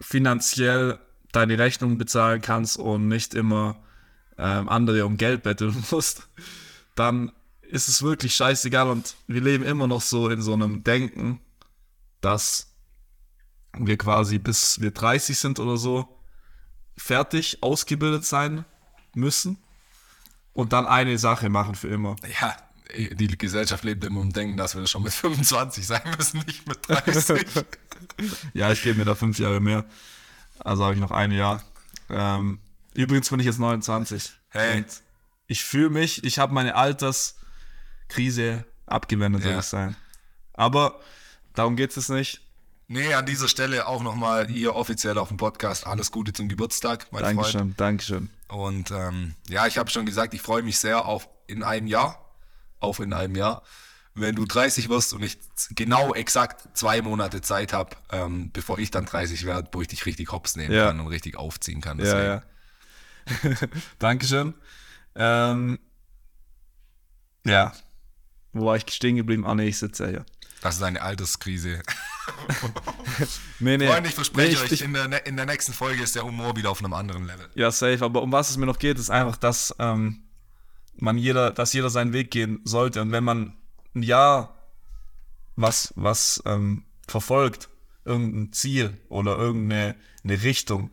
finanziell 0.00 0.98
deine 1.32 1.58
Rechnungen 1.58 1.98
bezahlen 1.98 2.40
kannst 2.40 2.76
und 2.78 3.08
nicht 3.08 3.34
immer 3.34 3.76
ähm, 4.38 4.68
andere 4.68 5.06
um 5.06 5.16
Geld 5.16 5.42
betteln 5.42 5.84
musst, 5.90 6.28
dann 6.94 7.32
ist 7.62 7.88
es 7.88 8.02
wirklich 8.02 8.34
scheißegal. 8.34 8.88
Und 8.88 9.16
wir 9.26 9.40
leben 9.40 9.64
immer 9.64 9.86
noch 9.86 10.02
so 10.02 10.28
in 10.28 10.42
so 10.42 10.52
einem 10.52 10.84
Denken, 10.84 11.40
dass 12.20 12.75
wir 13.78 13.96
quasi 13.98 14.38
bis 14.38 14.80
wir 14.80 14.90
30 14.90 15.38
sind 15.38 15.58
oder 15.58 15.76
so 15.76 16.08
fertig 16.96 17.62
ausgebildet 17.62 18.24
sein 18.24 18.64
müssen 19.14 19.58
und 20.52 20.72
dann 20.72 20.86
eine 20.86 21.18
Sache 21.18 21.48
machen 21.48 21.74
für 21.74 21.88
immer. 21.88 22.16
Ja, 22.40 22.56
die 22.96 23.36
Gesellschaft 23.36 23.84
lebt 23.84 24.04
immer 24.04 24.22
im 24.22 24.32
Denken, 24.32 24.56
dass 24.56 24.74
wir 24.74 24.80
das 24.80 24.90
schon 24.90 25.02
mit 25.02 25.12
25 25.12 25.86
sein 25.86 26.02
müssen, 26.16 26.42
nicht 26.46 26.66
mit 26.66 26.78
30. 26.88 27.46
Ja, 28.54 28.70
ich 28.72 28.82
gebe 28.82 28.98
mir 28.98 29.04
da 29.04 29.14
fünf 29.14 29.38
Jahre 29.38 29.60
mehr. 29.60 29.84
Also 30.60 30.84
habe 30.84 30.94
ich 30.94 31.00
noch 31.00 31.10
ein 31.10 31.32
Jahr. 31.32 31.62
Ähm, 32.08 32.60
übrigens 32.94 33.28
bin 33.30 33.40
ich 33.40 33.46
jetzt 33.46 33.58
29. 33.58 34.32
Hey. 34.50 34.78
Und 34.78 34.86
ich 35.46 35.64
fühle 35.64 35.90
mich, 35.90 36.22
ich 36.24 36.38
habe 36.38 36.54
meine 36.54 36.74
Alterskrise 36.76 38.64
abgewendet, 38.86 39.42
soll 39.42 39.52
Ja. 39.52 39.58
ich 39.58 39.64
sagen. 39.64 39.96
Aber 40.52 41.00
darum 41.54 41.76
geht 41.76 41.96
es 41.96 42.08
nicht. 42.08 42.40
Nee, 42.88 43.14
an 43.14 43.26
dieser 43.26 43.48
Stelle 43.48 43.88
auch 43.88 44.02
nochmal 44.02 44.46
hier 44.46 44.76
offiziell 44.76 45.18
auf 45.18 45.28
dem 45.28 45.38
Podcast 45.38 45.86
alles 45.86 46.12
Gute 46.12 46.32
zum 46.32 46.48
Geburtstag, 46.48 47.08
mein 47.10 47.22
Dankeschön, 47.22 47.60
Freund. 47.60 47.80
Dankeschön. 47.80 48.30
Und 48.46 48.92
ähm, 48.92 49.34
ja, 49.48 49.66
ich 49.66 49.76
habe 49.76 49.90
schon 49.90 50.06
gesagt, 50.06 50.34
ich 50.34 50.42
freue 50.42 50.62
mich 50.62 50.78
sehr 50.78 51.04
auf 51.04 51.28
in 51.48 51.64
einem 51.64 51.88
Jahr, 51.88 52.32
auf 52.78 53.00
in 53.00 53.12
einem 53.12 53.34
Jahr, 53.34 53.62
wenn 54.14 54.36
du 54.36 54.44
30 54.44 54.88
wirst 54.88 55.12
und 55.14 55.22
ich 55.24 55.36
genau 55.70 56.14
exakt 56.14 56.76
zwei 56.78 57.02
Monate 57.02 57.40
Zeit 57.40 57.72
habe, 57.72 57.96
ähm, 58.12 58.50
bevor 58.52 58.78
ich 58.78 58.92
dann 58.92 59.04
30 59.04 59.44
werde, 59.46 59.68
wo 59.72 59.82
ich 59.82 59.88
dich 59.88 60.06
richtig 60.06 60.30
hops 60.30 60.54
nehmen 60.54 60.72
ja. 60.72 60.86
kann 60.86 61.00
und 61.00 61.08
richtig 61.08 61.36
aufziehen 61.36 61.80
kann. 61.80 61.98
Deswegen. 61.98 62.18
Ja, 62.18 62.42
ja. 63.50 63.56
Dankeschön. 63.98 64.54
Ähm, 65.16 65.80
ja. 67.44 67.72
Wo 68.52 68.66
war 68.66 68.76
ich 68.76 68.84
stehen 68.90 69.16
geblieben? 69.16 69.44
Ah, 69.44 69.56
nee, 69.56 69.66
ich 69.68 69.78
sitze 69.78 70.04
ja 70.04 70.10
hier. 70.10 70.26
Das 70.66 70.78
ist 70.78 70.82
eine 70.82 71.00
Alterskrise. 71.00 71.80
nee, 73.60 73.76
nee. 73.76 73.86
Freunde, 73.86 74.08
ich 74.08 74.16
verspreche 74.16 74.58
nee, 74.58 74.64
ich, 74.64 74.72
euch, 74.72 74.80
in 74.80 74.94
der, 74.94 75.24
in 75.24 75.36
der 75.36 75.46
nächsten 75.46 75.72
Folge 75.72 76.02
ist 76.02 76.16
der 76.16 76.24
Humor 76.24 76.56
wieder 76.56 76.72
auf 76.72 76.80
einem 76.80 76.92
anderen 76.92 77.24
Level. 77.24 77.48
Ja, 77.54 77.70
safe. 77.70 78.04
Aber 78.04 78.20
um 78.20 78.32
was 78.32 78.50
es 78.50 78.56
mir 78.56 78.66
noch 78.66 78.80
geht, 78.80 78.98
ist 78.98 79.08
einfach, 79.08 79.36
dass 79.36 79.72
ähm, 79.78 80.24
man 80.96 81.18
jeder, 81.18 81.52
dass 81.52 81.72
jeder 81.72 81.88
seinen 81.88 82.12
Weg 82.12 82.32
gehen 82.32 82.62
sollte. 82.64 83.00
Und 83.00 83.12
wenn 83.12 83.22
man 83.22 83.56
ein 83.94 84.02
Jahr 84.02 84.56
was, 85.54 85.94
was 85.94 86.42
ähm, 86.46 86.84
verfolgt, 87.06 87.68
irgendein 88.04 88.52
Ziel 88.52 88.98
oder 89.08 89.38
irgendeine 89.38 89.94
eine 90.24 90.42
Richtung, 90.42 90.90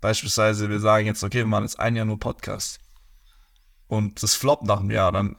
beispielsweise 0.00 0.70
wir 0.70 0.78
sagen 0.78 1.06
jetzt, 1.06 1.24
okay, 1.24 1.38
wir 1.38 1.46
machen 1.46 1.64
jetzt 1.64 1.80
ein 1.80 1.96
Jahr 1.96 2.06
nur 2.06 2.20
Podcast 2.20 2.78
und 3.88 4.22
das 4.22 4.36
floppt 4.36 4.66
nach 4.66 4.78
einem 4.78 4.92
Jahr, 4.92 5.10
dann, 5.10 5.34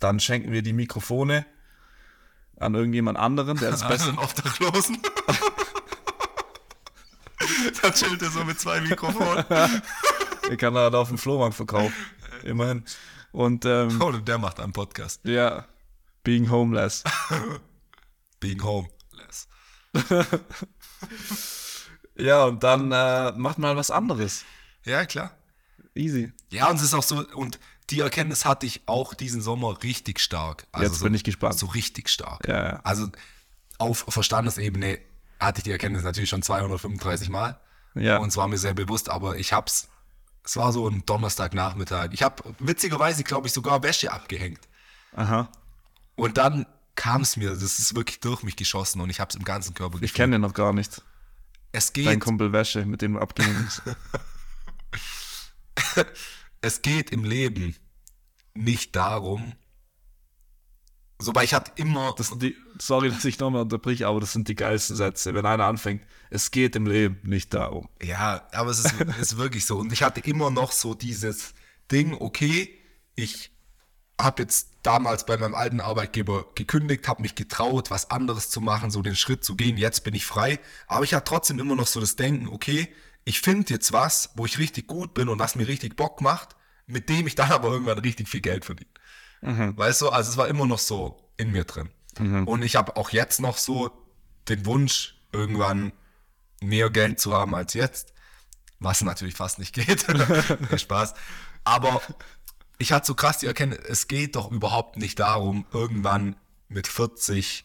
dann 0.00 0.18
schenken 0.18 0.50
wir 0.50 0.62
die 0.62 0.72
Mikrofone 0.72 1.46
an 2.58 2.74
irgendjemand 2.74 3.18
anderen, 3.18 3.58
der 3.58 3.70
das 3.70 3.86
besser. 3.86 4.16
Obdachlosen. 4.18 4.98
da 7.82 7.90
chillt 7.90 8.22
er 8.22 8.30
so 8.30 8.44
mit 8.44 8.60
zwei 8.60 8.80
Mikrofonen. 8.80 9.44
der 9.48 10.56
kann 10.58 10.76
er 10.76 10.82
halt 10.82 10.94
auf 10.94 11.08
dem 11.08 11.18
Flohmarkt 11.18 11.56
verkaufen. 11.56 11.94
Immerhin. 12.42 12.84
Und, 13.32 13.64
ähm, 13.64 14.00
oh, 14.00 14.12
der 14.12 14.38
macht 14.38 14.60
einen 14.60 14.72
Podcast. 14.72 15.20
Ja. 15.24 15.66
Being 16.22 16.50
homeless. 16.50 17.02
Being 18.40 18.62
homeless. 18.62 19.48
ja, 22.16 22.44
und 22.44 22.62
dann 22.62 22.92
äh, 22.92 23.32
macht 23.32 23.58
mal 23.58 23.76
was 23.76 23.90
anderes. 23.90 24.44
Ja, 24.84 25.04
klar. 25.04 25.32
Easy. 25.94 26.32
Ja, 26.50 26.70
und 26.70 26.76
es 26.76 26.82
ist 26.82 26.94
auch 26.94 27.02
so, 27.02 27.26
und 27.34 27.58
die 27.90 28.00
Erkenntnis 28.00 28.44
hatte 28.44 28.66
ich 28.66 28.82
auch 28.86 29.14
diesen 29.14 29.40
Sommer 29.40 29.82
richtig 29.82 30.20
stark. 30.20 30.66
Also 30.72 30.86
Jetzt 30.86 30.98
so, 31.00 31.04
bin 31.04 31.14
ich 31.14 31.24
gespannt. 31.24 31.58
So 31.58 31.66
richtig 31.66 32.08
stark. 32.08 32.46
Ja, 32.48 32.64
ja. 32.64 32.80
Also 32.84 33.08
auf 33.78 34.06
Verstandesebene 34.08 34.98
hatte 35.38 35.58
ich 35.58 35.64
die 35.64 35.70
Erkenntnis 35.70 36.04
natürlich 36.04 36.30
schon 36.30 36.42
235 36.42 37.28
Mal. 37.28 37.58
Ja. 37.94 38.18
Und 38.18 38.28
es 38.28 38.36
war 38.36 38.48
mir 38.48 38.58
sehr 38.58 38.74
bewusst, 38.74 39.10
aber 39.10 39.36
ich 39.36 39.52
hab's. 39.52 39.88
Es 40.46 40.56
war 40.56 40.72
so 40.72 40.88
ein 40.88 41.04
Donnerstagnachmittag. 41.06 42.08
Ich 42.12 42.22
habe 42.22 42.54
witzigerweise, 42.58 43.24
glaube 43.24 43.46
ich, 43.46 43.52
sogar 43.52 43.82
Wäsche 43.82 44.12
abgehängt. 44.12 44.60
Aha. 45.16 45.48
Und 46.16 46.36
dann 46.36 46.66
kam 46.96 47.22
es 47.22 47.36
mir, 47.36 47.50
das 47.50 47.62
ist 47.62 47.94
wirklich 47.96 48.20
durch 48.20 48.42
mich 48.42 48.56
geschossen 48.56 49.00
und 49.00 49.08
ich 49.10 49.20
habe 49.20 49.30
es 49.30 49.36
im 49.36 49.44
ganzen 49.44 49.74
Körper 49.74 49.94
gefühlt. 49.94 50.10
Ich 50.10 50.14
kenne 50.14 50.32
den 50.32 50.42
noch 50.42 50.52
gar 50.54 50.72
nicht. 50.72 51.02
Es 51.72 51.92
geht. 51.92 52.06
Dein 52.06 52.20
Kumpel 52.20 52.52
Wäsche, 52.52 52.84
mit 52.84 53.02
dem 53.02 53.14
du 53.14 53.20
abgehängt. 53.20 53.82
es 56.64 56.82
geht 56.82 57.10
im 57.10 57.24
Leben 57.24 57.76
nicht 58.54 58.96
darum, 58.96 59.52
so, 61.18 61.34
weil 61.34 61.44
ich 61.44 61.54
hatte 61.54 61.72
immer. 61.76 62.14
Das 62.16 62.28
sind 62.28 62.42
die, 62.42 62.56
sorry, 62.80 63.08
dass 63.08 63.24
ich 63.24 63.38
nochmal 63.38 63.62
unterbrich, 63.62 64.04
aber 64.04 64.20
das 64.20 64.32
sind 64.32 64.48
die 64.48 64.56
geilsten 64.56 64.96
Sätze. 64.96 65.32
Wenn 65.34 65.46
einer 65.46 65.64
anfängt, 65.64 66.04
es 66.30 66.50
geht 66.50 66.74
im 66.74 66.86
Leben 66.86 67.20
nicht 67.22 67.54
darum. 67.54 67.88
Ja, 68.02 68.48
aber 68.52 68.70
es 68.70 68.80
ist, 68.80 69.00
ist 69.20 69.36
wirklich 69.36 69.64
so. 69.64 69.78
Und 69.78 69.92
ich 69.92 70.02
hatte 70.02 70.20
immer 70.20 70.50
noch 70.50 70.72
so 70.72 70.94
dieses 70.94 71.54
Ding, 71.90 72.16
okay, 72.18 72.76
ich 73.14 73.52
habe 74.20 74.42
jetzt 74.42 74.70
damals 74.82 75.24
bei 75.26 75.36
meinem 75.36 75.54
alten 75.54 75.80
Arbeitgeber 75.80 76.46
gekündigt, 76.54 77.08
habe 77.08 77.22
mich 77.22 77.34
getraut, 77.34 77.90
was 77.90 78.10
anderes 78.10 78.50
zu 78.50 78.60
machen, 78.60 78.90
so 78.90 79.02
den 79.02 79.16
Schritt 79.16 79.44
zu 79.44 79.56
gehen. 79.56 79.76
Jetzt 79.76 80.04
bin 80.04 80.14
ich 80.14 80.26
frei. 80.26 80.58
Aber 80.86 81.04
ich 81.04 81.14
hatte 81.14 81.24
trotzdem 81.24 81.58
immer 81.58 81.76
noch 81.76 81.86
so 81.86 82.00
das 82.00 82.16
Denken, 82.16 82.48
okay, 82.48 82.88
ich 83.24 83.40
finde 83.40 83.72
jetzt 83.72 83.92
was, 83.92 84.30
wo 84.34 84.44
ich 84.44 84.58
richtig 84.58 84.86
gut 84.86 85.14
bin 85.14 85.28
und 85.28 85.38
was 85.38 85.54
mir 85.54 85.66
richtig 85.66 85.96
Bock 85.96 86.20
macht, 86.20 86.56
mit 86.86 87.08
dem 87.08 87.26
ich 87.26 87.34
dann 87.34 87.50
aber 87.50 87.70
irgendwann 87.70 87.98
richtig 87.98 88.28
viel 88.28 88.40
Geld 88.40 88.64
verdiene. 88.64 88.90
Mhm. 89.40 89.76
Weißt 89.76 90.02
du, 90.02 90.10
also 90.10 90.30
es 90.30 90.36
war 90.36 90.48
immer 90.48 90.66
noch 90.66 90.78
so 90.78 91.30
in 91.36 91.50
mir 91.50 91.64
drin. 91.64 91.90
Mhm. 92.18 92.46
Und 92.46 92.62
ich 92.62 92.76
habe 92.76 92.96
auch 92.96 93.10
jetzt 93.10 93.40
noch 93.40 93.58
so 93.58 93.90
den 94.48 94.66
Wunsch, 94.66 95.18
irgendwann 95.32 95.92
mehr 96.62 96.90
Geld 96.90 97.18
zu 97.18 97.32
haben 97.34 97.54
als 97.54 97.74
jetzt. 97.74 98.12
Was 98.78 99.02
natürlich 99.02 99.34
fast 99.34 99.58
nicht 99.58 99.74
geht. 99.74 100.06
Spaß. 100.76 101.14
Aber 101.64 102.02
ich 102.78 102.92
hatte 102.92 103.06
so 103.06 103.14
krass 103.14 103.38
die 103.38 103.46
Erkenntnis, 103.46 103.80
es 103.88 104.08
geht 104.08 104.36
doch 104.36 104.50
überhaupt 104.50 104.96
nicht 104.96 105.18
darum, 105.18 105.66
irgendwann 105.72 106.36
mit 106.68 106.86
40 106.86 107.64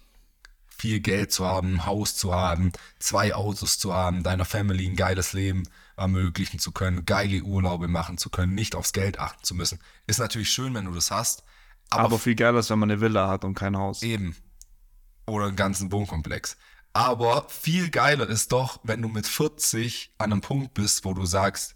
viel 0.79 0.99
Geld 1.01 1.31
zu 1.31 1.45
haben, 1.45 1.75
ein 1.75 1.85
Haus 1.85 2.15
zu 2.15 2.33
haben, 2.33 2.71
zwei 2.99 3.35
Autos 3.35 3.77
zu 3.77 3.93
haben, 3.93 4.23
deiner 4.23 4.45
Family 4.45 4.87
ein 4.87 4.95
geiles 4.95 5.33
Leben 5.33 5.67
ermöglichen 5.97 6.59
zu 6.59 6.71
können, 6.71 7.05
geile 7.05 7.43
Urlaube 7.43 7.87
machen 7.87 8.17
zu 8.17 8.29
können, 8.29 8.55
nicht 8.55 8.75
aufs 8.75 8.93
Geld 8.93 9.19
achten 9.19 9.43
zu 9.43 9.53
müssen. 9.53 9.79
Ist 10.07 10.19
natürlich 10.19 10.49
schön, 10.49 10.73
wenn 10.73 10.85
du 10.85 10.93
das 10.93 11.11
hast. 11.11 11.43
Aber, 11.89 12.03
aber 12.03 12.19
viel 12.19 12.35
geiler 12.35 12.59
ist, 12.59 12.69
wenn 12.69 12.79
man 12.79 12.89
eine 12.89 13.01
Villa 13.01 13.27
hat 13.27 13.43
und 13.43 13.55
kein 13.55 13.75
Haus. 13.75 14.01
Eben. 14.01 14.35
Oder 15.27 15.47
einen 15.47 15.55
ganzen 15.55 15.91
Wohnkomplex. 15.91 16.57
Aber 16.93 17.47
viel 17.49 17.89
geiler 17.89 18.27
ist 18.27 18.51
doch, 18.51 18.79
wenn 18.83 19.01
du 19.01 19.09
mit 19.09 19.27
40 19.27 20.13
an 20.17 20.31
einem 20.31 20.41
Punkt 20.41 20.73
bist, 20.73 21.05
wo 21.05 21.13
du 21.13 21.25
sagst, 21.25 21.75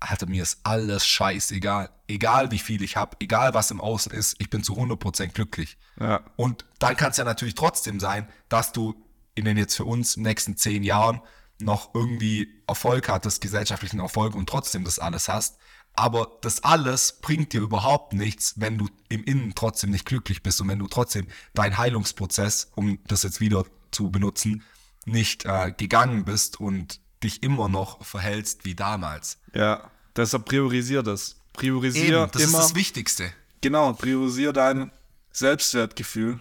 Alter, 0.00 0.26
mir 0.26 0.42
ist 0.42 0.60
alles 0.62 1.06
scheißegal. 1.06 1.90
Egal 2.06 2.50
wie 2.50 2.58
viel 2.58 2.82
ich 2.82 2.96
habe, 2.96 3.16
egal 3.20 3.54
was 3.54 3.70
im 3.70 3.80
Außen 3.80 4.12
ist, 4.12 4.36
ich 4.38 4.50
bin 4.50 4.62
zu 4.62 4.74
100% 4.74 5.28
glücklich. 5.28 5.76
Ja. 6.00 6.20
Und 6.36 6.64
dann 6.78 6.96
kann 6.96 7.10
es 7.10 7.16
ja 7.16 7.24
natürlich 7.24 7.54
trotzdem 7.54 7.98
sein, 8.00 8.28
dass 8.48 8.72
du 8.72 8.94
in 9.34 9.44
den 9.44 9.56
jetzt 9.56 9.76
für 9.76 9.84
uns 9.84 10.16
nächsten 10.16 10.56
zehn 10.56 10.82
Jahren 10.82 11.20
noch 11.60 11.94
irgendwie 11.94 12.62
Erfolg 12.66 13.08
hattest, 13.08 13.40
gesellschaftlichen 13.40 14.00
Erfolg 14.00 14.34
und 14.34 14.48
trotzdem 14.48 14.84
das 14.84 14.98
alles 14.98 15.28
hast. 15.28 15.58
Aber 15.94 16.38
das 16.42 16.62
alles 16.62 17.20
bringt 17.20 17.52
dir 17.52 17.60
überhaupt 17.60 18.12
nichts, 18.12 18.54
wenn 18.56 18.78
du 18.78 18.88
im 19.08 19.24
Innen 19.24 19.54
trotzdem 19.56 19.90
nicht 19.90 20.06
glücklich 20.06 20.44
bist 20.44 20.60
und 20.60 20.68
wenn 20.68 20.78
du 20.78 20.86
trotzdem 20.86 21.26
dein 21.54 21.76
Heilungsprozess, 21.76 22.70
um 22.76 23.00
das 23.08 23.24
jetzt 23.24 23.40
wieder 23.40 23.64
zu 23.90 24.10
benutzen, 24.10 24.62
nicht 25.06 25.44
äh, 25.44 25.72
gegangen 25.76 26.24
bist 26.24 26.60
und 26.60 27.00
dich 27.22 27.42
immer 27.42 27.68
noch 27.68 28.04
verhältst 28.04 28.64
wie 28.64 28.74
damals. 28.74 29.38
Ja, 29.54 29.90
deshalb 30.16 30.46
priorisier 30.46 31.02
das. 31.02 31.36
Priorisier 31.52 32.22
Eben, 32.22 32.30
das 32.30 32.42
immer. 32.42 32.58
Ist 32.58 32.64
das 32.70 32.74
Wichtigste. 32.74 33.32
Genau, 33.60 33.92
priorisier 33.92 34.52
dein 34.52 34.92
Selbstwertgefühl, 35.32 36.38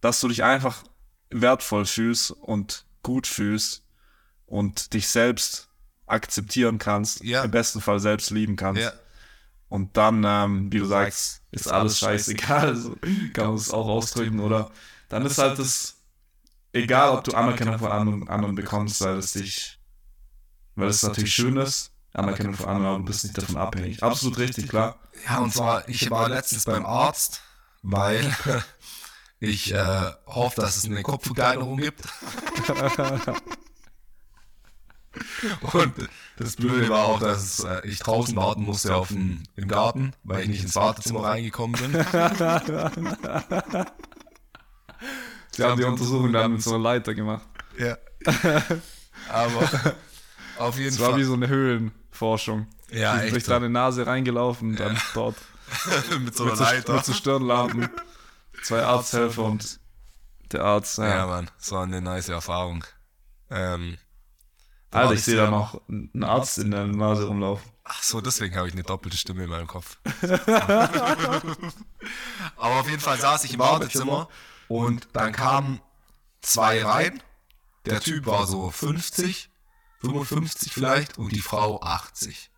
dass 0.00 0.20
du 0.20 0.28
dich 0.28 0.44
einfach 0.44 0.84
wertvoll 1.30 1.86
fühlst 1.86 2.30
und 2.30 2.84
gut 3.02 3.26
fühlst 3.26 3.84
und 4.46 4.92
dich 4.92 5.08
selbst 5.08 5.68
akzeptieren 6.06 6.78
kannst, 6.78 7.22
ja. 7.22 7.44
im 7.44 7.50
besten 7.50 7.80
Fall 7.80 8.00
selbst 8.00 8.30
lieben 8.30 8.56
kannst. 8.56 8.82
Ja. 8.82 8.92
Und 9.68 9.96
dann, 9.96 10.24
ähm, 10.26 10.72
wie 10.72 10.78
du 10.78 10.84
sagst, 10.84 11.42
ist, 11.52 11.66
ist 11.66 11.72
alles 11.72 11.98
scheißegal, 11.98 12.68
also, 12.68 12.96
kann 13.32 13.46
man 13.46 13.54
es 13.54 13.70
auch 13.70 13.86
ausdrücken, 13.86 14.40
oder? 14.40 14.70
Dann 15.08 15.24
ist 15.24 15.38
halt 15.38 15.58
das, 15.58 15.99
egal 16.72 17.10
ob 17.10 17.24
du 17.24 17.32
Anerkennung 17.32 17.78
von 17.78 17.90
anderen, 17.90 18.28
anderen 18.28 18.54
bekommst, 18.54 19.00
weil 19.00 19.18
es 19.18 19.32
dich, 19.32 19.78
weil 20.74 20.88
es 20.88 21.02
natürlich 21.02 21.34
schön 21.34 21.56
ist, 21.56 21.92
Anerkennung 22.12 22.54
von 22.54 22.66
anderen, 22.66 22.86
aber 22.86 22.98
du 22.98 23.04
bist 23.04 23.24
nicht 23.24 23.38
davon 23.38 23.56
abhängig. 23.56 24.02
Absolut 24.02 24.38
richtig, 24.38 24.68
klar. 24.68 24.98
Ja, 25.26 25.38
und 25.38 25.52
zwar, 25.52 25.88
ich 25.88 26.10
war 26.10 26.28
letztens 26.28 26.64
beim 26.64 26.84
Arzt, 26.86 27.42
weil 27.82 28.34
ich 29.40 29.72
äh, 29.72 30.12
hoffe, 30.26 30.60
dass 30.60 30.76
es 30.76 30.84
eine 30.84 31.02
Kopfverkleinerung 31.02 31.76
gibt. 31.78 32.02
Und 35.72 35.92
das 36.36 36.54
Blöde 36.56 36.88
war 36.88 37.06
auch, 37.06 37.18
dass 37.18 37.64
äh, 37.64 37.80
ich 37.84 37.98
draußen 37.98 38.36
warten 38.36 38.62
musste 38.62 38.94
auf 38.94 39.08
den, 39.08 39.42
im 39.56 39.66
Garten, 39.66 40.12
weil 40.22 40.42
ich 40.42 40.48
nicht 40.48 40.62
ins 40.62 40.76
Wartezimmer 40.76 41.24
reingekommen 41.24 41.80
bin. 41.80 41.92
Sie 45.60 45.70
haben 45.70 45.78
die 45.78 45.84
Untersuchung 45.84 46.32
dann 46.32 46.52
mit 46.52 46.62
so 46.62 46.74
einer 46.74 46.82
Leiter 46.82 47.14
gemacht. 47.14 47.46
Ja. 47.78 47.98
Aber 49.28 49.68
auf 50.58 50.78
jeden 50.78 50.96
Fall. 50.96 51.06
Es 51.06 51.12
war 51.12 51.16
wie 51.18 51.24
so 51.24 51.34
eine 51.34 51.48
Höhlenforschung. 51.48 52.66
Ja, 52.90 53.20
echt. 53.20 53.34
Durch 53.34 53.44
so. 53.44 53.52
deine 53.52 53.68
Nase 53.68 54.06
reingelaufen 54.06 54.70
und 54.70 54.78
ja. 54.78 54.86
dann 54.86 54.98
dort. 55.14 55.36
mit 56.24 56.34
so 56.34 56.44
einer 56.44 56.52
mit 56.52 56.60
Leiter. 56.60 56.94
Mit 56.94 57.04
so 57.04 57.12
Stirnlampen. 57.12 57.90
Zwei 58.62 58.82
Arzthelfer 58.82 59.44
und 59.44 59.80
der 60.52 60.64
Arzt. 60.64 60.98
Ja, 60.98 61.08
ja 61.08 61.26
Mann, 61.26 61.50
das 61.58 61.72
war 61.72 61.82
eine 61.84 62.00
nice 62.00 62.28
Erfahrung. 62.28 62.84
Ähm, 63.50 63.98
Alter, 64.90 65.12
ich 65.12 65.22
sehe 65.22 65.36
da 65.36 65.50
noch 65.50 65.80
einen 65.88 66.24
Arzt 66.24 66.58
in 66.58 66.70
der 66.70 66.86
Nase 66.86 67.26
rumlaufen. 67.26 67.70
Ach 67.84 68.02
so, 68.02 68.20
deswegen 68.20 68.56
habe 68.56 68.68
ich 68.68 68.74
eine 68.74 68.82
doppelte 68.82 69.16
Stimme 69.16 69.44
in 69.44 69.50
meinem 69.50 69.66
Kopf. 69.66 69.98
Aber 72.56 72.80
auf 72.80 72.88
jeden 72.88 73.00
Fall 73.00 73.18
saß 73.18 73.44
ich 73.44 73.54
im 73.54 73.60
Wartezimmer 73.60 74.28
und 74.70 75.08
dann 75.14 75.32
kam 75.32 75.80
zwei 76.42 76.84
rein. 76.84 77.20
Der 77.86 77.98
Typ 77.98 78.26
war 78.26 78.46
so 78.46 78.70
50, 78.70 79.50
55 80.00 80.72
vielleicht 80.72 81.18
und 81.18 81.32
die 81.32 81.40
Frau 81.40 81.82
80. 81.82 82.52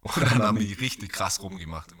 Und 0.00 0.16
dann 0.16 0.42
haben 0.42 0.58
die 0.58 0.72
richtig 0.72 1.12
krass 1.12 1.42
rumgemacht. 1.42 1.90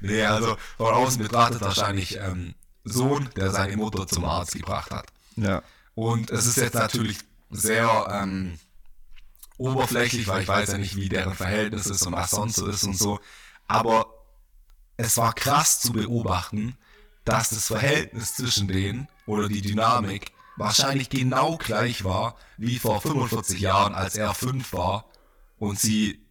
nee, 0.00 0.22
also 0.22 0.58
von 0.76 0.92
außen 0.92 1.22
betrachtet 1.22 1.62
wahrscheinlich 1.62 2.18
ähm, 2.18 2.54
Sohn, 2.84 3.30
der 3.36 3.50
seine 3.50 3.78
Mutter 3.78 4.06
zum 4.06 4.26
Arzt 4.26 4.52
gebracht 4.52 4.90
hat. 4.90 5.06
Ja. 5.36 5.62
Und 5.94 6.30
es 6.30 6.44
ist 6.44 6.58
jetzt 6.58 6.74
natürlich 6.74 7.20
sehr 7.48 8.06
ähm, 8.10 8.58
oberflächlich, 9.56 10.28
weil 10.28 10.42
ich 10.42 10.48
weiß 10.48 10.72
ja 10.72 10.78
nicht, 10.78 10.96
wie 10.96 11.08
deren 11.08 11.34
Verhältnis 11.34 11.86
ist 11.86 12.06
und 12.06 12.12
was 12.12 12.32
sonst 12.32 12.56
so 12.56 12.66
ist 12.66 12.84
und 12.84 12.98
so. 12.98 13.18
Aber 13.68 14.06
es 14.96 15.16
war 15.16 15.32
krass 15.32 15.80
zu 15.80 15.92
beobachten, 15.92 16.76
dass 17.24 17.50
das 17.50 17.66
Verhältnis 17.66 18.34
zwischen 18.34 18.66
denen 18.66 19.08
oder 19.26 19.48
die 19.48 19.62
Dynamik 19.62 20.32
wahrscheinlich 20.56 21.10
genau 21.10 21.56
gleich 21.56 22.02
war 22.02 22.36
wie 22.56 22.78
vor 22.78 23.00
45 23.00 23.60
Jahren, 23.60 23.94
als 23.94 24.16
er 24.16 24.34
5 24.34 24.72
war 24.72 25.04
und 25.58 25.78
sie 25.78 26.26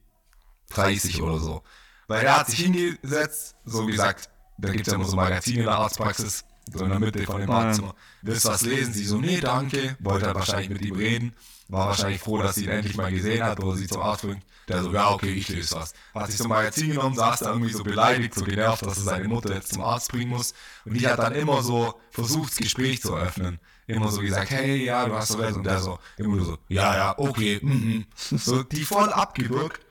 30 0.72 1.22
oder 1.22 1.40
so. 1.40 1.64
Weil 2.08 2.26
er 2.26 2.40
hat 2.40 2.48
sich 2.48 2.60
hingesetzt, 2.60 3.56
so 3.64 3.88
wie 3.88 3.92
gesagt, 3.92 4.30
da 4.58 4.70
gibt 4.70 4.88
es 4.88 4.92
ja 4.92 4.96
immer 4.96 5.06
so 5.08 5.16
Magazine 5.16 5.60
in 5.60 5.66
der 5.66 5.78
Arztpraxis, 5.78 6.46
so 6.74 6.84
in 6.84 6.90
der 6.90 7.00
Mitte 7.00 7.24
von 7.24 7.40
dem 7.40 7.48
Badzimmer. 7.48 7.96
Willst 8.22 8.46
du 8.46 8.50
was 8.50 8.64
lesen? 8.64 8.94
Sie 8.94 9.06
so, 9.06 9.18
nee, 9.18 9.40
danke. 9.40 9.96
Wollte 10.00 10.26
halt 10.26 10.36
wahrscheinlich 10.36 10.70
mit 10.70 10.82
ihm 10.82 10.96
reden. 10.96 11.36
War 11.70 11.88
wahrscheinlich 11.88 12.22
froh, 12.22 12.38
dass 12.38 12.55
sie 12.55 12.63
ihn 12.63 12.70
endlich 12.70 12.95
mal 12.95 13.11
gesehen 13.11 13.43
hat 13.43 13.61
oder 13.61 13.76
sie 13.76 13.88
zum 13.88 14.01
Arzt 14.01 14.22
bringt. 14.22 14.43
Der 14.70 14.84
so, 14.84 14.91
ja, 14.91 15.11
okay, 15.11 15.34
ich 15.34 15.49
lese 15.49 15.76
was. 15.76 15.93
Hat 16.13 16.28
sich 16.28 16.38
so 16.38 16.45
ein 16.45 16.49
Magazin 16.49 16.89
genommen, 16.89 17.15
saß 17.15 17.39
da 17.39 17.51
irgendwie 17.51 17.74
so 17.74 17.84
beleidigt, 17.84 18.36
so 18.36 18.45
genervt, 18.45 18.86
dass 18.86 18.97
er 18.97 19.03
seine 19.03 19.28
Mutter 19.28 19.53
jetzt 19.53 19.74
zum 19.74 19.84
Arzt 19.84 20.11
bringen 20.11 20.30
muss. 20.30 20.53
Und 20.86 20.93
die 20.93 21.07
hat 21.07 21.20
dann 21.20 21.36
immer 21.36 21.61
so 21.63 21.99
versucht, 22.11 22.51
das 22.51 22.57
Gespräch 22.57 23.01
zu 23.01 23.15
öffnen. 23.15 23.59
Immer 23.86 24.11
so 24.11 24.22
gesagt, 24.22 24.49
hey, 24.49 24.84
ja, 24.84 25.05
du 25.05 25.15
hast 25.15 25.30
so 25.30 25.38
recht. 25.38 25.55
Und 25.55 25.65
der 25.65 25.80
so, 25.80 25.99
immer 26.18 26.43
so, 26.43 26.57
ja, 26.70 26.95
ja, 26.95 27.18
okay, 27.18 27.59
mhm. 27.61 28.05
So, 28.15 28.63
die 28.63 28.84
voll 28.84 29.11
abgewürgt. 29.11 29.86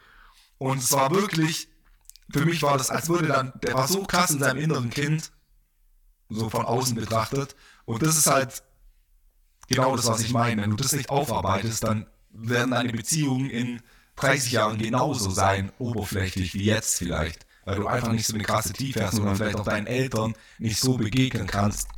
Und 0.58 0.78
es 0.78 0.92
war 0.92 1.10
wirklich, 1.10 1.68
für 2.30 2.44
mich 2.44 2.62
war 2.62 2.78
das, 2.78 2.90
als 2.90 3.08
würde 3.08 3.28
dann, 3.28 3.52
der 3.62 3.74
war 3.74 3.88
so 3.88 4.02
krass 4.04 4.30
in 4.30 4.40
seinem 4.40 4.58
inneren 4.58 4.90
Kind, 4.90 5.30
so 6.28 6.48
von 6.48 6.64
außen 6.64 6.94
betrachtet. 6.94 7.54
Und 7.84 8.02
das 8.02 8.16
ist 8.16 8.26
halt 8.26 8.62
genau 9.68 9.96
das, 9.96 10.06
was 10.06 10.20
ich 10.20 10.32
meine. 10.32 10.62
Wenn 10.62 10.70
du 10.70 10.76
das 10.76 10.92
nicht 10.92 11.10
aufarbeitest, 11.10 11.84
dann 11.84 12.06
werden 12.30 12.70
deine 12.70 12.92
Beziehungen 12.92 13.50
in 13.50 13.80
30 14.16 14.52
Jahren 14.52 14.78
genauso 14.78 15.30
sein, 15.30 15.72
oberflächlich 15.78 16.54
wie 16.54 16.64
jetzt 16.64 16.98
vielleicht. 16.98 17.46
Weil 17.64 17.76
du 17.76 17.86
einfach 17.86 18.12
nicht 18.12 18.26
so 18.26 18.34
eine 18.34 18.44
krasse 18.44 18.72
Tiefe 18.72 19.04
hast 19.04 19.18
und 19.18 19.36
vielleicht 19.36 19.58
auch 19.58 19.64
deinen 19.64 19.86
Eltern 19.86 20.34
nicht 20.58 20.78
so 20.78 20.96
begegnen 20.96 21.46
kannst, 21.46 21.88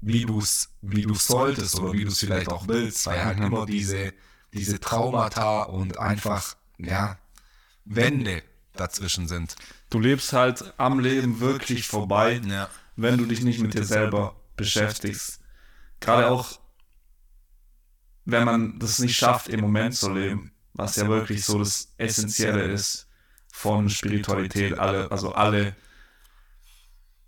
wie 0.00 0.24
du 0.24 0.38
es 0.38 0.70
wie 0.80 1.02
du's 1.02 1.26
solltest 1.26 1.78
oder 1.78 1.92
wie 1.92 2.04
du 2.04 2.10
es 2.10 2.18
vielleicht 2.18 2.48
auch 2.50 2.68
willst, 2.68 3.06
weil 3.06 3.24
halt 3.24 3.38
immer 3.38 3.66
diese, 3.66 4.12
diese 4.52 4.80
Traumata 4.80 5.64
und 5.64 5.98
einfach, 5.98 6.56
ja, 6.78 7.18
Wände 7.84 8.42
dazwischen 8.74 9.28
sind. 9.28 9.56
Du 9.90 9.98
lebst 9.98 10.32
halt 10.32 10.72
am 10.76 11.00
Leben 11.00 11.40
wirklich 11.40 11.86
vorbei, 11.86 12.40
ja. 12.46 12.68
wenn 12.96 13.18
du 13.18 13.26
dich 13.26 13.42
nicht 13.42 13.60
mit 13.60 13.74
dir 13.74 13.84
selber 13.84 14.36
beschäftigst. 14.56 15.40
Gerade 16.00 16.30
auch, 16.30 16.60
wenn 18.30 18.44
man 18.44 18.78
das 18.78 18.98
nicht 18.98 19.16
schafft, 19.16 19.48
im 19.48 19.60
Moment 19.60 19.94
zu 19.94 20.12
leben, 20.12 20.52
was 20.74 20.96
ja 20.96 21.08
wirklich 21.08 21.42
so 21.46 21.58
das 21.58 21.94
Essentielle 21.96 22.62
ist 22.62 23.08
von 23.50 23.88
Spiritualität, 23.88 24.78
alle, 24.78 25.10
also 25.10 25.32
alle 25.32 25.74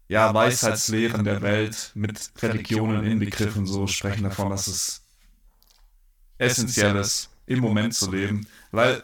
ja, 0.08 0.34
Weisheitslehren 0.34 1.24
der 1.24 1.40
Welt 1.40 1.92
mit 1.94 2.30
Religionen 2.42 3.04
inbegriffen, 3.04 3.66
so 3.66 3.86
sprechen 3.86 4.24
davon, 4.24 4.50
dass 4.50 4.66
es 4.66 5.02
essentiell 6.36 6.96
ist, 6.96 7.30
im 7.46 7.60
Moment 7.60 7.94
zu 7.94 8.10
leben. 8.10 8.46
Weil 8.70 9.02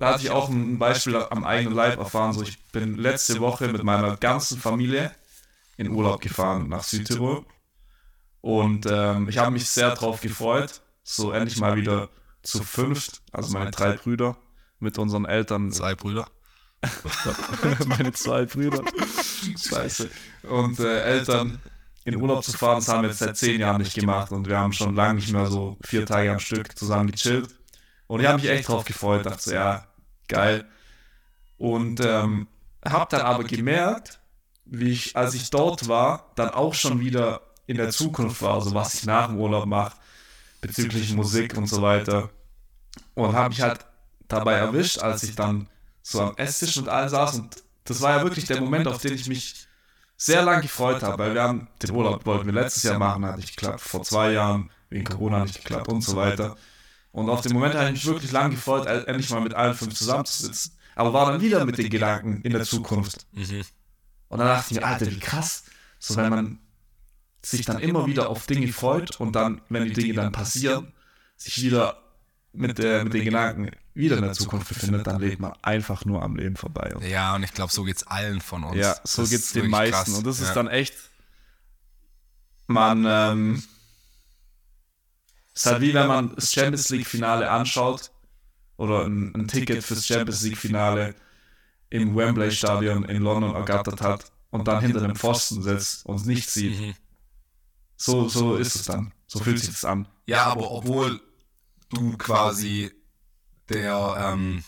da 0.00 0.14
hatte 0.14 0.24
ich 0.24 0.30
auch 0.30 0.48
ein 0.48 0.80
Beispiel 0.80 1.14
am 1.14 1.44
eigenen 1.44 1.74
Leib 1.76 1.98
erfahren. 1.98 2.32
So, 2.32 2.42
ich 2.42 2.60
bin 2.72 2.96
letzte 2.96 3.38
Woche 3.38 3.68
mit 3.68 3.84
meiner 3.84 4.16
ganzen 4.16 4.58
Familie 4.58 5.12
in 5.76 5.88
Urlaub 5.88 6.20
gefahren 6.20 6.68
nach 6.68 6.82
Südtirol. 6.82 7.44
Und 8.40 8.86
ähm, 8.90 9.28
ich 9.28 9.38
habe 9.38 9.52
mich 9.52 9.68
sehr 9.68 9.90
darauf 9.90 10.20
gefreut, 10.20 10.82
so 11.02 11.32
endlich 11.32 11.58
mal 11.58 11.76
wieder 11.76 12.08
zu 12.42 12.62
fünft, 12.62 13.22
also 13.32 13.52
meine 13.52 13.70
drei 13.70 13.92
Brüder 13.92 14.36
mit 14.78 14.98
unseren 14.98 15.24
Eltern. 15.24 15.70
Zwei 15.70 15.94
Brüder. 15.94 16.26
meine 17.86 18.12
zwei 18.12 18.44
Brüder. 18.44 18.82
Scheiße. 19.56 20.10
Und 20.42 20.80
äh, 20.80 21.02
Eltern 21.02 21.60
in 22.04 22.16
Urlaub 22.16 22.42
zu 22.42 22.52
fahren, 22.52 22.76
das 22.76 22.88
haben 22.88 23.02
wir 23.02 23.10
jetzt 23.10 23.20
seit 23.20 23.36
zehn 23.36 23.60
Jahren 23.60 23.80
nicht 23.80 23.94
gemacht 23.94 24.32
und 24.32 24.48
wir 24.48 24.58
haben 24.58 24.72
schon 24.72 24.96
lange 24.96 25.14
nicht 25.14 25.32
mehr 25.32 25.46
so 25.46 25.76
vier 25.82 26.04
Tage 26.04 26.32
am 26.32 26.40
Stück 26.40 26.76
zusammen 26.76 27.12
gechillt. 27.12 27.48
Und 28.08 28.20
ich 28.20 28.26
habe 28.26 28.40
mich 28.40 28.50
echt 28.50 28.68
drauf 28.68 28.84
gefreut, 28.84 29.24
dachte 29.24 29.42
so, 29.42 29.54
ja, 29.54 29.86
geil. 30.28 30.64
Und 31.56 32.00
ähm, 32.00 32.48
habe 32.84 33.06
dann 33.08 33.20
aber 33.20 33.44
gemerkt, 33.44 34.20
wie 34.64 34.90
ich, 34.90 35.16
als 35.16 35.34
ich 35.34 35.50
dort 35.50 35.86
war, 35.86 36.32
dann 36.34 36.50
auch 36.50 36.74
schon 36.74 37.00
wieder 37.00 37.42
in 37.66 37.76
der 37.76 37.90
Zukunft 37.90 38.42
war, 38.42 38.54
also 38.54 38.74
was 38.74 38.94
ich 38.94 39.04
nach 39.06 39.28
dem 39.28 39.38
Urlaub 39.38 39.66
mache, 39.66 39.96
bezüglich 40.62 41.12
Musik 41.12 41.58
und 41.58 41.66
so 41.66 41.82
weiter. 41.82 42.30
Und 43.14 43.34
habe 43.34 43.50
mich 43.50 43.60
halt 43.60 43.84
dabei 44.28 44.54
erwischt, 44.54 44.98
als 44.98 45.22
ich 45.24 45.34
dann 45.34 45.68
so 46.02 46.22
am 46.22 46.36
Esstisch 46.36 46.78
und 46.78 46.88
all 46.88 47.08
saß. 47.10 47.38
Und 47.38 47.62
das 47.84 48.00
war 48.00 48.16
ja 48.16 48.22
wirklich 48.22 48.46
der 48.46 48.60
Moment, 48.60 48.88
auf 48.88 49.02
den 49.02 49.12
ich 49.12 49.28
mich 49.28 49.66
sehr 50.16 50.42
lang 50.42 50.62
gefreut 50.62 51.02
habe, 51.02 51.22
weil 51.22 51.34
wir 51.34 51.42
haben 51.42 51.68
den 51.82 51.90
Urlaub 51.90 52.24
wollten 52.24 52.46
wir 52.46 52.52
letztes 52.52 52.84
Jahr 52.84 52.98
machen, 52.98 53.26
hat 53.26 53.36
nicht 53.36 53.56
geklappt, 53.56 53.80
vor 53.80 54.02
zwei 54.02 54.32
Jahren, 54.32 54.70
wegen 54.88 55.04
Corona 55.04 55.42
nicht 55.44 55.56
geklappt 55.56 55.88
und 55.88 56.02
so 56.02 56.16
weiter. 56.16 56.56
Und 57.10 57.28
auf 57.28 57.42
den 57.42 57.52
Moment 57.52 57.74
habe 57.74 57.86
ich 57.86 57.92
mich 57.92 58.06
wirklich 58.06 58.32
lang 58.32 58.52
gefreut, 58.52 58.86
endlich 58.86 59.28
mal 59.30 59.40
mit 59.40 59.52
allen 59.52 59.74
fünf 59.74 59.94
zusammenzusitzen. 59.94 60.72
Aber 60.94 61.12
war 61.12 61.30
dann 61.30 61.40
wieder 61.40 61.64
mit 61.64 61.76
den 61.76 61.90
Gedanken 61.90 62.40
in 62.42 62.52
der 62.52 62.62
Zukunft. 62.62 63.26
Mhm. 63.32 63.64
Und 64.28 64.38
dann 64.38 64.46
dachte 64.48 64.72
ich 64.72 64.80
mir, 64.80 64.86
Alter, 64.86 65.10
wie 65.10 65.18
krass. 65.18 65.64
So, 65.98 66.16
wenn 66.16 66.30
man 66.30 66.58
sich 67.44 67.66
dann 67.66 67.80
immer 67.80 68.06
wieder 68.06 68.28
auf 68.28 68.46
Dinge 68.46 68.68
freut 68.72 69.18
und 69.20 69.32
dann, 69.32 69.60
wenn 69.68 69.84
die 69.84 69.92
Dinge 69.92 70.14
dann 70.14 70.32
passieren, 70.32 70.92
sich 71.36 71.62
wieder 71.62 72.02
mit, 72.52 72.78
äh, 72.78 73.02
mit 73.04 73.14
den 73.14 73.24
Gedanken 73.24 73.70
wieder 73.94 74.16
in 74.16 74.22
der 74.22 74.32
Zukunft 74.32 74.68
befindet, 74.68 75.06
dann 75.06 75.20
lebt 75.20 75.40
man 75.40 75.52
einfach 75.62 76.04
nur 76.04 76.22
am 76.22 76.36
Leben 76.36 76.56
vorbei. 76.56 76.94
Und 76.94 77.04
ja, 77.04 77.34
und 77.34 77.42
ich 77.42 77.52
glaube, 77.52 77.72
so 77.72 77.84
geht 77.84 77.96
es 77.96 78.06
allen 78.06 78.40
von 78.40 78.64
uns. 78.64 78.76
Ja, 78.76 78.96
so 79.04 79.22
geht 79.22 79.40
es 79.40 79.52
den 79.52 79.68
meisten. 79.68 80.12
Krass. 80.12 80.14
Und 80.14 80.26
das 80.26 80.40
ja. 80.40 80.46
ist 80.46 80.54
dann 80.54 80.68
echt, 80.68 80.94
man, 82.66 83.04
ähm, 83.06 83.62
ist 85.54 85.66
halt 85.66 85.82
wie 85.82 85.92
wenn 85.92 86.06
man 86.06 86.34
das 86.34 86.52
Champions 86.52 86.88
League-Finale 86.88 87.50
anschaut 87.50 88.10
oder 88.76 89.04
ein, 89.04 89.34
ein, 89.34 89.48
Ticket 89.48 89.84
fürs 89.84 90.06
Champions 90.06 90.42
League-Finale 90.42 91.14
im 91.90 92.16
Wembley-Stadion 92.16 93.04
in 93.04 93.22
London 93.22 93.54
ergattert 93.54 94.00
hat 94.00 94.32
und 94.50 94.66
dann 94.66 94.80
hinter 94.80 95.00
dem 95.00 95.14
Pfosten 95.14 95.62
sitzt 95.62 96.06
und 96.06 96.16
es 96.16 96.24
nicht 96.24 96.48
sieht. 96.48 96.80
Mhm. 96.80 96.94
So, 98.04 98.28
so 98.28 98.56
ist 98.56 98.74
es 98.74 98.84
dann. 98.86 99.12
So 99.28 99.38
fühlt 99.38 99.60
sich 99.60 99.68
das 99.68 99.84
an. 99.84 100.08
Ja, 100.26 100.46
aber 100.46 100.72
obwohl 100.72 101.20
du 101.90 102.16
quasi 102.16 102.90
der, 103.68 104.16
ähm, 104.18 104.64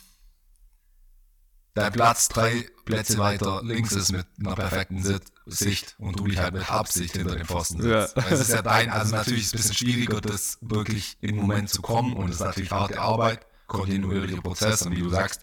der 1.74 1.91
Platz 1.91 2.28
drei 2.28 2.70
Plätze 2.85 3.18
weiter 3.18 3.61
links 3.64 3.91
ist 3.91 4.12
mit 4.12 4.24
einer 4.39 4.55
perfekten 4.55 5.03
Sicht 5.47 5.97
und 5.99 6.20
du 6.20 6.28
dich 6.28 6.39
halt 6.39 6.55
mit 6.55 6.70
Absicht 6.70 7.16
hinter 7.16 7.35
dem 7.35 7.47
Pfosten 7.47 7.82
sitzt. 7.82 8.16
Ja. 8.16 8.22
Es 8.30 8.41
ist 8.41 8.51
ja 8.51 8.62
dein, 8.62 8.89
also 8.89 9.16
natürlich 9.16 9.43
ist 9.43 9.47
es 9.49 9.53
ein 9.55 9.57
bisschen 9.57 9.74
schwieriger, 9.74 10.20
das 10.20 10.59
wirklich 10.61 11.18
im 11.20 11.35
Moment 11.35 11.70
zu 11.70 11.82
kommen 11.82 12.12
und 12.14 12.28
es 12.28 12.37
ist 12.37 12.41
natürlich 12.41 12.70
harte 12.70 13.01
Arbeit, 13.01 13.47
kontinuierlicher 13.66 14.43
Prozess 14.43 14.82
und 14.82 14.95
wie 14.95 15.01
du 15.01 15.09
sagst, 15.09 15.41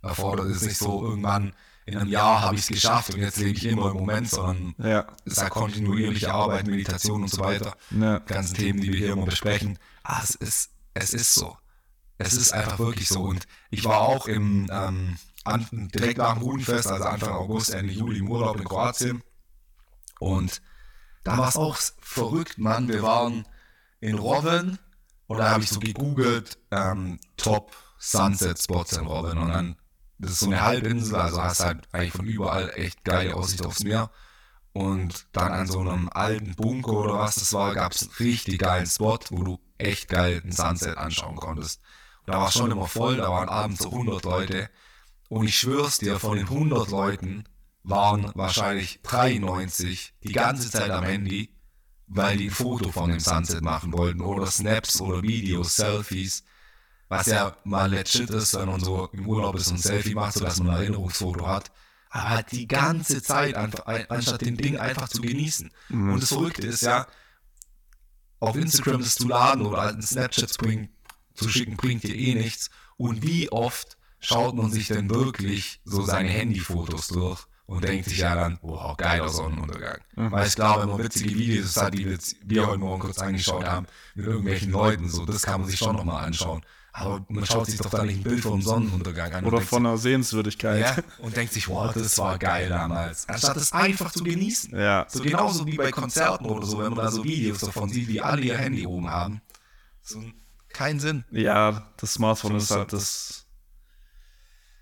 erfordert 0.00 0.46
es 0.46 0.62
nicht 0.62 0.78
so 0.78 1.04
irgendwann 1.04 1.52
in 1.86 1.96
einem 1.96 2.10
Jahr 2.10 2.42
habe 2.42 2.56
ich 2.56 2.62
es 2.62 2.66
geschafft 2.66 3.14
und 3.14 3.20
jetzt 3.20 3.36
lebe 3.38 3.56
ich 3.56 3.64
immer 3.64 3.90
im 3.92 3.98
Moment, 3.98 4.28
sondern 4.28 4.74
ja. 4.78 5.06
es 5.24 5.34
ist 5.34 5.42
halt 5.42 5.52
kontinuierliche 5.52 6.32
Arbeit, 6.32 6.66
Meditation 6.66 7.22
und 7.22 7.28
so 7.28 7.40
weiter. 7.40 7.76
Ja. 7.90 8.18
Ganzen 8.18 8.56
Themen, 8.56 8.80
die 8.80 8.92
wir 8.92 8.98
hier 8.98 9.12
immer 9.12 9.24
besprechen. 9.24 9.78
Ah, 10.02 10.20
es 10.22 10.34
ist, 10.34 10.70
es 10.94 11.14
ist 11.14 11.34
so. 11.34 11.56
Es 12.18 12.32
ist 12.32 12.52
einfach 12.52 12.80
wirklich 12.80 13.08
so. 13.08 13.22
Und 13.22 13.46
ich 13.70 13.84
war 13.84 14.00
auch 14.00 14.26
im, 14.26 14.68
ähm, 14.72 15.16
an, 15.44 15.66
direkt 15.94 16.18
nach 16.18 16.34
dem 16.34 16.42
Rudenfest, 16.42 16.88
also 16.88 17.04
Anfang 17.04 17.34
August, 17.34 17.70
Ende 17.70 17.92
Juli 17.92 18.18
im 18.18 18.30
Urlaub 18.30 18.56
in 18.56 18.64
Kroatien. 18.64 19.22
Und 20.18 20.60
da 21.22 21.38
war 21.38 21.48
es 21.48 21.56
auch 21.56 21.76
verrückt, 22.00 22.58
Mann. 22.58 22.88
Wir 22.88 23.02
waren 23.02 23.46
in 24.00 24.18
Robben 24.18 24.78
und 25.28 25.38
da 25.38 25.50
habe 25.50 25.62
ich 25.62 25.70
so 25.70 25.78
gegoogelt, 25.78 26.58
ähm, 26.72 27.20
Top 27.36 27.76
Sunset 27.98 28.60
Spots 28.60 28.94
in 28.94 29.06
Robben. 29.06 29.38
Und 29.38 29.48
dann, 29.50 29.76
das 30.18 30.32
ist 30.32 30.40
so 30.40 30.46
eine 30.46 30.62
Halbinsel, 30.62 31.16
also 31.16 31.42
hast 31.42 31.64
halt 31.64 31.86
eigentlich 31.92 32.12
von 32.12 32.26
überall 32.26 32.72
echt 32.74 33.04
geile 33.04 33.34
Aussicht 33.34 33.64
aufs 33.64 33.84
Meer. 33.84 34.10
Und 34.72 35.26
dann 35.32 35.52
an 35.52 35.66
so 35.66 35.80
einem 35.80 36.10
alten 36.12 36.54
Bunker 36.54 36.92
oder 36.92 37.14
was 37.14 37.36
das 37.36 37.52
war, 37.54 37.74
gab 37.74 37.92
es 37.92 38.02
einen 38.02 38.12
richtig 38.18 38.58
geilen 38.58 38.86
Spot, 38.86 39.18
wo 39.30 39.42
du 39.42 39.60
echt 39.78 40.08
geil 40.08 40.40
einen 40.42 40.52
Sunset 40.52 40.98
anschauen 40.98 41.36
konntest. 41.36 41.80
Und 42.26 42.34
da 42.34 42.40
war 42.40 42.48
es 42.48 42.54
schon 42.54 42.70
immer 42.70 42.86
voll, 42.86 43.16
da 43.16 43.30
waren 43.30 43.48
abends 43.48 43.82
so 43.82 43.90
100 43.90 44.24
Leute. 44.24 44.68
Und 45.28 45.46
ich 45.46 45.56
schwör's 45.58 45.98
dir, 45.98 46.18
von 46.18 46.36
den 46.36 46.46
100 46.46 46.90
Leuten 46.90 47.44
waren 47.82 48.30
wahrscheinlich 48.34 49.00
93 49.02 50.14
die 50.22 50.32
ganze 50.32 50.70
Zeit 50.70 50.90
am 50.90 51.04
Handy, 51.04 51.54
weil 52.06 52.36
die 52.36 52.48
ein 52.48 52.50
Foto 52.50 52.92
von 52.92 53.10
dem 53.10 53.20
Sunset 53.20 53.62
machen 53.62 53.92
wollten 53.92 54.20
oder 54.20 54.46
Snaps 54.46 55.00
oder 55.00 55.22
Videos, 55.22 55.76
Selfies, 55.76 56.44
was 57.08 57.26
ja 57.26 57.56
mal 57.64 57.90
legit 57.90 58.30
ist, 58.30 58.54
wenn 58.58 58.68
man 58.68 58.80
so 58.80 59.08
im 59.12 59.28
Urlaub 59.28 59.54
ist 59.56 59.68
und 59.68 59.76
ein 59.76 59.82
Selfie 59.82 60.14
macht, 60.14 60.34
sodass 60.34 60.58
man 60.58 60.70
ein 60.70 60.76
Erinnerungsfoto 60.76 61.46
hat. 61.46 61.70
Aber 62.10 62.28
halt 62.30 62.52
die 62.52 62.66
ganze 62.66 63.22
Zeit, 63.22 63.54
einfach, 63.54 63.86
anstatt 64.08 64.40
den 64.40 64.56
Ding 64.56 64.78
einfach 64.78 65.08
zu 65.08 65.20
genießen. 65.20 65.70
Mhm. 65.88 66.12
Und 66.12 66.22
das 66.22 66.30
Verrückte 66.30 66.66
ist 66.66 66.82
ja, 66.82 67.06
auf 68.40 68.56
Instagram 68.56 69.00
das 69.00 69.14
zu 69.14 69.28
laden 69.28 69.64
oder 69.64 69.82
halt 69.82 69.94
einen 69.94 70.02
Snapchat 70.02 70.50
zu 70.50 71.48
schicken, 71.48 71.76
bringt 71.76 72.02
dir 72.02 72.14
eh 72.14 72.34
nichts. 72.34 72.70
Und 72.96 73.22
wie 73.22 73.50
oft 73.50 73.96
schaut 74.20 74.54
man 74.54 74.70
sich 74.70 74.88
denn 74.88 75.10
wirklich 75.10 75.80
so 75.84 76.02
seine 76.02 76.28
Handyfotos 76.28 77.08
durch 77.08 77.46
und 77.66 77.84
denkt 77.84 78.06
sich 78.08 78.18
ja 78.18 78.34
dann, 78.34 78.58
wow, 78.62 78.96
geiler 78.96 79.28
Sonnenuntergang. 79.28 79.98
Mhm. 80.14 80.32
Weil 80.32 80.46
ich 80.46 80.54
glaube, 80.54 80.82
wenn 80.82 80.88
man 80.88 80.98
witzige 81.02 81.34
Videos 81.34 81.76
hat, 81.76 81.94
die 81.94 82.18
wir 82.44 82.66
heute 82.66 82.78
Morgen 82.78 83.00
kurz 83.00 83.18
angeschaut 83.18 83.64
haben, 83.64 83.86
mit 84.14 84.26
irgendwelchen 84.26 84.70
Leuten, 84.70 85.08
so, 85.08 85.24
das 85.24 85.42
kann 85.42 85.60
man 85.60 85.70
sich 85.70 85.78
schon 85.78 85.96
nochmal 85.96 86.24
anschauen. 86.24 86.64
Aber 86.98 87.24
man 87.28 87.44
schaut 87.44 87.66
sich 87.66 87.78
doch 87.78 87.90
da 87.90 88.04
nicht 88.04 88.20
ein 88.20 88.22
Bild 88.22 88.40
vom 88.40 88.62
Sonnenuntergang 88.62 89.34
an. 89.34 89.44
Oder 89.44 89.60
von 89.60 89.84
einer 89.84 89.98
Sehenswürdigkeit. 89.98 90.80
Ja, 90.80 90.96
und 91.18 91.36
denkt 91.36 91.52
sich, 91.52 91.68
wow, 91.68 91.92
das 91.92 92.16
war 92.16 92.38
geil 92.38 92.70
damals. 92.70 93.28
Anstatt 93.28 93.58
es 93.58 93.72
einfach 93.72 94.10
zu 94.12 94.24
genießen. 94.24 94.74
Ja. 94.74 95.04
So 95.08 95.22
genauso 95.22 95.66
wie 95.66 95.76
bei 95.76 95.90
Konzerten 95.90 96.46
oder 96.46 96.66
so, 96.66 96.78
wenn 96.78 96.94
man 96.94 97.04
da 97.04 97.10
so 97.10 97.22
Videos 97.22 97.58
davon 97.58 97.90
sieht, 97.90 98.08
wie 98.08 98.22
alle 98.22 98.42
ihr 98.42 98.56
Handy 98.56 98.86
oben 98.86 99.10
haben. 99.10 99.42
So, 100.02 100.22
kein 100.70 100.98
Sinn. 100.98 101.24
Ja, 101.30 101.86
das 101.98 102.14
Smartphone 102.14 102.56
ist 102.56 102.70
halt 102.70 102.94
das 102.94 103.45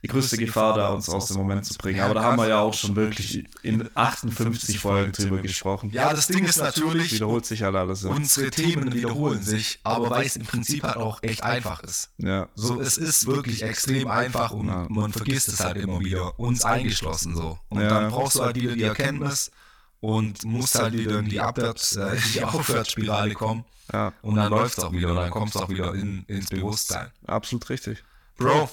die 0.05 0.09
größte 0.09 0.37
Gefahr 0.37 0.75
da, 0.75 0.89
uns 0.91 1.09
aus 1.09 1.29
dem 1.29 1.39
Moment 1.39 1.65
zu 1.65 1.73
bringen. 1.79 2.01
Aber 2.01 2.13
da 2.13 2.23
haben 2.23 2.37
wir 2.37 2.47
ja 2.47 2.61
auch 2.61 2.75
schon 2.75 2.95
wirklich 2.95 3.43
in 3.63 3.89
58 3.95 4.79
Folgen 4.79 5.13
drüber 5.13 5.39
gesprochen. 5.39 5.89
Ja, 5.95 6.13
das 6.13 6.27
Ding 6.27 6.45
ist 6.45 6.59
natürlich, 6.59 7.15
wiederholt 7.15 7.47
sich 7.47 7.63
halt 7.63 7.75
alles. 7.75 8.03
Ja. 8.03 8.11
Unsere 8.11 8.51
Themen 8.51 8.93
wiederholen 8.93 9.43
sich, 9.43 9.81
aber 9.83 10.11
weil 10.11 10.27
es 10.27 10.37
im 10.37 10.45
Prinzip 10.45 10.83
halt 10.83 10.99
auch 10.99 11.23
echt 11.23 11.43
einfach 11.43 11.83
ist. 11.83 12.11
Ja. 12.19 12.49
So, 12.55 12.83
es 12.83 12.99
ist 12.99 13.27
wirklich 13.27 13.63
extrem 13.63 14.09
einfach 14.09 14.51
und 14.51 14.69
ja. 14.69 14.87
man 14.91 15.11
vergisst 15.11 15.49
es 15.49 15.61
halt 15.61 15.79
immer 15.79 16.01
wieder, 16.01 16.39
uns 16.39 16.67
eingeschlossen 16.67 17.35
so. 17.35 17.59
Und 17.71 17.81
ja. 17.81 17.89
dann 17.89 18.11
brauchst 18.11 18.37
du 18.37 18.43
halt 18.43 18.57
wieder 18.57 18.75
die 18.75 18.83
Erkenntnis 18.83 19.53
und 20.01 20.45
musst 20.45 20.79
halt 20.79 20.93
wieder 20.93 21.21
in 21.21 21.31
die 21.31 21.41
Abwärts, 21.41 21.97
äh, 21.97 22.15
die 22.35 22.45
Aufwärtsspirale 22.45 23.33
kommen. 23.33 23.65
Ja. 23.91 24.13
Und 24.21 24.37
dann 24.37 24.51
läuft 24.51 24.77
es 24.77 24.85
auch 24.85 24.93
wieder, 24.93 25.15
dann 25.15 25.31
kommst 25.31 25.55
du 25.55 25.61
auch 25.61 25.71
wieder 25.71 25.95
in, 25.95 26.25
ins 26.27 26.51
Bewusstsein. 26.51 27.11
Absolut 27.27 27.71
richtig. 27.71 28.05
Bro, 28.37 28.69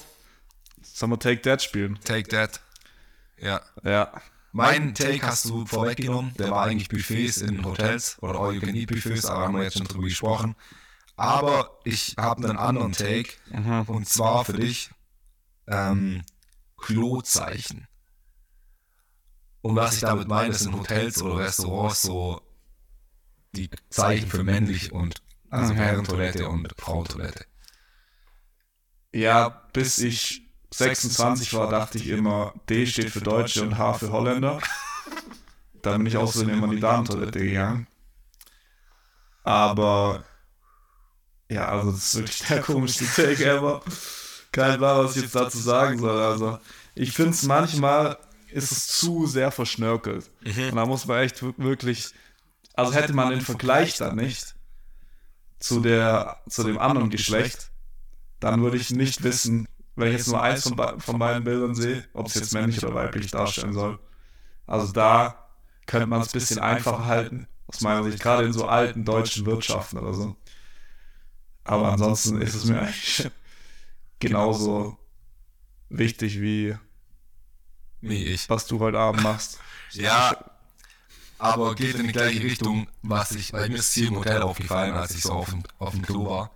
Sollen 0.82 1.12
wir 1.12 1.18
Take 1.18 1.42
That 1.42 1.62
spielen? 1.62 1.98
Take 2.04 2.28
That. 2.28 2.60
Ja. 3.38 3.60
Ja. 3.82 4.12
Mein 4.52 4.94
Take 4.94 5.26
hast 5.26 5.46
du 5.46 5.64
vorweggenommen. 5.64 6.34
Der 6.34 6.50
war 6.50 6.64
eigentlich 6.64 6.88
Buffets 6.88 7.38
in 7.38 7.64
Hotels 7.64 8.18
oder 8.20 8.38
All-You-Can-Eat-Buffets, 8.38 9.24
aber 9.24 9.46
haben 9.46 9.56
wir 9.56 9.62
jetzt 9.62 9.78
schon 9.78 9.86
drüber 9.86 10.04
gesprochen. 10.04 10.54
Aber 11.16 11.78
ich 11.84 12.16
habe 12.18 12.48
einen 12.48 12.58
anderen 12.58 12.92
Take. 12.92 13.30
Mhm. 13.50 13.82
Und 13.86 14.08
zwar 14.08 14.44
für 14.44 14.52
dich 14.52 14.90
ähm, 15.66 16.22
Klozeichen. 16.76 17.86
Und 19.62 19.76
was 19.76 19.94
ich 19.94 20.00
damit 20.00 20.28
meine, 20.28 20.52
sind 20.52 20.74
Hotels 20.74 21.22
oder 21.22 21.38
Restaurants 21.38 22.02
so 22.02 22.42
die 23.52 23.70
Zeichen 23.90 24.28
für 24.28 24.42
männlich 24.42 24.92
und 24.92 25.22
also 25.50 25.74
Herrentoilette 25.74 26.48
und 26.48 26.68
Frauentoilette. 26.76 27.46
Ja, 29.14 29.48
bis 29.72 29.98
ich 29.98 30.41
26 30.72 31.54
war, 31.54 31.68
dachte 31.68 31.98
ich 31.98 32.08
immer, 32.08 32.54
D 32.68 32.86
steht 32.86 33.10
für 33.10 33.20
Deutsche 33.20 33.62
und 33.62 33.78
H 33.78 33.94
für 33.94 34.12
Holländer. 34.12 34.60
Da 35.82 35.96
bin 35.96 36.06
ich 36.06 36.16
auch 36.16 36.32
so 36.32 36.42
immer 36.42 36.66
in 36.66 36.70
die 36.70 36.80
Damentoilette 36.80 37.40
gegangen. 37.40 37.88
Aber 39.42 40.22
ja, 41.50 41.68
also 41.68 41.90
das 41.90 42.04
ist 42.04 42.14
wirklich 42.14 42.38
der 42.46 42.60
komischste 42.60 43.04
Take 43.04 43.44
ever. 43.44 43.82
Kein 44.52 44.78
Plan, 44.78 45.04
was 45.04 45.16
ich 45.16 45.22
jetzt 45.22 45.34
dazu 45.34 45.58
sagen 45.58 45.98
soll. 45.98 46.20
Also 46.20 46.60
ich 46.94 47.12
finde 47.12 47.32
es 47.32 47.42
manchmal 47.42 48.16
ist 48.52 48.70
es 48.70 48.86
zu 48.86 49.26
sehr 49.26 49.50
verschnörkelt. 49.50 50.30
Mhm. 50.42 50.68
Und 50.68 50.76
da 50.76 50.86
muss 50.86 51.06
man 51.06 51.18
echt 51.18 51.42
wirklich, 51.58 52.12
also 52.74 52.92
hätte 52.92 53.12
man 53.12 53.30
den 53.30 53.40
Vergleich 53.40 53.96
dann 53.96 54.16
nicht 54.16 54.54
zu 55.58 55.80
der, 55.80 56.42
zu 56.48 56.62
dem 56.62 56.78
anderen 56.78 57.10
Geschlecht, 57.10 57.70
dann 58.40 58.62
würde 58.62 58.76
ich 58.76 58.90
nicht 58.90 59.22
wissen, 59.22 59.68
wenn 59.96 60.08
ich 60.08 60.18
jetzt 60.18 60.28
nur 60.28 60.42
eins 60.42 60.62
von, 60.62 61.00
von 61.00 61.18
beiden 61.18 61.44
Bildern 61.44 61.74
sehe, 61.74 62.04
ob 62.14 62.26
es 62.26 62.34
jetzt 62.34 62.54
männlich 62.54 62.82
oder 62.84 62.94
weiblich 62.94 63.30
darstellen 63.30 63.72
soll. 63.72 63.98
Also 64.66 64.92
da 64.92 65.48
könnte 65.86 66.06
man 66.06 66.22
es 66.22 66.28
ein 66.28 66.32
bisschen 66.32 66.58
einfacher 66.58 67.06
halten, 67.06 67.46
aus 67.66 67.80
meiner 67.80 68.02
Sicht, 68.04 68.20
gerade 68.20 68.44
in 68.44 68.52
so 68.52 68.66
alten 68.66 69.04
deutschen 69.04 69.44
Wirtschaften 69.46 69.98
oder 69.98 70.14
so. 70.14 70.36
Aber 71.64 71.92
ansonsten 71.92 72.40
ist 72.40 72.54
es 72.54 72.64
mir 72.64 72.80
eigentlich 72.80 73.30
genauso 74.18 74.98
wichtig 75.88 76.40
wie, 76.40 76.76
wie 78.00 78.24
ich. 78.24 78.48
was 78.48 78.66
du 78.66 78.80
heute 78.80 78.98
Abend 78.98 79.22
machst. 79.22 79.58
ja, 79.92 80.36
aber 81.38 81.74
geht 81.74 81.96
in 81.96 82.06
die 82.06 82.12
gleiche 82.12 82.42
Richtung, 82.42 82.86
was 83.02 83.32
ich, 83.32 83.52
weil 83.52 83.68
mir 83.68 83.78
ist 83.78 83.96
Hotel 84.10 84.42
aufgefallen, 84.42 84.94
als 84.94 85.10
ich 85.12 85.22
so 85.22 85.32
auf 85.32 85.50
dem, 85.50 85.62
auf 85.78 85.92
dem 85.92 86.02
Klo 86.02 86.30
war. 86.30 86.50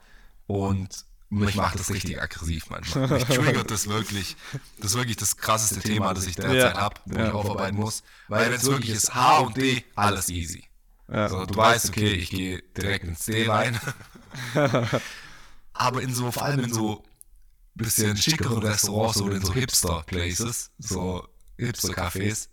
Und 0.47 1.05
mich 1.29 1.57
macht 1.57 1.79
das 1.79 1.91
richtig 1.91 2.21
aggressiv 2.23 2.71
manchmal. 2.71 3.09
Mich 3.11 3.25
triggert 3.25 3.71
das 3.71 3.89
wirklich. 3.89 4.37
Das 4.79 4.93
ist 4.93 4.97
wirklich 4.97 5.17
das 5.17 5.37
krasseste 5.37 5.81
Thema, 5.81 6.15
das 6.15 6.27
ich 6.27 6.37
derzeit 6.37 6.75
ja. 6.75 6.81
habe, 6.81 7.01
wo 7.05 7.19
ja. 7.19 7.29
ich 7.29 7.35
aufarbeiten 7.35 7.77
muss. 7.77 8.05
Weil 8.29 8.51
wenn 8.51 8.57
es 8.57 8.65
wirklich 8.65 8.91
ist 8.91 9.15
H 9.15 9.41
und 9.41 9.57
D, 9.57 9.85
alles 9.97 10.29
easy. 10.29 10.65
Ja. 11.09 11.25
Also, 11.25 11.47
du 11.47 11.57
weißt, 11.57 11.89
okay, 11.89 12.13
ich 12.13 12.31
gehe 12.31 12.63
direkt 12.77 13.05
ins 13.05 13.25
D 13.25 13.49
rein. 13.49 13.79
Aber 15.73 16.03
in 16.03 16.15
so, 16.15 16.31
vor 16.31 16.45
allem 16.45 16.61
in 16.61 16.73
so 16.73 17.03
bisschen 17.75 18.17
schickeren 18.17 18.59
Restaurants 18.59 19.21
oder 19.21 19.37
in 19.37 19.45
so 19.45 19.53
Hipster-Places, 19.53 20.71
so 20.79 21.29
Hipster-Cafés, 21.59 22.49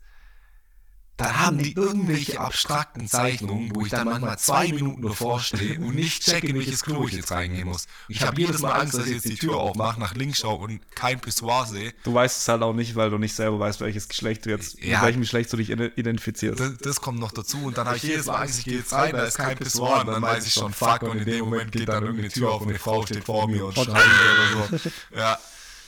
dann 1.23 1.39
haben 1.39 1.57
die 1.57 1.73
irgendwelche 1.73 2.39
abstrakten 2.39 3.07
Zeichnungen, 3.07 3.73
wo 3.73 3.85
ich 3.85 3.91
dann 3.91 4.05
manchmal 4.05 4.37
zwei 4.37 4.67
Minuten 4.67 5.01
davor 5.01 5.39
stehe 5.39 5.79
und 5.79 5.95
nicht 5.95 6.23
checke, 6.23 6.47
in 6.47 6.57
welches 6.57 6.83
Klo 6.83 7.07
ich 7.07 7.13
jetzt 7.13 7.31
reingehen 7.31 7.67
muss. 7.67 7.87
Ich 8.07 8.21
habe 8.21 8.39
jedes 8.41 8.59
Mal 8.59 8.71
Angst, 8.73 8.95
dass 8.95 9.05
ich 9.05 9.13
jetzt 9.13 9.29
die 9.29 9.35
Tür 9.35 9.57
aufmache, 9.57 9.99
nach 9.99 10.15
links 10.15 10.39
schaue 10.39 10.59
und 10.59 10.95
kein 10.95 11.19
Pissoir 11.19 11.65
sehe. 11.65 11.93
Du 12.03 12.13
weißt 12.13 12.37
es 12.41 12.47
halt 12.47 12.61
auch 12.61 12.73
nicht, 12.73 12.95
weil 12.95 13.09
du 13.09 13.17
nicht 13.17 13.35
selber 13.35 13.59
weißt, 13.59 13.79
welches 13.81 14.07
Geschlecht 14.07 14.45
du 14.45 14.49
jetzt, 14.49 14.79
ja, 14.79 14.97
mit 14.97 15.07
welchem 15.07 15.21
Geschlecht 15.21 15.53
du 15.53 15.57
dich 15.57 15.69
identifizierst. 15.69 16.59
Das, 16.59 16.77
das 16.77 17.01
kommt 17.01 17.19
noch 17.19 17.31
dazu 17.31 17.63
und 17.63 17.77
dann 17.77 17.87
habe 17.87 17.97
ich 17.97 18.03
jedes 18.03 18.25
Mal 18.25 18.41
Angst, 18.41 18.59
ich 18.59 18.65
gehe 18.65 18.79
jetzt 18.79 18.93
rein, 18.93 19.13
da 19.13 19.23
ist 19.23 19.37
kein 19.37 19.57
Pissoir 19.57 20.01
und 20.01 20.07
dann 20.07 20.21
weiß 20.21 20.45
ich 20.45 20.53
schon, 20.53 20.73
fuck, 20.73 21.03
und 21.03 21.19
in 21.19 21.25
dem 21.25 21.45
Moment 21.45 21.71
geht 21.71 21.87
dann 21.87 22.03
irgendeine 22.03 22.29
Tür 22.29 22.51
auf 22.51 22.61
und 22.61 22.69
eine 22.69 22.79
Frau 22.79 23.05
steht 23.05 23.23
vor 23.23 23.47
mir 23.47 23.65
und 23.65 23.73
schreit 23.75 23.87
oder 23.87 24.79
so. 24.79 24.89
Ja, 25.15 25.37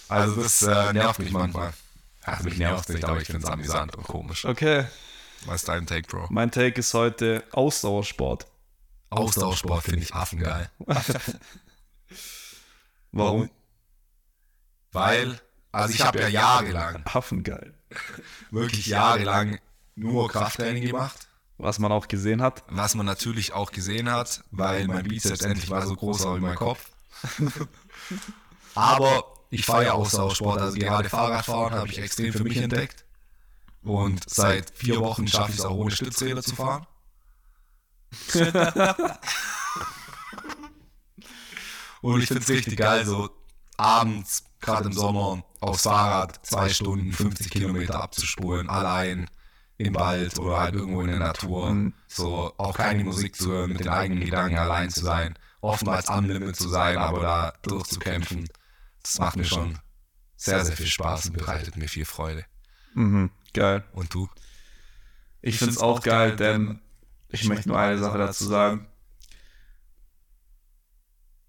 also 0.07 0.41
das 0.41 0.61
äh, 0.61 0.93
nervt 0.93 1.19
mich 1.19 1.31
manchmal. 1.31 1.73
Ach, 2.23 2.41
mich 2.41 2.57
nervt 2.57 2.89
es 2.89 2.95
nicht, 2.95 3.05
aber 3.05 3.21
ich 3.21 3.27
finde 3.27 3.45
es 3.45 3.51
amüsant 3.51 3.95
und 3.95 4.03
komisch. 4.07 4.45
Okay. 4.45 4.85
Was 5.45 5.61
ist 5.61 5.67
dein 5.67 5.85
Take, 5.85 6.07
Bro? 6.07 6.27
Mein 6.31 6.49
Take 6.49 6.79
ist 6.79 6.93
heute 6.93 7.43
Ausdauersport. 7.51 8.47
Ausdauersport 9.11 9.83
finde 9.83 10.01
ich 10.01 10.13
affengeil. 10.13 10.69
Warum? 13.11 13.49
Weil, 14.91 15.39
also 15.71 15.93
ich 15.93 16.01
habe 16.03 16.19
ja 16.19 16.27
jahrelang. 16.27 17.03
Affengeil. 17.05 17.75
Wirklich 18.49 18.87
jahrelang 18.87 19.59
nur 19.95 20.29
Krafttraining 20.29 20.83
gemacht. 20.83 21.27
Was 21.57 21.79
man 21.79 21.91
auch 21.91 22.07
gesehen 22.07 22.41
hat. 22.41 22.63
Was 22.67 22.95
man 22.95 23.05
natürlich 23.05 23.53
auch 23.53 23.71
gesehen 23.71 24.11
hat, 24.11 24.43
weil 24.51 24.87
mein 24.87 25.03
Bizeps 25.03 25.41
endlich 25.41 25.69
mal 25.69 25.85
so 25.85 25.95
groß 25.95 26.25
war 26.25 26.35
wie 26.37 26.41
mein 26.41 26.55
Kopf. 26.55 26.89
Aber 28.75 29.23
ich 29.51 29.65
fahre 29.65 29.85
ja 29.85 29.93
Ausdauersport, 29.93 30.59
also 30.59 30.77
gerade 30.77 31.07
Fahrradfahren 31.07 31.75
habe 31.75 31.87
ich 31.87 31.99
extrem 31.99 32.33
für 32.33 32.43
mich 32.43 32.57
entdeckt. 32.57 33.04
Und 33.85 34.27
seit 34.27 34.71
vier 34.71 34.99
Wochen 34.99 35.27
schaffe 35.27 35.51
ich 35.51 35.59
es 35.59 35.65
auch 35.65 35.75
ohne 35.75 35.91
Stützräder 35.91 36.41
zu 36.41 36.55
fahren. 36.55 36.87
und 42.01 42.21
ich 42.21 42.27
finde 42.27 42.41
es 42.41 42.49
richtig 42.49 42.77
geil, 42.77 43.05
so 43.05 43.29
abends, 43.77 44.45
gerade 44.59 44.87
im 44.87 44.93
Sommer, 44.93 45.43
aufs 45.59 45.83
Fahrrad 45.83 46.43
zwei 46.45 46.69
Stunden, 46.69 47.11
50 47.11 47.51
Kilometer 47.51 48.01
abzuspulen, 48.01 48.69
allein 48.69 49.29
im 49.77 49.93
Wald 49.95 50.39
oder 50.39 50.59
halt 50.59 50.73
irgendwo 50.75 51.01
in 51.01 51.07
der 51.07 51.19
Natur. 51.19 51.71
Mhm. 51.71 51.93
So 52.07 52.53
auch 52.57 52.77
keine 52.77 53.03
Musik 53.03 53.35
zu 53.35 53.51
hören, 53.51 53.71
mit 53.71 53.81
den 53.81 53.89
eigenen 53.89 54.23
Gedanken 54.23 54.57
allein 54.57 54.89
zu 54.89 55.01
sein, 55.01 55.37
oftmals 55.61 56.07
am 56.07 56.25
Limit 56.25 56.55
zu 56.55 56.69
sein, 56.69 56.97
aber 56.97 57.19
da 57.21 57.53
durchzukämpfen. 57.61 58.47
Das 59.03 59.19
macht 59.19 59.35
mir 59.35 59.45
schon 59.45 59.77
sehr, 60.35 60.65
sehr 60.65 60.75
viel 60.75 60.87
Spaß 60.87 61.27
und 61.27 61.37
bereitet 61.37 61.77
mir 61.77 61.87
viel 61.87 62.05
Freude. 62.05 62.45
Mhm. 62.93 63.29
Geil. 63.55 63.85
Und 63.93 64.13
du? 64.13 64.29
Ich, 65.41 65.53
ich 65.53 65.59
finde 65.59 65.73
es 65.73 65.79
auch 65.79 66.01
geil, 66.01 66.35
denn 66.35 66.81
ich, 67.29 67.43
ich 67.43 67.47
möchte 67.47 67.69
nur 67.69 67.79
eine 67.79 67.97
Sache 67.97 68.17
dazu 68.17 68.45
sagen. 68.45 68.87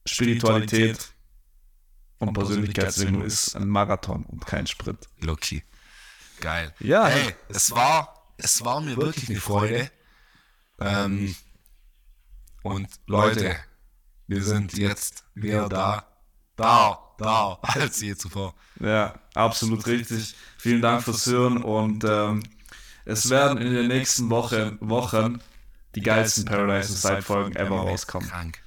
Spiritualität 0.07 1.13
und 2.19 2.33
Persönlichkeitsentwicklung 2.33 3.25
ist 3.25 3.57
ein 3.57 3.69
Marathon 3.69 4.25
und 4.25 4.47
kein 4.47 4.69
Sprint. 4.69 5.09
Lucky. 5.19 5.65
Geil. 6.41 6.73
Ja. 6.79 7.09
Hey, 7.09 7.35
es 7.49 7.73
war, 7.73 8.33
es 8.37 8.65
war 8.65 8.81
mir 8.81 8.97
wirklich 8.97 9.29
eine 9.29 9.41
Freude. 9.41 9.91
Ähm, 10.79 11.35
und 12.63 12.89
Leute, 13.07 13.57
wir 14.29 14.45
sind 14.45 14.79
jetzt 14.79 15.25
wieder 15.35 15.69
da, 15.69 16.07
da, 16.57 16.99
da, 17.19 17.59
als 17.63 18.01
je 18.01 18.17
zuvor. 18.17 18.55
Ja, 18.81 19.15
absolut 19.35 19.87
richtig. 19.87 20.35
Vielen 20.59 20.83
Dank 20.83 21.03
fürs 21.03 21.27
Hören 21.27 21.63
und 21.63 22.05
ähm, 22.05 22.43
es 23.05 23.31
werden 23.31 23.59
in 23.59 23.73
den 23.73 23.89
nächsten 23.89 24.29
Woche, 24.31 24.77
Wochen 24.81 25.41
die 25.95 26.03
geilsten 26.03 26.45
Paradise 26.45 26.93
Inside 26.93 27.23
Folgen 27.23 27.57
ever 27.57 27.77
rauskommen. 27.77 28.29
Krank. 28.29 28.59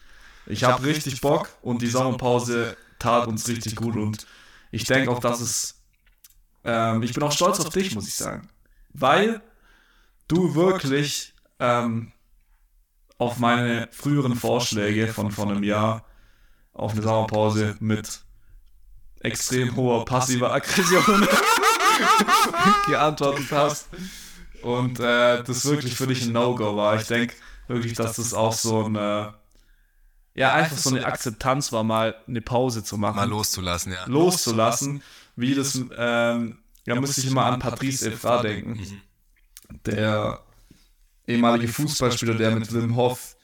Ich 0.45 0.63
habe 0.63 0.83
richtig 0.83 1.21
Bock 1.21 1.49
und 1.61 1.81
die 1.81 1.87
Sommerpause 1.87 2.75
tat 2.97 3.27
uns 3.27 3.47
richtig 3.47 3.75
gut 3.75 3.95
und 3.95 4.25
ich 4.71 4.83
denke 4.85 5.11
auch, 5.11 5.19
dass 5.19 5.41
es. 5.41 5.75
Ähm, 6.63 7.03
ich 7.03 7.13
bin 7.13 7.23
auch 7.23 7.31
stolz 7.31 7.59
auf 7.59 7.69
dich, 7.69 7.93
muss 7.95 8.07
ich 8.07 8.15
sagen. 8.15 8.49
Weil 8.93 9.41
du 10.27 10.55
wirklich 10.55 11.33
ähm, 11.59 12.11
auf 13.17 13.37
meine 13.37 13.87
früheren 13.91 14.35
Vorschläge 14.35 15.07
von 15.07 15.31
vor 15.31 15.49
einem 15.49 15.63
Jahr 15.63 16.05
auf 16.79 16.93
eine 16.93 17.01
Sommerpause 17.01 17.75
mit 17.79 18.21
extrem 19.21 19.75
hoher 19.75 20.05
passiver 20.05 20.53
Aggression 20.53 21.27
geantwortet 22.87 23.51
hast. 23.51 23.89
Und 24.61 24.99
äh, 24.99 25.43
das 25.43 25.65
wirklich 25.65 25.95
für 25.95 26.07
dich 26.07 26.25
ein 26.25 26.33
No-Go 26.33 26.75
war. 26.75 26.95
Ich 26.99 27.07
denke 27.07 27.33
wirklich, 27.67 27.93
dass 27.93 28.17
das 28.17 28.33
auch 28.33 28.53
so 28.53 28.85
eine, 28.85 29.33
ja, 30.35 30.53
einfach 30.53 30.77
so 30.77 30.89
eine 30.89 31.05
Akzeptanz 31.05 31.71
war, 31.71 31.83
mal 31.83 32.15
eine 32.27 32.41
Pause 32.41 32.83
zu 32.83 32.97
machen. 32.97 33.15
Mal 33.15 33.29
loszulassen, 33.29 33.93
ja. 33.93 34.05
Loszulassen, 34.05 35.01
wie 35.35 35.55
das, 35.55 35.81
ähm, 35.97 36.59
ja, 36.85 36.99
müsste 36.99 37.21
ich 37.21 37.27
immer 37.27 37.45
an 37.45 37.59
Patrice 37.59 38.11
Evra 38.11 38.41
denken. 38.41 39.01
Der 39.85 40.41
ehemalige 41.27 41.71
Fußballspieler, 41.71 42.33
der 42.33 42.51
mit 42.55 42.73
Wim 42.73 42.95
Hof 42.95 43.37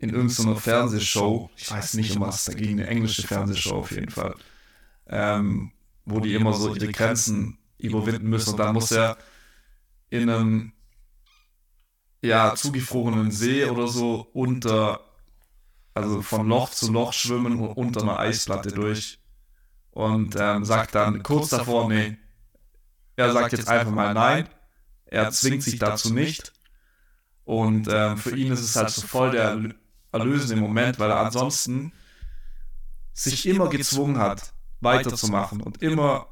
in 0.00 0.10
irgendeiner 0.10 0.56
Fernsehshow, 0.56 1.50
ich 1.56 1.70
weiß 1.70 1.94
nicht 1.94 2.16
um 2.16 2.22
was 2.22 2.46
dagegen, 2.46 2.80
eine 2.80 2.88
englische 2.88 3.26
Fernsehshow 3.26 3.76
auf 3.76 3.90
jeden 3.90 4.10
Fall, 4.10 4.34
ähm, 5.06 5.72
wo 6.06 6.20
die 6.20 6.34
immer 6.34 6.54
so 6.54 6.74
ihre 6.74 6.90
Grenzen 6.90 7.58
überwinden 7.76 8.28
müssen. 8.28 8.52
und 8.52 8.56
dann 8.58 8.74
muss 8.74 8.90
er 8.90 9.18
in 10.08 10.30
einem 10.30 10.72
ja, 12.22 12.54
zugefrorenen 12.54 13.30
See 13.30 13.66
oder 13.66 13.88
so 13.88 14.26
unter, 14.32 15.00
also 15.92 16.22
von 16.22 16.48
Loch 16.48 16.70
zu 16.70 16.90
Loch 16.90 17.12
schwimmen 17.12 17.60
und 17.60 17.72
unter 17.76 18.02
einer 18.02 18.18
Eisplatte 18.18 18.72
durch. 18.72 19.18
Und 19.90 20.34
ähm, 20.38 20.64
sagt 20.64 20.94
dann 20.94 21.22
kurz 21.22 21.50
davor, 21.50 21.88
nee, 21.88 22.16
er 23.16 23.32
sagt 23.32 23.52
jetzt 23.52 23.68
einfach 23.68 23.92
mal 23.92 24.14
nein, 24.14 24.48
er 25.04 25.30
zwingt 25.30 25.62
sich 25.62 25.78
dazu 25.78 26.14
nicht. 26.14 26.52
Und 27.44 27.88
ähm, 27.90 28.16
für 28.16 28.36
ihn 28.36 28.52
ist 28.52 28.60
es 28.60 28.76
halt 28.76 28.90
so 28.90 29.06
voll 29.06 29.32
der 29.32 29.58
erlösende 30.12 30.56
Moment, 30.56 30.98
weil 30.98 31.10
er 31.10 31.20
ansonsten 31.20 31.92
sich 33.12 33.46
immer 33.46 33.68
gezwungen 33.68 34.18
hat, 34.18 34.52
weiterzumachen 34.80 35.60
und 35.62 35.82
immer 35.82 36.26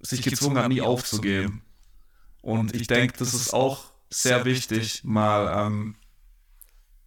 sich 0.00 0.22
gezwungen 0.22 0.58
hat, 0.58 0.68
nie 0.68 0.82
aufzugeben. 0.82 1.62
Und 2.40 2.74
ich 2.74 2.88
denke, 2.88 3.16
das 3.18 3.34
ist 3.34 3.54
auch 3.54 3.84
sehr 4.10 4.44
wichtig, 4.44 5.04
mal 5.04 5.66
ähm, 5.66 5.96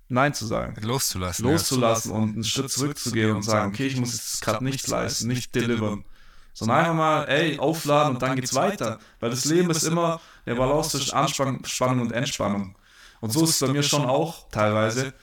Nein 0.08 0.34
zu 0.34 0.45
sagen. 0.45 0.80
Loszulassen. 0.82 1.45
Loszulassen 1.45 2.12
ja. 2.12 2.18
und 2.18 2.34
einen 2.34 2.43
Schritt 2.43 2.72
zurückzugehen 2.72 3.36
und 3.36 3.43
sagen, 3.43 3.74
okay, 3.74 3.88
ich 3.88 3.97
muss 3.97 4.14
jetzt 4.14 4.41
gerade 4.41 4.64
nichts 4.64 4.88
leisten, 4.88 5.28
nicht 5.28 5.53
delivern. 5.56 6.06
Sondern 6.53 6.78
einfach 6.78 6.93
mal, 6.93 7.24
ey, 7.26 7.60
aufladen 7.60 8.14
und 8.14 8.22
dann 8.22 8.36
geht's 8.36 8.53
weiter. 8.53 8.99
Weil 9.20 9.32
das 9.32 9.45
Leben 9.45 9.70
ist 9.72 9.84
immer 9.84 10.22
der 10.45 10.56
Balance 10.56 10.91
zwischen 10.91 11.14
Anspannung 11.14 12.01
und 12.01 12.12
Entspannung. 12.12 12.78
Und 13.20 13.34
so 13.34 13.43
ist 13.43 13.49
es 13.49 13.60
bei 13.60 13.68
mir 13.68 13.84
schon 13.84 14.06
auch 14.06 14.47
teilweise. 14.51 15.14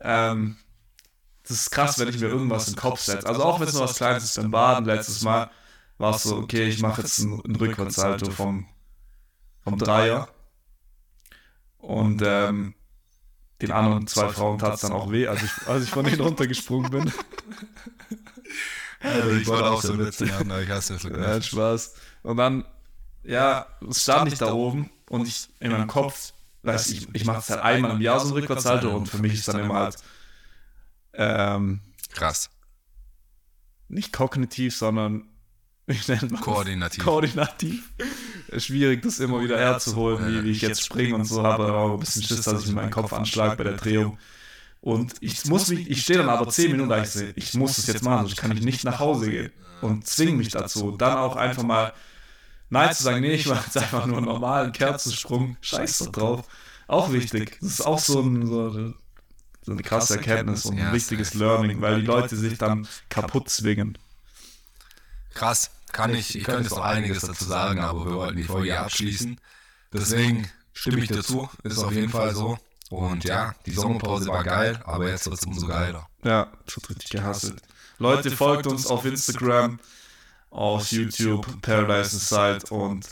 Ähm, 0.00 0.56
das 1.42 1.52
ist 1.52 1.70
krass, 1.70 1.98
wenn 1.98 2.08
ich 2.08 2.18
mir 2.18 2.26
irgendwas 2.26 2.68
in 2.68 2.74
den 2.74 2.80
Kopf 2.80 3.00
setze. 3.00 3.26
Also 3.26 3.42
auch 3.42 3.60
wenn 3.60 3.68
es 3.68 3.74
nur 3.74 3.84
was 3.84 3.96
Kleines 3.96 4.24
ist 4.24 4.36
beim 4.36 4.50
Baden 4.50 4.84
letztes 4.84 5.22
Mal, 5.22 5.50
war 5.98 6.14
es 6.14 6.24
so, 6.24 6.36
okay, 6.36 6.68
ich 6.68 6.80
mache 6.80 7.02
jetzt 7.02 7.20
einen, 7.20 7.40
einen 7.44 7.56
Rückwärtssalto 7.56 8.30
vom 8.30 8.66
vom 9.66 9.78
Dreier. 9.78 10.28
Und 11.78 12.22
ähm, 12.24 12.74
den 13.60 13.72
anderen 13.72 14.06
zwei 14.06 14.28
Frauen 14.28 14.58
tat 14.58 14.74
es 14.74 14.80
dann 14.80 14.92
auch 14.92 15.10
weh, 15.10 15.26
als 15.26 15.42
ich, 15.42 15.50
als 15.66 15.84
ich 15.84 15.90
von 15.90 16.04
denen 16.04 16.20
runtergesprungen 16.20 16.90
bin. 16.90 17.12
Also 19.00 19.30
ich 19.40 19.46
wollte 19.46 19.70
auch 19.70 19.82
so 19.82 19.98
Witze 19.98 20.26
machen, 20.26 20.50
aber 20.50 20.62
ich 20.62 20.70
hasse 20.70 20.94
das 20.94 21.02
so 21.02 21.08
Ja, 21.10 21.40
Spaß. 21.40 21.94
Und 22.22 22.36
dann, 22.36 22.64
ja, 23.24 23.66
stand 23.90 24.32
ich 24.32 24.38
da 24.38 24.52
oben 24.52 24.90
und 25.08 25.26
ich 25.26 25.48
in 25.58 25.72
meinem 25.72 25.88
Kopf, 25.88 26.32
weiß 26.66 26.88
ich, 26.88 27.08
ich 27.14 27.24
mache 27.24 27.38
es 27.38 27.50
halt 27.50 27.60
einmal 27.60 27.92
im 27.92 28.00
Jahr 28.00 28.20
so 28.20 28.28
ein 28.28 28.32
Rückwärtshalter 28.32 28.90
und 28.92 29.08
für 29.08 29.18
mich 29.18 29.34
ist 29.34 29.48
dann 29.48 29.60
immer 29.60 29.74
halt 29.74 29.96
ähm, 31.14 31.80
krass. 32.12 32.50
Nicht 33.88 34.12
kognitiv, 34.12 34.76
sondern 34.76 35.28
ich 35.86 36.08
nenne 36.08 36.28
Koordinativ. 36.40 37.04
Koordinativ. 37.04 37.90
Schwierig, 38.56 39.02
das 39.02 39.20
immer 39.20 39.40
wieder 39.40 39.58
herzuholen, 39.58 40.26
wie, 40.26 40.44
wie 40.44 40.50
ich 40.50 40.60
jetzt 40.60 40.84
springe 40.84 41.14
und 41.14 41.24
so, 41.24 41.42
habe 41.42 41.72
auch 41.72 41.94
ein 41.94 42.00
bisschen 42.00 42.22
Schiss, 42.22 42.42
dass 42.42 42.64
ich 42.64 42.72
meinen 42.72 42.90
Kopf 42.90 43.12
anschlage 43.12 43.56
bei 43.56 43.64
der 43.64 43.74
Drehung. 43.74 44.18
Und 44.80 45.14
ich 45.20 45.44
muss 45.46 45.68
mich, 45.68 45.90
ich 45.90 46.02
stehe 46.02 46.18
dann 46.18 46.28
aber 46.28 46.48
zehn 46.48 46.70
Minuten 46.70 46.90
da, 46.90 47.02
ich 47.02 47.08
sehe, 47.08 47.32
ich 47.34 47.54
muss 47.54 47.76
das 47.76 47.86
jetzt 47.88 48.04
machen, 48.04 48.26
sonst 48.26 48.36
kann 48.36 48.56
ich 48.56 48.62
nicht 48.62 48.84
nach 48.84 49.00
Hause 49.00 49.30
gehen. 49.30 49.52
Und 49.80 50.06
zwinge 50.06 50.32
mich 50.32 50.48
dazu. 50.48 50.92
Dann 50.92 51.18
auch 51.18 51.36
einfach 51.36 51.62
mal 51.62 51.92
Nein 52.68 52.94
zu 52.94 53.02
sagen, 53.02 53.20
nee, 53.20 53.34
ich 53.34 53.46
mache 53.46 53.64
jetzt 53.66 53.76
einfach 53.76 54.06
nur 54.06 54.18
einen 54.18 54.26
normalen 54.26 54.72
Kerzensprung, 54.72 55.56
scheiß 55.60 55.98
doch 55.98 56.12
drauf. 56.12 56.46
Auch 56.88 57.12
wichtig. 57.12 57.58
Das 57.60 57.70
ist 57.70 57.80
auch 57.86 57.98
so, 57.98 58.20
ein, 58.20 58.46
so, 58.46 58.92
so 59.62 59.72
eine 59.72 59.82
krasse 59.82 60.16
Erkenntnis 60.16 60.64
und 60.64 60.78
ein 60.78 60.92
wichtiges 60.92 61.34
Learning, 61.34 61.80
weil 61.80 62.00
die 62.00 62.06
Leute 62.06 62.36
sich 62.36 62.58
dann 62.58 62.86
kaputt 63.08 63.48
zwingen. 63.48 63.98
Krass 65.34 65.70
kann 65.92 66.14
ich, 66.14 66.36
ich 66.36 66.44
könnte 66.44 66.62
jetzt 66.62 66.70
noch 66.70 66.84
einiges 66.84 67.22
dazu 67.22 67.44
sagen, 67.44 67.80
aber 67.80 68.04
wir 68.04 68.16
wollten 68.16 68.36
die 68.36 68.44
Folge 68.44 68.78
abschließen. 68.78 69.40
Deswegen 69.92 70.48
stimme 70.72 71.00
ich 71.00 71.08
dazu, 71.08 71.48
ist 71.62 71.78
auf 71.78 71.92
jeden 71.92 72.10
Fall 72.10 72.34
so. 72.34 72.58
Und 72.90 73.24
ja, 73.24 73.54
die 73.64 73.72
Sommerpause 73.72 74.28
war 74.28 74.44
geil, 74.44 74.80
aber 74.84 75.08
jetzt 75.08 75.26
wird 75.26 75.38
es 75.38 75.46
umso 75.46 75.66
geiler. 75.66 76.06
Ja, 76.22 76.52
es 76.66 76.76
wird 76.76 76.90
richtig 76.90 77.10
gehasselt. 77.10 77.62
Leute, 77.98 78.30
folgt 78.30 78.66
uns 78.66 78.86
auf 78.86 79.04
Instagram, 79.04 79.80
auf 80.50 80.90
YouTube, 80.90 81.60
Paradise 81.62 82.16
Inside 82.16 82.74
und 82.74 83.06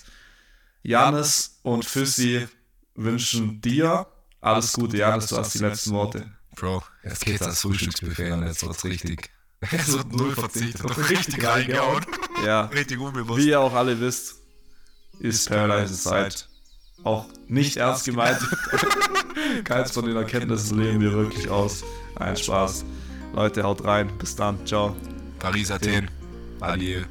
Janis 0.82 1.58
und 1.62 1.84
Füssi 1.84 2.46
wünschen 2.94 3.60
dir 3.60 4.06
alles 4.40 4.72
Gute. 4.72 4.98
Janis, 4.98 5.26
du 5.26 5.36
hast 5.36 5.54
die 5.54 5.58
letzten 5.58 5.92
Worte. 5.92 6.30
Bro, 6.56 6.82
jetzt 7.02 7.24
geht's 7.24 7.42
als 7.42 7.60
Frühstücksbuffet 7.62 8.32
und 8.32 8.46
jetzt 8.46 8.64
wird's 8.64 8.84
richtig. 8.84 9.30
Es 9.60 9.92
wird 9.92 10.12
null 10.12 10.34
verzichtet, 10.34 11.10
richtig 11.10 11.44
reingehauen. 11.44 12.04
Ja. 12.44 12.66
Richtig 12.66 12.98
unbewusst. 12.98 13.40
Wie 13.40 13.48
ihr 13.48 13.60
auch 13.60 13.72
alle 13.72 13.98
wisst, 13.98 14.36
ist 15.20 15.48
Paradise 15.48 15.94
Zeit 15.94 16.48
auch 17.04 17.26
nicht 17.48 17.76
ernst 17.76 18.04
gemeint. 18.04 18.38
Keins 19.64 19.92
von 19.92 20.06
den 20.06 20.16
Erkenntnissen 20.16 20.78
leben 20.78 21.00
wir 21.00 21.12
wirklich 21.12 21.48
aus. 21.48 21.84
Ein 22.16 22.36
Spaß. 22.36 22.84
Leute, 23.34 23.62
haut 23.62 23.84
rein. 23.84 24.10
Bis 24.18 24.34
dann. 24.36 24.64
Ciao. 24.66 24.96
Paris, 25.38 25.70
Athen. 25.70 26.10
Adieu. 26.60 27.02